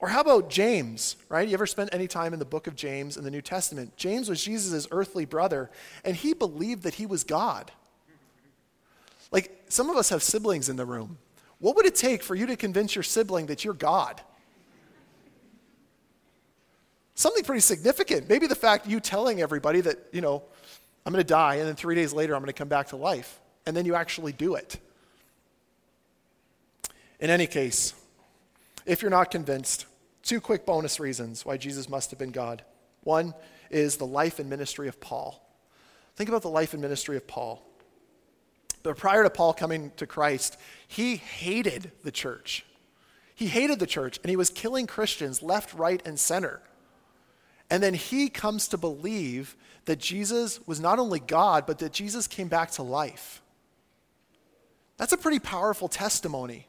Or 0.00 0.08
how 0.08 0.22
about 0.22 0.48
James, 0.48 1.16
right? 1.28 1.46
You 1.46 1.52
ever 1.52 1.66
spent 1.66 1.90
any 1.92 2.08
time 2.08 2.32
in 2.32 2.38
the 2.38 2.46
book 2.46 2.66
of 2.66 2.74
James 2.74 3.18
in 3.18 3.24
the 3.24 3.30
New 3.30 3.42
Testament? 3.42 3.96
James 3.96 4.30
was 4.30 4.42
Jesus' 4.42 4.88
earthly 4.90 5.26
brother, 5.26 5.70
and 6.04 6.16
he 6.16 6.32
believed 6.32 6.84
that 6.84 6.94
he 6.94 7.04
was 7.04 7.22
God. 7.22 7.70
Like, 9.30 9.64
some 9.68 9.90
of 9.90 9.96
us 9.96 10.08
have 10.08 10.22
siblings 10.22 10.70
in 10.70 10.76
the 10.76 10.86
room. 10.86 11.18
What 11.58 11.76
would 11.76 11.84
it 11.84 11.94
take 11.94 12.22
for 12.22 12.34
you 12.34 12.46
to 12.46 12.56
convince 12.56 12.96
your 12.96 13.02
sibling 13.02 13.46
that 13.46 13.62
you're 13.62 13.74
God? 13.74 14.22
Something 17.14 17.44
pretty 17.44 17.60
significant. 17.60 18.26
Maybe 18.26 18.46
the 18.46 18.54
fact 18.54 18.86
you 18.86 18.98
telling 18.98 19.42
everybody 19.42 19.82
that, 19.82 19.98
you 20.10 20.22
know, 20.22 20.42
I'm 21.04 21.12
going 21.12 21.22
to 21.22 21.28
die, 21.28 21.56
and 21.56 21.68
then 21.68 21.76
three 21.76 21.94
days 21.94 22.14
later 22.14 22.34
I'm 22.34 22.40
going 22.40 22.46
to 22.46 22.54
come 22.54 22.68
back 22.68 22.88
to 22.88 22.96
life. 22.96 23.38
And 23.66 23.76
then 23.76 23.84
you 23.84 23.94
actually 23.94 24.32
do 24.32 24.54
it. 24.54 24.78
In 27.20 27.28
any 27.28 27.46
case, 27.46 27.92
if 28.86 29.02
you're 29.02 29.10
not 29.10 29.30
convinced, 29.30 29.84
Two 30.30 30.40
quick 30.40 30.64
bonus 30.64 31.00
reasons 31.00 31.44
why 31.44 31.56
Jesus 31.56 31.88
must 31.88 32.10
have 32.10 32.18
been 32.20 32.30
God. 32.30 32.62
One 33.02 33.34
is 33.68 33.96
the 33.96 34.06
life 34.06 34.38
and 34.38 34.48
ministry 34.48 34.86
of 34.86 35.00
Paul. 35.00 35.44
Think 36.14 36.28
about 36.28 36.42
the 36.42 36.48
life 36.48 36.72
and 36.72 36.80
ministry 36.80 37.16
of 37.16 37.26
Paul. 37.26 37.60
But 38.84 38.96
prior 38.96 39.24
to 39.24 39.30
Paul 39.30 39.52
coming 39.52 39.90
to 39.96 40.06
Christ, 40.06 40.56
he 40.86 41.16
hated 41.16 41.90
the 42.04 42.12
church. 42.12 42.64
He 43.34 43.48
hated 43.48 43.80
the 43.80 43.88
church 43.88 44.20
and 44.22 44.30
he 44.30 44.36
was 44.36 44.50
killing 44.50 44.86
Christians 44.86 45.42
left, 45.42 45.74
right, 45.74 46.00
and 46.06 46.16
center. 46.16 46.62
And 47.68 47.82
then 47.82 47.94
he 47.94 48.28
comes 48.28 48.68
to 48.68 48.78
believe 48.78 49.56
that 49.86 49.98
Jesus 49.98 50.64
was 50.64 50.78
not 50.78 51.00
only 51.00 51.18
God, 51.18 51.66
but 51.66 51.80
that 51.80 51.92
Jesus 51.92 52.28
came 52.28 52.46
back 52.46 52.70
to 52.72 52.84
life. 52.84 53.42
That's 54.96 55.12
a 55.12 55.18
pretty 55.18 55.40
powerful 55.40 55.88
testimony. 55.88 56.68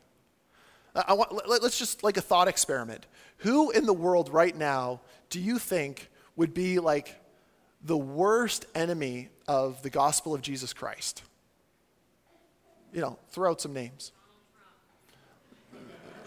Want, 0.96 1.48
let's 1.48 1.80
just 1.80 2.04
like 2.04 2.18
a 2.18 2.22
thought 2.22 2.48
experiment. 2.48 3.06
Who 3.38 3.72
in 3.72 3.86
the 3.86 3.94
world 3.94 4.30
right 4.30 4.56
now 4.56 5.02
do 5.30 5.39
you 5.39 5.58
think 5.58 6.10
would 6.36 6.54
be 6.54 6.80
like 6.80 7.16
the 7.84 7.98
worst 7.98 8.66
enemy 8.76 9.30
of 9.48 9.82
the 9.84 9.89
gospel 9.89 10.34
of 10.34 10.42
Jesus 10.42 10.74
Christ? 10.74 11.24
You 12.94 13.02
know, 13.02 13.20
throw 13.30 13.52
out 13.52 13.62
some 13.62 13.74
names. 13.74 14.12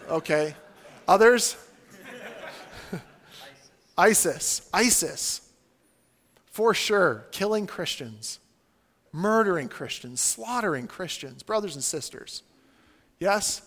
Okay. 0.09 0.55
Others? 1.07 1.57
ISIS. 3.97 4.67
ISIS. 4.73 5.41
For 6.45 6.73
sure, 6.73 7.25
killing 7.31 7.67
Christians, 7.67 8.39
murdering 9.11 9.67
Christians, 9.67 10.21
slaughtering 10.21 10.87
Christians, 10.87 11.43
brothers 11.43 11.75
and 11.75 11.83
sisters. 11.83 12.43
Yes? 13.19 13.61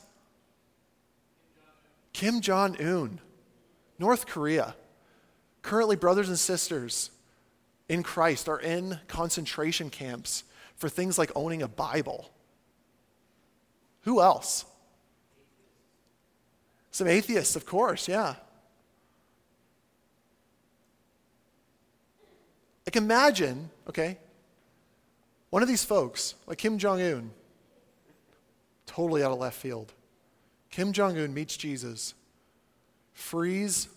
Kim 2.12 2.40
Jong 2.40 2.76
un. 2.80 3.20
North 3.98 4.26
Korea, 4.26 4.76
currently 5.62 5.96
brothers 5.96 6.28
and 6.28 6.38
sisters 6.38 7.10
in 7.88 8.02
Christ 8.02 8.48
are 8.48 8.60
in 8.60 9.00
concentration 9.08 9.90
camps 9.90 10.44
for 10.76 10.88
things 10.88 11.18
like 11.18 11.32
owning 11.34 11.62
a 11.62 11.68
Bible. 11.68 12.30
Who 14.02 14.20
else? 14.20 14.64
Some 16.92 17.08
atheists, 17.08 17.56
of 17.56 17.66
course, 17.66 18.08
yeah. 18.08 18.36
Like 22.86 22.96
imagine, 22.96 23.70
okay, 23.88 24.18
one 25.50 25.62
of 25.62 25.68
these 25.68 25.84
folks, 25.84 26.34
like 26.46 26.58
Kim 26.58 26.78
Jong 26.78 27.02
un, 27.02 27.30
totally 28.86 29.22
out 29.22 29.32
of 29.32 29.38
left 29.38 29.56
field. 29.60 29.92
Kim 30.70 30.92
Jong 30.92 31.18
un 31.18 31.34
meets 31.34 31.56
Jesus 31.56 32.14
frees 33.12 33.88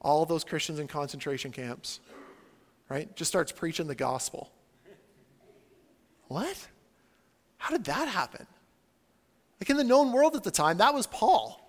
all 0.00 0.24
those 0.26 0.44
Christians 0.44 0.78
in 0.78 0.86
concentration 0.86 1.52
camps, 1.52 2.00
right? 2.88 3.14
Just 3.16 3.30
starts 3.30 3.52
preaching 3.52 3.86
the 3.86 3.94
gospel. 3.94 4.50
What? 6.28 6.68
How 7.58 7.70
did 7.70 7.84
that 7.84 8.08
happen? 8.08 8.46
Like 9.60 9.70
in 9.70 9.76
the 9.76 9.84
known 9.84 10.12
world 10.12 10.36
at 10.36 10.42
the 10.42 10.50
time, 10.50 10.78
that 10.78 10.94
was 10.94 11.06
Paul. 11.06 11.60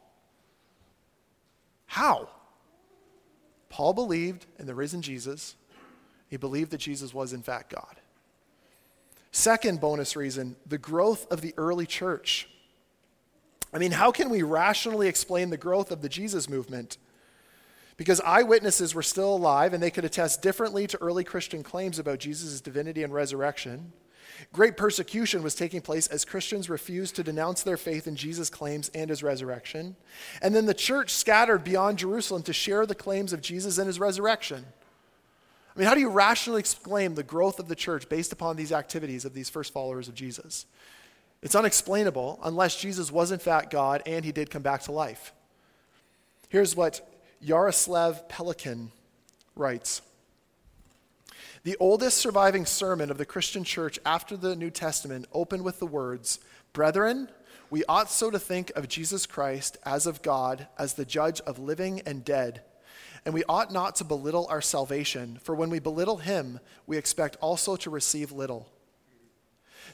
How? 1.86 2.30
Paul 3.70 3.94
believed 3.94 4.46
in 4.60 4.66
the 4.66 4.76
risen 4.76 5.02
Jesus. 5.02 5.56
He 6.30 6.38
believed 6.38 6.72
that 6.72 6.78
Jesus 6.78 7.14
was, 7.14 7.34
in 7.34 7.42
fact, 7.42 7.74
God. 7.74 7.98
Second 9.32 9.82
bonus 9.82 10.16
reason 10.16 10.56
the 10.66 10.78
growth 10.78 11.30
of 11.32 11.42
the 11.42 11.54
early 11.58 11.86
church. 11.86 12.48
I 13.74 13.78
mean, 13.78 13.92
how 13.92 14.12
can 14.12 14.30
we 14.30 14.44
rationally 14.44 15.08
explain 15.08 15.50
the 15.50 15.58
growth 15.58 15.92
of 15.92 16.02
the 16.02 16.10
Jesus 16.10 16.50
movement? 16.50 16.98
Because 17.98 18.20
eyewitnesses 18.22 18.96
were 18.96 19.04
still 19.04 19.36
alive 19.36 19.74
and 19.74 19.82
they 19.82 19.92
could 19.92 20.06
attest 20.06 20.42
differently 20.42 20.88
to 20.88 21.02
early 21.02 21.24
Christian 21.24 21.64
claims 21.64 22.00
about 22.00 22.20
Jesus' 22.20 22.60
divinity 22.60 23.04
and 23.04 23.14
resurrection. 23.14 23.94
Great 24.54 24.76
persecution 24.76 25.44
was 25.44 25.56
taking 25.56 25.82
place 25.82 26.08
as 26.08 26.26
Christians 26.26 26.70
refused 26.70 27.16
to 27.16 27.24
denounce 27.24 27.64
their 27.64 27.78
faith 27.78 28.08
in 28.08 28.16
Jesus' 28.16 28.50
claims 28.50 28.90
and 28.94 29.10
his 29.10 29.24
resurrection. 29.24 29.96
And 30.42 30.56
then 30.56 30.66
the 30.66 30.74
church 30.74 31.12
scattered 31.12 31.64
beyond 31.64 32.00
Jerusalem 32.00 32.44
to 32.44 32.54
share 32.54 32.86
the 32.86 32.96
claims 32.96 33.34
of 33.34 33.42
Jesus 33.42 33.78
and 33.78 33.88
his 33.88 34.00
resurrection. 34.00 34.66
I 35.76 35.80
mean, 35.80 35.88
how 35.88 35.94
do 35.94 36.02
you 36.02 36.10
rationally 36.10 36.60
explain 36.60 37.16
the 37.16 37.24
growth 37.24 37.60
of 37.60 37.68
the 37.68 37.76
church 37.76 38.10
based 38.10 38.34
upon 38.34 38.56
these 38.56 38.72
activities 38.72 39.24
of 39.26 39.34
these 39.34 39.50
first 39.50 39.72
followers 39.72 40.08
of 40.08 40.16
Jesus? 40.16 40.66
It's 41.42 41.56
unexplainable 41.56 42.40
unless 42.44 42.76
Jesus 42.76 43.12
was 43.12 43.32
in 43.32 43.40
fact 43.40 43.72
God 43.72 44.04
and 44.06 44.24
he 44.24 44.32
did 44.32 44.50
come 44.50 44.62
back 44.62 44.84
to 44.84 44.92
life. 44.92 45.34
Here's 46.50 46.76
what 46.76 47.08
Yaroslav 47.40 48.28
Pelikan 48.28 48.90
writes 49.56 50.02
The 51.64 51.78
oldest 51.80 52.18
surviving 52.18 52.66
sermon 52.66 53.10
of 53.10 53.18
the 53.18 53.26
Christian 53.26 53.64
church 53.64 54.00
after 54.06 54.38
the 54.38 54.56
New 54.56 54.70
Testament 54.70 55.26
opened 55.34 55.64
with 55.64 55.80
the 55.80 55.88
words, 55.88 56.40
Brethren, 56.74 57.30
we 57.72 57.86
ought 57.86 58.12
so 58.12 58.30
to 58.30 58.38
think 58.38 58.72
of 58.76 58.90
Jesus 58.90 59.26
Christ 59.26 59.78
as 59.86 60.06
of 60.06 60.22
God, 60.22 60.68
as 60.78 60.94
the 60.94 61.06
judge 61.06 61.40
of 61.42 61.58
living 61.58 62.02
and 62.06 62.24
dead. 62.24 62.64
And 63.24 63.34
we 63.34 63.46
ought 63.48 63.72
not 63.72 63.96
to 63.96 64.04
belittle 64.04 64.46
our 64.50 64.62
salvation, 64.62 65.40
for 65.42 65.56
when 65.56 65.70
we 65.70 65.80
belittle 65.80 66.18
him, 66.18 66.60
we 66.86 66.98
expect 66.98 67.38
also 67.40 67.78
to 67.78 67.90
receive 67.90 68.32
little. 68.32 68.70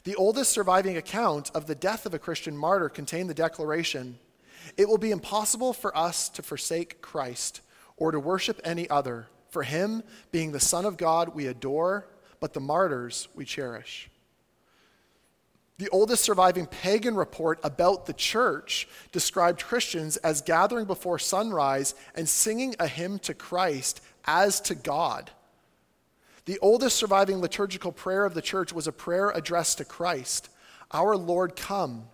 The 0.04 0.14
oldest 0.16 0.52
surviving 0.52 0.96
account 0.96 1.50
of 1.54 1.66
the 1.66 1.74
death 1.74 2.06
of 2.06 2.14
a 2.14 2.18
Christian 2.18 2.56
martyr 2.56 2.88
contained 2.88 3.30
the 3.30 3.34
declaration 3.34 4.18
It 4.76 4.88
will 4.88 4.98
be 4.98 5.10
impossible 5.10 5.72
for 5.72 5.96
us 5.96 6.28
to 6.30 6.42
forsake 6.42 7.00
Christ 7.00 7.60
or 7.96 8.12
to 8.12 8.20
worship 8.20 8.60
any 8.64 8.88
other. 8.90 9.28
For 9.50 9.62
him, 9.62 10.02
being 10.30 10.52
the 10.52 10.60
Son 10.60 10.84
of 10.84 10.98
God, 10.98 11.34
we 11.34 11.46
adore, 11.46 12.06
but 12.38 12.52
the 12.52 12.60
martyrs 12.60 13.28
we 13.34 13.44
cherish. 13.44 14.10
The 15.78 15.88
oldest 15.90 16.24
surviving 16.24 16.66
pagan 16.66 17.14
report 17.14 17.60
about 17.62 18.06
the 18.06 18.12
church 18.12 18.88
described 19.12 19.64
Christians 19.64 20.16
as 20.18 20.42
gathering 20.42 20.86
before 20.86 21.20
sunrise 21.20 21.94
and 22.16 22.28
singing 22.28 22.74
a 22.80 22.88
hymn 22.88 23.20
to 23.20 23.32
Christ 23.32 24.00
as 24.24 24.60
to 24.62 24.74
God. 24.74 25.30
The 26.48 26.58
oldest 26.60 26.96
surviving 26.96 27.42
liturgical 27.42 27.92
prayer 27.92 28.24
of 28.24 28.32
the 28.32 28.40
church 28.40 28.72
was 28.72 28.86
a 28.86 28.92
prayer 28.92 29.28
addressed 29.28 29.76
to 29.78 29.84
Christ 29.84 30.48
Our 30.90 31.14
Lord, 31.14 31.56
come. 31.56 32.06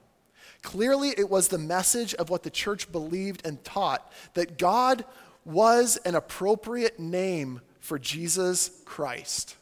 Clearly, 0.61 1.11
it 1.17 1.31
was 1.31 1.47
the 1.47 1.57
message 1.57 2.15
of 2.15 2.31
what 2.31 2.43
the 2.43 2.51
church 2.51 2.91
believed 2.91 3.47
and 3.47 3.63
taught 3.63 4.11
that 4.33 4.59
God 4.59 5.05
was 5.45 5.99
an 5.99 6.17
appropriate 6.17 6.99
name 6.99 7.61
for 7.79 7.97
Jesus 7.97 8.73
Christ. 8.85 9.55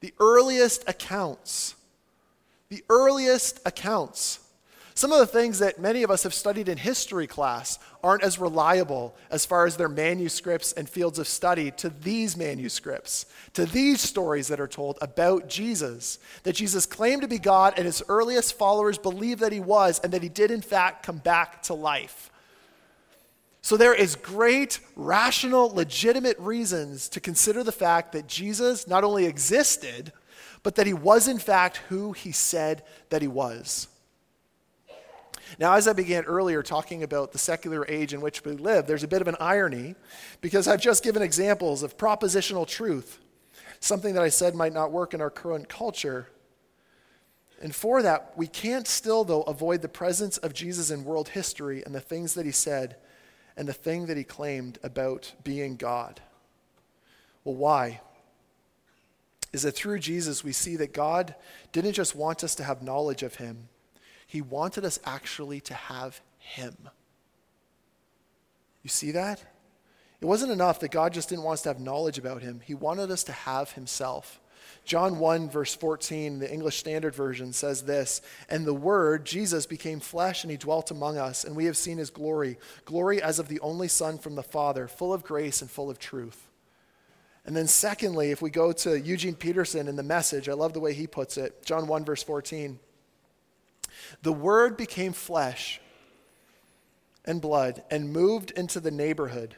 The 0.00 0.12
earliest 0.20 0.86
accounts 0.86 1.74
the 2.68 2.84
earliest 2.88 3.60
accounts. 3.66 4.40
Some 5.02 5.10
of 5.10 5.18
the 5.18 5.26
things 5.26 5.58
that 5.58 5.80
many 5.80 6.04
of 6.04 6.12
us 6.12 6.22
have 6.22 6.32
studied 6.32 6.68
in 6.68 6.78
history 6.78 7.26
class 7.26 7.80
aren't 8.04 8.22
as 8.22 8.38
reliable 8.38 9.16
as 9.32 9.44
far 9.44 9.66
as 9.66 9.76
their 9.76 9.88
manuscripts 9.88 10.72
and 10.74 10.88
fields 10.88 11.18
of 11.18 11.26
study 11.26 11.72
to 11.72 11.88
these 11.88 12.36
manuscripts, 12.36 13.26
to 13.54 13.66
these 13.66 14.00
stories 14.00 14.46
that 14.46 14.60
are 14.60 14.68
told 14.68 14.98
about 15.02 15.48
Jesus. 15.48 16.20
That 16.44 16.54
Jesus 16.54 16.86
claimed 16.86 17.22
to 17.22 17.26
be 17.26 17.40
God, 17.40 17.74
and 17.76 17.84
his 17.84 18.00
earliest 18.08 18.56
followers 18.56 18.96
believed 18.96 19.40
that 19.40 19.50
he 19.50 19.58
was, 19.58 19.98
and 20.04 20.12
that 20.12 20.22
he 20.22 20.28
did, 20.28 20.52
in 20.52 20.62
fact, 20.62 21.04
come 21.04 21.18
back 21.18 21.64
to 21.64 21.74
life. 21.74 22.30
So 23.60 23.76
there 23.76 23.94
is 23.94 24.14
great, 24.14 24.78
rational, 24.94 25.68
legitimate 25.74 26.38
reasons 26.38 27.08
to 27.08 27.18
consider 27.18 27.64
the 27.64 27.72
fact 27.72 28.12
that 28.12 28.28
Jesus 28.28 28.86
not 28.86 29.02
only 29.02 29.26
existed, 29.26 30.12
but 30.62 30.76
that 30.76 30.86
he 30.86 30.94
was, 30.94 31.26
in 31.26 31.40
fact, 31.40 31.78
who 31.88 32.12
he 32.12 32.30
said 32.30 32.84
that 33.10 33.20
he 33.20 33.26
was. 33.26 33.88
Now, 35.58 35.74
as 35.74 35.86
I 35.86 35.92
began 35.92 36.24
earlier 36.24 36.62
talking 36.62 37.02
about 37.02 37.32
the 37.32 37.38
secular 37.38 37.86
age 37.88 38.14
in 38.14 38.20
which 38.20 38.44
we 38.44 38.52
live, 38.52 38.86
there's 38.86 39.02
a 39.02 39.08
bit 39.08 39.20
of 39.20 39.28
an 39.28 39.36
irony 39.40 39.94
because 40.40 40.68
I've 40.68 40.80
just 40.80 41.04
given 41.04 41.22
examples 41.22 41.82
of 41.82 41.96
propositional 41.96 42.66
truth, 42.66 43.20
something 43.80 44.14
that 44.14 44.22
I 44.22 44.28
said 44.28 44.54
might 44.54 44.72
not 44.72 44.92
work 44.92 45.14
in 45.14 45.20
our 45.20 45.30
current 45.30 45.68
culture. 45.68 46.28
And 47.60 47.74
for 47.74 48.02
that, 48.02 48.32
we 48.36 48.46
can't 48.46 48.88
still, 48.88 49.24
though, 49.24 49.42
avoid 49.42 49.82
the 49.82 49.88
presence 49.88 50.38
of 50.38 50.54
Jesus 50.54 50.90
in 50.90 51.04
world 51.04 51.28
history 51.30 51.82
and 51.84 51.94
the 51.94 52.00
things 52.00 52.34
that 52.34 52.46
he 52.46 52.52
said 52.52 52.96
and 53.56 53.68
the 53.68 53.72
thing 53.72 54.06
that 54.06 54.16
he 54.16 54.24
claimed 54.24 54.78
about 54.82 55.32
being 55.44 55.76
God. 55.76 56.20
Well, 57.44 57.54
why? 57.54 58.00
is 59.52 59.62
that 59.62 59.72
through 59.72 59.98
Jesus, 59.98 60.42
we 60.42 60.52
see 60.52 60.76
that 60.76 60.94
God 60.94 61.34
didn't 61.72 61.92
just 61.92 62.16
want 62.16 62.42
us 62.42 62.54
to 62.56 62.64
have 62.64 62.82
knowledge 62.82 63.22
of 63.22 63.36
him, 63.36 63.68
he 64.32 64.40
wanted 64.40 64.82
us 64.82 64.98
actually 65.04 65.60
to 65.60 65.74
have 65.74 66.22
him. 66.38 66.74
You 68.82 68.88
see 68.88 69.10
that? 69.10 69.44
It 70.22 70.24
wasn't 70.24 70.52
enough 70.52 70.80
that 70.80 70.90
God 70.90 71.12
just 71.12 71.28
didn't 71.28 71.44
want 71.44 71.56
us 71.58 71.62
to 71.64 71.68
have 71.68 71.80
knowledge 71.80 72.16
about 72.16 72.40
him, 72.40 72.62
he 72.64 72.72
wanted 72.72 73.10
us 73.10 73.24
to 73.24 73.32
have 73.32 73.72
himself. 73.72 74.40
John 74.86 75.18
1, 75.18 75.50
verse 75.50 75.74
14, 75.74 76.38
the 76.38 76.50
English 76.50 76.78
Standard 76.78 77.14
Version 77.14 77.52
says 77.52 77.82
this 77.82 78.22
And 78.48 78.64
the 78.64 78.72
Word, 78.72 79.26
Jesus, 79.26 79.66
became 79.66 80.00
flesh 80.00 80.44
and 80.44 80.50
he 80.50 80.56
dwelt 80.56 80.90
among 80.90 81.18
us, 81.18 81.44
and 81.44 81.54
we 81.54 81.66
have 81.66 81.76
seen 81.76 81.98
his 81.98 82.08
glory, 82.08 82.56
glory 82.86 83.20
as 83.20 83.38
of 83.38 83.48
the 83.48 83.60
only 83.60 83.86
Son 83.86 84.16
from 84.16 84.34
the 84.34 84.42
Father, 84.42 84.88
full 84.88 85.12
of 85.12 85.22
grace 85.22 85.60
and 85.60 85.70
full 85.70 85.90
of 85.90 85.98
truth. 85.98 86.48
And 87.44 87.54
then, 87.54 87.66
secondly, 87.66 88.30
if 88.30 88.40
we 88.40 88.48
go 88.48 88.72
to 88.72 88.98
Eugene 88.98 89.34
Peterson 89.34 89.88
in 89.88 89.96
the 89.96 90.02
message, 90.02 90.48
I 90.48 90.54
love 90.54 90.72
the 90.72 90.80
way 90.80 90.94
he 90.94 91.06
puts 91.06 91.36
it 91.36 91.66
John 91.66 91.86
1, 91.86 92.06
verse 92.06 92.22
14. 92.22 92.78
The 94.22 94.32
Word 94.32 94.76
became 94.76 95.12
flesh 95.12 95.80
and 97.24 97.40
blood 97.40 97.82
and 97.90 98.12
moved 98.12 98.50
into 98.52 98.80
the 98.80 98.90
neighborhood. 98.90 99.56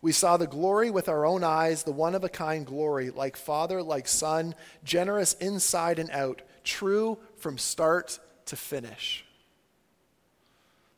We 0.00 0.12
saw 0.12 0.36
the 0.36 0.46
glory 0.48 0.90
with 0.90 1.08
our 1.08 1.24
own 1.24 1.44
eyes, 1.44 1.84
the 1.84 1.92
one 1.92 2.14
of 2.14 2.24
a 2.24 2.28
kind 2.28 2.66
glory, 2.66 3.10
like 3.10 3.36
Father, 3.36 3.82
like 3.82 4.08
Son, 4.08 4.54
generous 4.82 5.34
inside 5.34 5.98
and 5.98 6.10
out, 6.10 6.42
true 6.64 7.18
from 7.36 7.56
start 7.56 8.18
to 8.46 8.56
finish. 8.56 9.24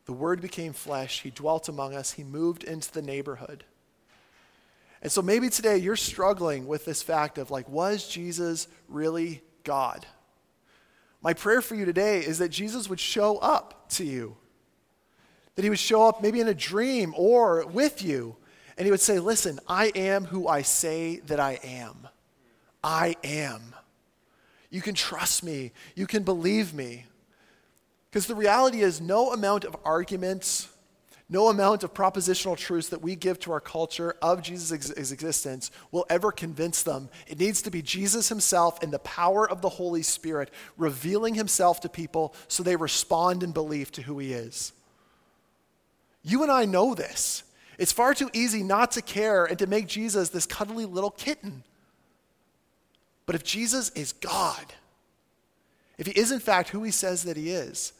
The 0.07 0.13
Word 0.13 0.41
became 0.41 0.73
flesh. 0.73 1.23
He 1.23 1.31
dwelt 1.31 1.69
among 1.69 1.95
us. 1.95 2.13
He 2.13 2.25
moved 2.25 2.65
into 2.65 2.91
the 2.93 3.03
neighborhood. 3.03 3.65
And 5.03 5.13
so 5.13 5.21
maybe 5.21 5.51
today 5.51 5.77
you're 5.77 5.97
struggling 5.97 6.67
with 6.67 6.87
this 6.87 7.03
fact 7.03 7.37
of 7.37 7.51
like, 7.51 7.69
was 7.69 8.09
Jesus 8.09 8.69
really 8.89 9.43
God? 9.63 10.07
My 11.25 11.33
prayer 11.33 11.63
for 11.63 11.75
you 11.75 11.87
today 11.87 12.21
is 12.21 12.37
that 12.39 12.51
Jesus 12.51 12.91
would 12.91 13.01
show 13.01 13.39
up 13.39 13.89
to 13.93 14.05
you. 14.05 14.37
That 15.55 15.63
he 15.63 15.71
would 15.71 15.79
show 15.79 16.07
up 16.07 16.23
maybe 16.23 16.39
in 16.39 16.49
a 16.49 16.55
dream 16.55 17.15
or 17.17 17.67
with 17.67 18.03
you. 18.03 18.37
And 18.77 18.85
he 18.85 18.91
would 18.91 19.01
say, 19.01 19.19
Listen, 19.19 19.59
I 19.67 19.91
am 19.95 20.27
who 20.27 20.47
I 20.47 20.61
say 20.61 21.21
that 21.27 21.41
I 21.41 21.59
am. 21.65 22.09
I 22.83 23.17
am. 23.25 23.75
You 24.69 24.83
can 24.83 24.95
trust 24.95 25.43
me. 25.43 25.73
You 25.95 26.07
can 26.07 26.25
believe 26.25 26.75
me. 26.75 27.07
Because 28.11 28.27
the 28.27 28.35
reality 28.35 28.83
is, 28.83 29.01
no 29.01 29.33
amount 29.33 29.65
of 29.65 29.75
arguments 29.83 30.69
no 31.29 31.49
amount 31.49 31.83
of 31.83 31.95
propositional 31.95 32.57
truths 32.57 32.91
that 32.91 33.01
we 33.01 33.17
give 33.17 33.41
to 33.41 33.53
our 33.53 33.61
culture 33.61 34.15
of 34.21 34.43
Jesus' 34.43 34.73
ex- 34.73 35.11
existence 35.11 35.71
will 35.91 36.05
ever 36.11 36.31
convince 36.31 36.83
them. 36.83 37.09
It 37.27 37.39
needs 37.39 37.63
to 37.63 37.71
be 37.71 37.81
Jesus 37.81 38.29
himself 38.29 38.83
and 38.83 38.93
the 38.93 38.99
power 38.99 39.49
of 39.49 39.63
the 39.63 39.71
Holy 39.71 40.03
Spirit 40.03 40.51
revealing 40.77 41.35
himself 41.35 41.81
to 41.81 41.89
people 41.89 42.35
so 42.47 42.63
they 42.63 42.77
respond 42.77 43.43
in 43.43 43.53
belief 43.53 43.91
to 43.93 44.03
who 44.03 44.19
he 44.19 44.33
is. 44.35 44.73
You 46.23 46.43
and 46.43 46.53
I 46.53 46.67
know 46.67 46.95
this. 46.95 47.45
It's 47.79 47.93
far 47.93 48.15
too 48.15 48.31
easy 48.33 48.63
not 48.63 48.93
to 48.93 49.03
care 49.03 49.45
and 49.47 49.59
to 49.59 49.67
make 49.67 49.87
Jesus 49.87 50.29
this 50.29 50.47
cuddly 50.47 50.85
little 50.85 51.11
kitten. 51.11 51.65
But 53.27 53.35
if 53.35 53.43
Jesus 53.43 53.91
is 53.91 54.13
God, 54.13 54.75
if 55.97 56.07
he 56.07 56.13
is 56.13 56.31
in 56.31 56.41
fact 56.41 56.69
who 56.69 56.83
he 56.83 56.91
says 56.91 57.25
that 57.25 57.37
he 57.37 57.51
is, 57.51 57.93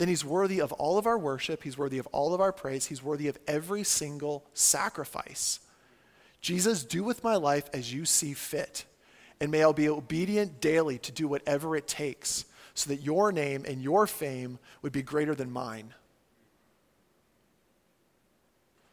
then 0.00 0.08
he's 0.08 0.24
worthy 0.24 0.62
of 0.62 0.72
all 0.72 0.96
of 0.96 1.06
our 1.06 1.18
worship. 1.18 1.62
He's 1.62 1.76
worthy 1.76 1.98
of 1.98 2.06
all 2.06 2.32
of 2.32 2.40
our 2.40 2.52
praise. 2.52 2.86
He's 2.86 3.02
worthy 3.02 3.28
of 3.28 3.38
every 3.46 3.84
single 3.84 4.46
sacrifice. 4.54 5.60
Jesus, 6.40 6.84
do 6.84 7.04
with 7.04 7.22
my 7.22 7.36
life 7.36 7.68
as 7.74 7.92
you 7.92 8.06
see 8.06 8.32
fit. 8.32 8.86
And 9.42 9.50
may 9.50 9.62
I 9.62 9.70
be 9.72 9.90
obedient 9.90 10.58
daily 10.58 10.96
to 11.00 11.12
do 11.12 11.28
whatever 11.28 11.76
it 11.76 11.86
takes 11.86 12.46
so 12.72 12.88
that 12.88 13.02
your 13.02 13.30
name 13.30 13.66
and 13.68 13.82
your 13.82 14.06
fame 14.06 14.58
would 14.80 14.92
be 14.92 15.02
greater 15.02 15.34
than 15.34 15.50
mine. 15.50 15.92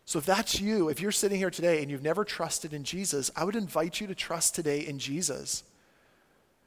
So, 0.04 0.20
if 0.20 0.26
that's 0.26 0.60
you, 0.60 0.90
if 0.90 1.00
you're 1.00 1.14
sitting 1.14 1.38
here 1.38 1.50
today 1.50 1.82
and 1.82 1.90
you've 1.90 2.04
never 2.04 2.26
trusted 2.26 2.74
in 2.74 2.84
Jesus, 2.84 3.32
I 3.34 3.46
would 3.46 3.56
invite 3.56 4.02
you 4.02 4.08
to 4.08 4.16
trust 4.16 4.56
today 4.56 4.86
in 4.86 5.00
Jesus 5.00 5.64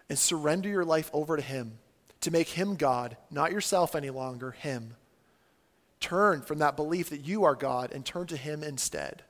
and 0.08 0.18
surrender 0.18 0.70
your 0.70 0.86
life 0.86 1.10
over 1.12 1.36
to 1.36 1.42
Him 1.42 1.78
to 2.22 2.30
make 2.30 2.48
him 2.48 2.76
God, 2.76 3.16
not 3.30 3.52
yourself 3.52 3.94
any 3.94 4.10
longer, 4.10 4.50
him. 4.50 4.96
Turn 6.00 6.42
from 6.42 6.58
that 6.58 6.76
belief 6.76 7.10
that 7.10 7.26
you 7.26 7.44
are 7.44 7.54
God 7.54 7.92
and 7.92 8.04
turn 8.04 8.26
to 8.28 8.36
him 8.36 8.62
instead. 8.62 9.22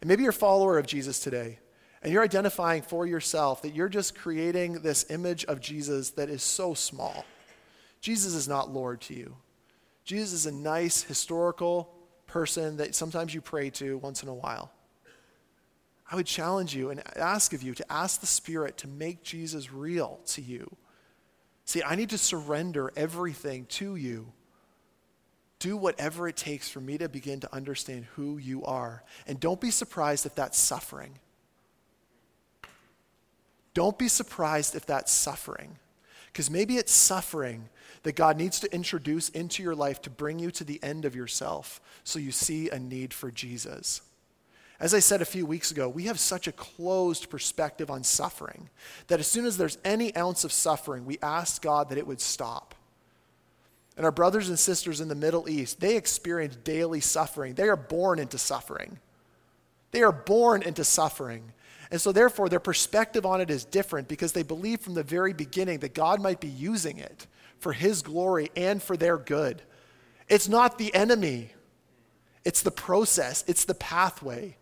And 0.00 0.08
maybe 0.08 0.22
you're 0.22 0.30
a 0.30 0.34
follower 0.34 0.78
of 0.78 0.86
Jesus 0.86 1.18
today, 1.18 1.58
and 2.02 2.12
you're 2.12 2.22
identifying 2.22 2.82
for 2.82 3.06
yourself 3.06 3.62
that 3.62 3.74
you're 3.74 3.88
just 3.88 4.16
creating 4.16 4.74
this 4.74 5.10
image 5.10 5.44
of 5.46 5.60
Jesus 5.60 6.10
that 6.10 6.30
is 6.30 6.42
so 6.42 6.74
small. 6.74 7.24
Jesus 8.00 8.34
is 8.34 8.48
not 8.48 8.72
Lord 8.72 9.00
to 9.02 9.14
you. 9.14 9.36
Jesus 10.04 10.32
is 10.32 10.46
a 10.46 10.52
nice 10.52 11.02
historical 11.02 11.92
person 12.26 12.76
that 12.76 12.94
sometimes 12.94 13.34
you 13.34 13.40
pray 13.40 13.70
to 13.70 13.98
once 13.98 14.22
in 14.22 14.28
a 14.28 14.34
while. 14.34 14.70
I 16.10 16.16
would 16.16 16.26
challenge 16.26 16.74
you 16.74 16.90
and 16.90 17.02
ask 17.16 17.52
of 17.52 17.62
you 17.62 17.74
to 17.74 17.92
ask 17.92 18.20
the 18.20 18.26
Spirit 18.26 18.78
to 18.78 18.88
make 18.88 19.22
Jesus 19.22 19.72
real 19.72 20.20
to 20.28 20.40
you 20.40 20.76
See, 21.68 21.82
I 21.82 21.96
need 21.96 22.08
to 22.10 22.16
surrender 22.18 22.90
everything 22.96 23.66
to 23.66 23.94
you. 23.94 24.32
Do 25.58 25.76
whatever 25.76 26.26
it 26.26 26.34
takes 26.34 26.66
for 26.66 26.80
me 26.80 26.96
to 26.96 27.10
begin 27.10 27.40
to 27.40 27.54
understand 27.54 28.06
who 28.14 28.38
you 28.38 28.64
are. 28.64 29.04
And 29.26 29.38
don't 29.38 29.60
be 29.60 29.70
surprised 29.70 30.24
if 30.24 30.34
that's 30.34 30.58
suffering. 30.58 31.18
Don't 33.74 33.98
be 33.98 34.08
surprised 34.08 34.76
if 34.76 34.86
that's 34.86 35.12
suffering. 35.12 35.76
Because 36.32 36.50
maybe 36.50 36.78
it's 36.78 36.90
suffering 36.90 37.68
that 38.02 38.16
God 38.16 38.38
needs 38.38 38.60
to 38.60 38.74
introduce 38.74 39.28
into 39.28 39.62
your 39.62 39.74
life 39.74 40.00
to 40.00 40.10
bring 40.10 40.38
you 40.38 40.50
to 40.52 40.64
the 40.64 40.82
end 40.82 41.04
of 41.04 41.14
yourself 41.14 41.82
so 42.02 42.18
you 42.18 42.32
see 42.32 42.70
a 42.70 42.78
need 42.78 43.12
for 43.12 43.30
Jesus. 43.30 44.00
As 44.80 44.94
I 44.94 45.00
said 45.00 45.20
a 45.20 45.26
few 45.26 45.44
weeks 45.44 45.72
ago, 45.72 45.88
we 45.88 46.04
have 46.04 46.20
such 46.20 46.46
a 46.46 46.52
closed 46.52 47.30
perspective 47.30 47.90
on 47.90 48.04
suffering 48.04 48.70
that 49.08 49.18
as 49.18 49.26
soon 49.26 49.44
as 49.44 49.56
there's 49.56 49.78
any 49.84 50.14
ounce 50.14 50.44
of 50.44 50.52
suffering, 50.52 51.04
we 51.04 51.18
ask 51.20 51.60
God 51.60 51.88
that 51.88 51.98
it 51.98 52.06
would 52.06 52.20
stop. 52.20 52.76
And 53.96 54.04
our 54.04 54.12
brothers 54.12 54.48
and 54.48 54.56
sisters 54.56 55.00
in 55.00 55.08
the 55.08 55.16
Middle 55.16 55.48
East, 55.48 55.80
they 55.80 55.96
experience 55.96 56.54
daily 56.62 57.00
suffering. 57.00 57.54
They 57.54 57.68
are 57.68 57.76
born 57.76 58.20
into 58.20 58.38
suffering. 58.38 59.00
They 59.90 60.02
are 60.02 60.12
born 60.12 60.62
into 60.62 60.84
suffering. 60.84 61.52
And 61.90 62.00
so, 62.00 62.12
therefore, 62.12 62.48
their 62.48 62.60
perspective 62.60 63.26
on 63.26 63.40
it 63.40 63.50
is 63.50 63.64
different 63.64 64.06
because 64.06 64.32
they 64.32 64.44
believe 64.44 64.80
from 64.80 64.94
the 64.94 65.02
very 65.02 65.32
beginning 65.32 65.80
that 65.80 65.94
God 65.94 66.20
might 66.20 66.38
be 66.38 66.48
using 66.48 66.98
it 66.98 67.26
for 67.58 67.72
His 67.72 68.02
glory 68.02 68.52
and 68.54 68.80
for 68.80 68.96
their 68.96 69.16
good. 69.16 69.62
It's 70.28 70.48
not 70.48 70.78
the 70.78 70.94
enemy, 70.94 71.50
it's 72.44 72.62
the 72.62 72.70
process, 72.70 73.42
it's 73.48 73.64
the 73.64 73.74
pathway 73.74 74.56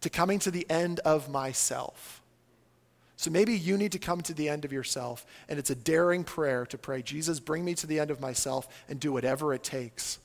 to 0.00 0.10
coming 0.10 0.38
to 0.40 0.50
the 0.50 0.68
end 0.70 1.00
of 1.00 1.28
myself. 1.28 2.22
So 3.16 3.30
maybe 3.32 3.54
you 3.54 3.76
need 3.76 3.92
to 3.92 3.98
come 3.98 4.20
to 4.22 4.32
the 4.32 4.48
end 4.48 4.64
of 4.64 4.72
yourself, 4.72 5.26
and 5.48 5.58
it's 5.58 5.70
a 5.70 5.74
daring 5.74 6.22
prayer 6.22 6.64
to 6.66 6.78
pray, 6.78 7.02
Jesus, 7.02 7.40
bring 7.40 7.64
me 7.64 7.74
to 7.74 7.86
the 7.86 7.98
end 7.98 8.12
of 8.12 8.20
myself 8.20 8.68
and 8.88 9.00
do 9.00 9.12
whatever 9.12 9.52
it 9.52 9.64
takes. 9.64 10.20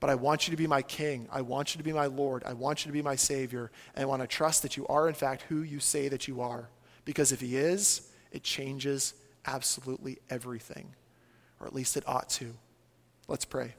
But 0.00 0.10
I 0.10 0.14
want 0.14 0.46
you 0.46 0.52
to 0.52 0.56
be 0.56 0.66
my 0.66 0.82
king. 0.82 1.28
I 1.30 1.42
want 1.42 1.74
you 1.74 1.78
to 1.78 1.84
be 1.84 1.92
my 1.92 2.06
Lord. 2.06 2.44
I 2.44 2.52
want 2.54 2.84
you 2.84 2.90
to 2.90 2.92
be 2.92 3.02
my 3.02 3.16
Savior. 3.16 3.70
And 3.94 4.02
I 4.02 4.06
want 4.06 4.22
to 4.22 4.28
trust 4.28 4.62
that 4.62 4.76
you 4.76 4.86
are, 4.88 5.08
in 5.08 5.14
fact, 5.14 5.42
who 5.48 5.62
you 5.62 5.80
say 5.80 6.08
that 6.08 6.28
you 6.28 6.40
are. 6.40 6.68
Because 7.04 7.32
if 7.32 7.40
He 7.40 7.56
is, 7.56 8.10
it 8.32 8.42
changes 8.42 9.14
absolutely 9.46 10.18
everything, 10.30 10.94
or 11.60 11.66
at 11.66 11.74
least 11.74 11.96
it 11.96 12.04
ought 12.06 12.28
to. 12.30 12.54
Let's 13.28 13.44
pray. 13.44 13.74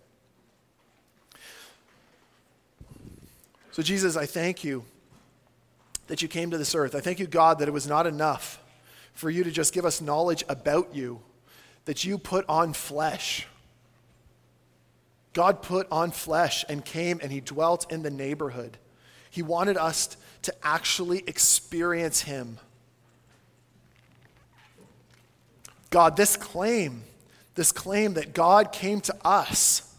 So, 3.76 3.84
Jesus, 3.84 4.15
I 4.15 4.26
thank 4.26 4.63
you 4.63 4.86
that 6.07 6.21
you 6.21 6.30
came 6.30 6.49
to 6.51 6.57
this 6.57 6.76
earth. 6.76 6.95
I 6.95 7.01
thank 7.01 7.19
you, 7.19 7.28
God, 7.28 7.59
that 7.59 7.67
it 7.67 7.73
was 7.73 7.86
not 7.86 8.07
enough 8.07 8.63
for 9.13 9.30
you 9.30 9.43
to 9.43 9.51
just 9.51 9.73
give 9.73 9.84
us 9.84 9.99
knowledge 9.99 10.45
about 10.47 10.95
you, 10.95 11.19
that 11.84 12.05
you 12.05 12.17
put 12.17 12.45
on 12.47 12.71
flesh. 12.71 13.45
God 15.34 15.61
put 15.61 15.91
on 15.91 16.11
flesh 16.11 16.63
and 16.69 16.86
came 16.86 17.19
and 17.21 17.34
he 17.34 17.41
dwelt 17.41 17.91
in 17.91 18.01
the 18.01 18.09
neighborhood. 18.09 18.78
He 19.30 19.41
wanted 19.41 19.76
us 19.76 20.15
to 20.43 20.53
actually 20.63 21.26
experience 21.28 22.21
him. 22.21 22.59
God, 25.89 26.15
this 26.15 26.38
claim, 26.38 27.03
this 27.55 27.73
claim 27.73 28.13
that 28.13 28.34
God 28.34 28.71
came 28.71 29.01
to 29.01 29.15
us 29.26 29.93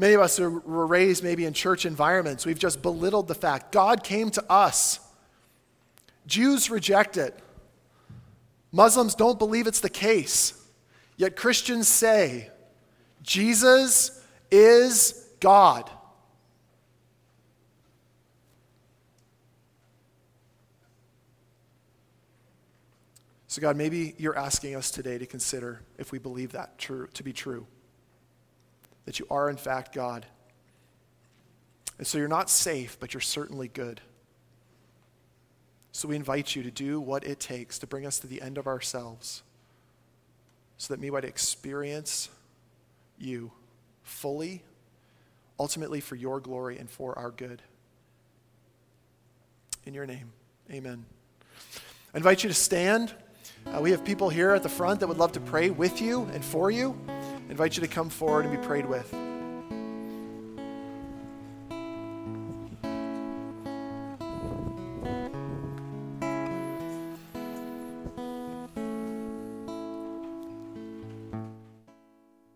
Many 0.00 0.14
of 0.14 0.22
us 0.22 0.38
were 0.38 0.86
raised 0.86 1.22
maybe 1.22 1.44
in 1.44 1.52
church 1.52 1.84
environments. 1.84 2.46
We've 2.46 2.58
just 2.58 2.80
belittled 2.80 3.28
the 3.28 3.34
fact 3.34 3.70
God 3.70 4.02
came 4.02 4.30
to 4.30 4.50
us. 4.50 4.98
Jews 6.26 6.70
reject 6.70 7.18
it. 7.18 7.38
Muslims 8.72 9.14
don't 9.14 9.38
believe 9.38 9.66
it's 9.66 9.80
the 9.80 9.90
case. 9.90 10.54
Yet 11.18 11.36
Christians 11.36 11.86
say 11.86 12.48
Jesus 13.22 14.24
is 14.50 15.28
God. 15.38 15.90
So, 23.48 23.60
God, 23.60 23.76
maybe 23.76 24.14
you're 24.16 24.38
asking 24.38 24.76
us 24.76 24.90
today 24.90 25.18
to 25.18 25.26
consider 25.26 25.82
if 25.98 26.10
we 26.10 26.18
believe 26.18 26.52
that 26.52 26.78
true, 26.78 27.06
to 27.12 27.22
be 27.22 27.34
true 27.34 27.66
that 29.10 29.18
you 29.18 29.26
are, 29.28 29.50
in 29.50 29.56
fact, 29.56 29.92
God. 29.92 30.24
And 31.98 32.06
so 32.06 32.16
you're 32.16 32.28
not 32.28 32.48
safe, 32.48 32.96
but 33.00 33.12
you're 33.12 33.20
certainly 33.20 33.66
good. 33.66 34.00
So 35.90 36.06
we 36.06 36.14
invite 36.14 36.54
you 36.54 36.62
to 36.62 36.70
do 36.70 37.00
what 37.00 37.26
it 37.26 37.40
takes 37.40 37.80
to 37.80 37.88
bring 37.88 38.06
us 38.06 38.20
to 38.20 38.28
the 38.28 38.40
end 38.40 38.56
of 38.56 38.68
ourselves 38.68 39.42
so 40.76 40.94
that 40.94 41.00
we 41.00 41.10
might 41.10 41.24
experience 41.24 42.28
you 43.18 43.50
fully, 44.04 44.62
ultimately 45.58 46.00
for 46.00 46.14
your 46.14 46.38
glory 46.38 46.78
and 46.78 46.88
for 46.88 47.18
our 47.18 47.32
good. 47.32 47.62
In 49.86 49.92
your 49.92 50.06
name, 50.06 50.30
amen. 50.70 51.04
I 52.14 52.18
invite 52.18 52.44
you 52.44 52.48
to 52.48 52.54
stand. 52.54 53.12
Uh, 53.66 53.80
we 53.80 53.90
have 53.90 54.04
people 54.04 54.28
here 54.28 54.52
at 54.52 54.62
the 54.62 54.68
front 54.68 55.00
that 55.00 55.08
would 55.08 55.18
love 55.18 55.32
to 55.32 55.40
pray 55.40 55.70
with 55.70 56.00
you 56.00 56.30
and 56.32 56.44
for 56.44 56.70
you 56.70 56.96
invite 57.50 57.76
you 57.76 57.82
to 57.82 57.88
come 57.88 58.08
forward 58.08 58.46
and 58.46 58.58
be 58.58 58.66
prayed 58.66 58.86
with. 58.86 59.29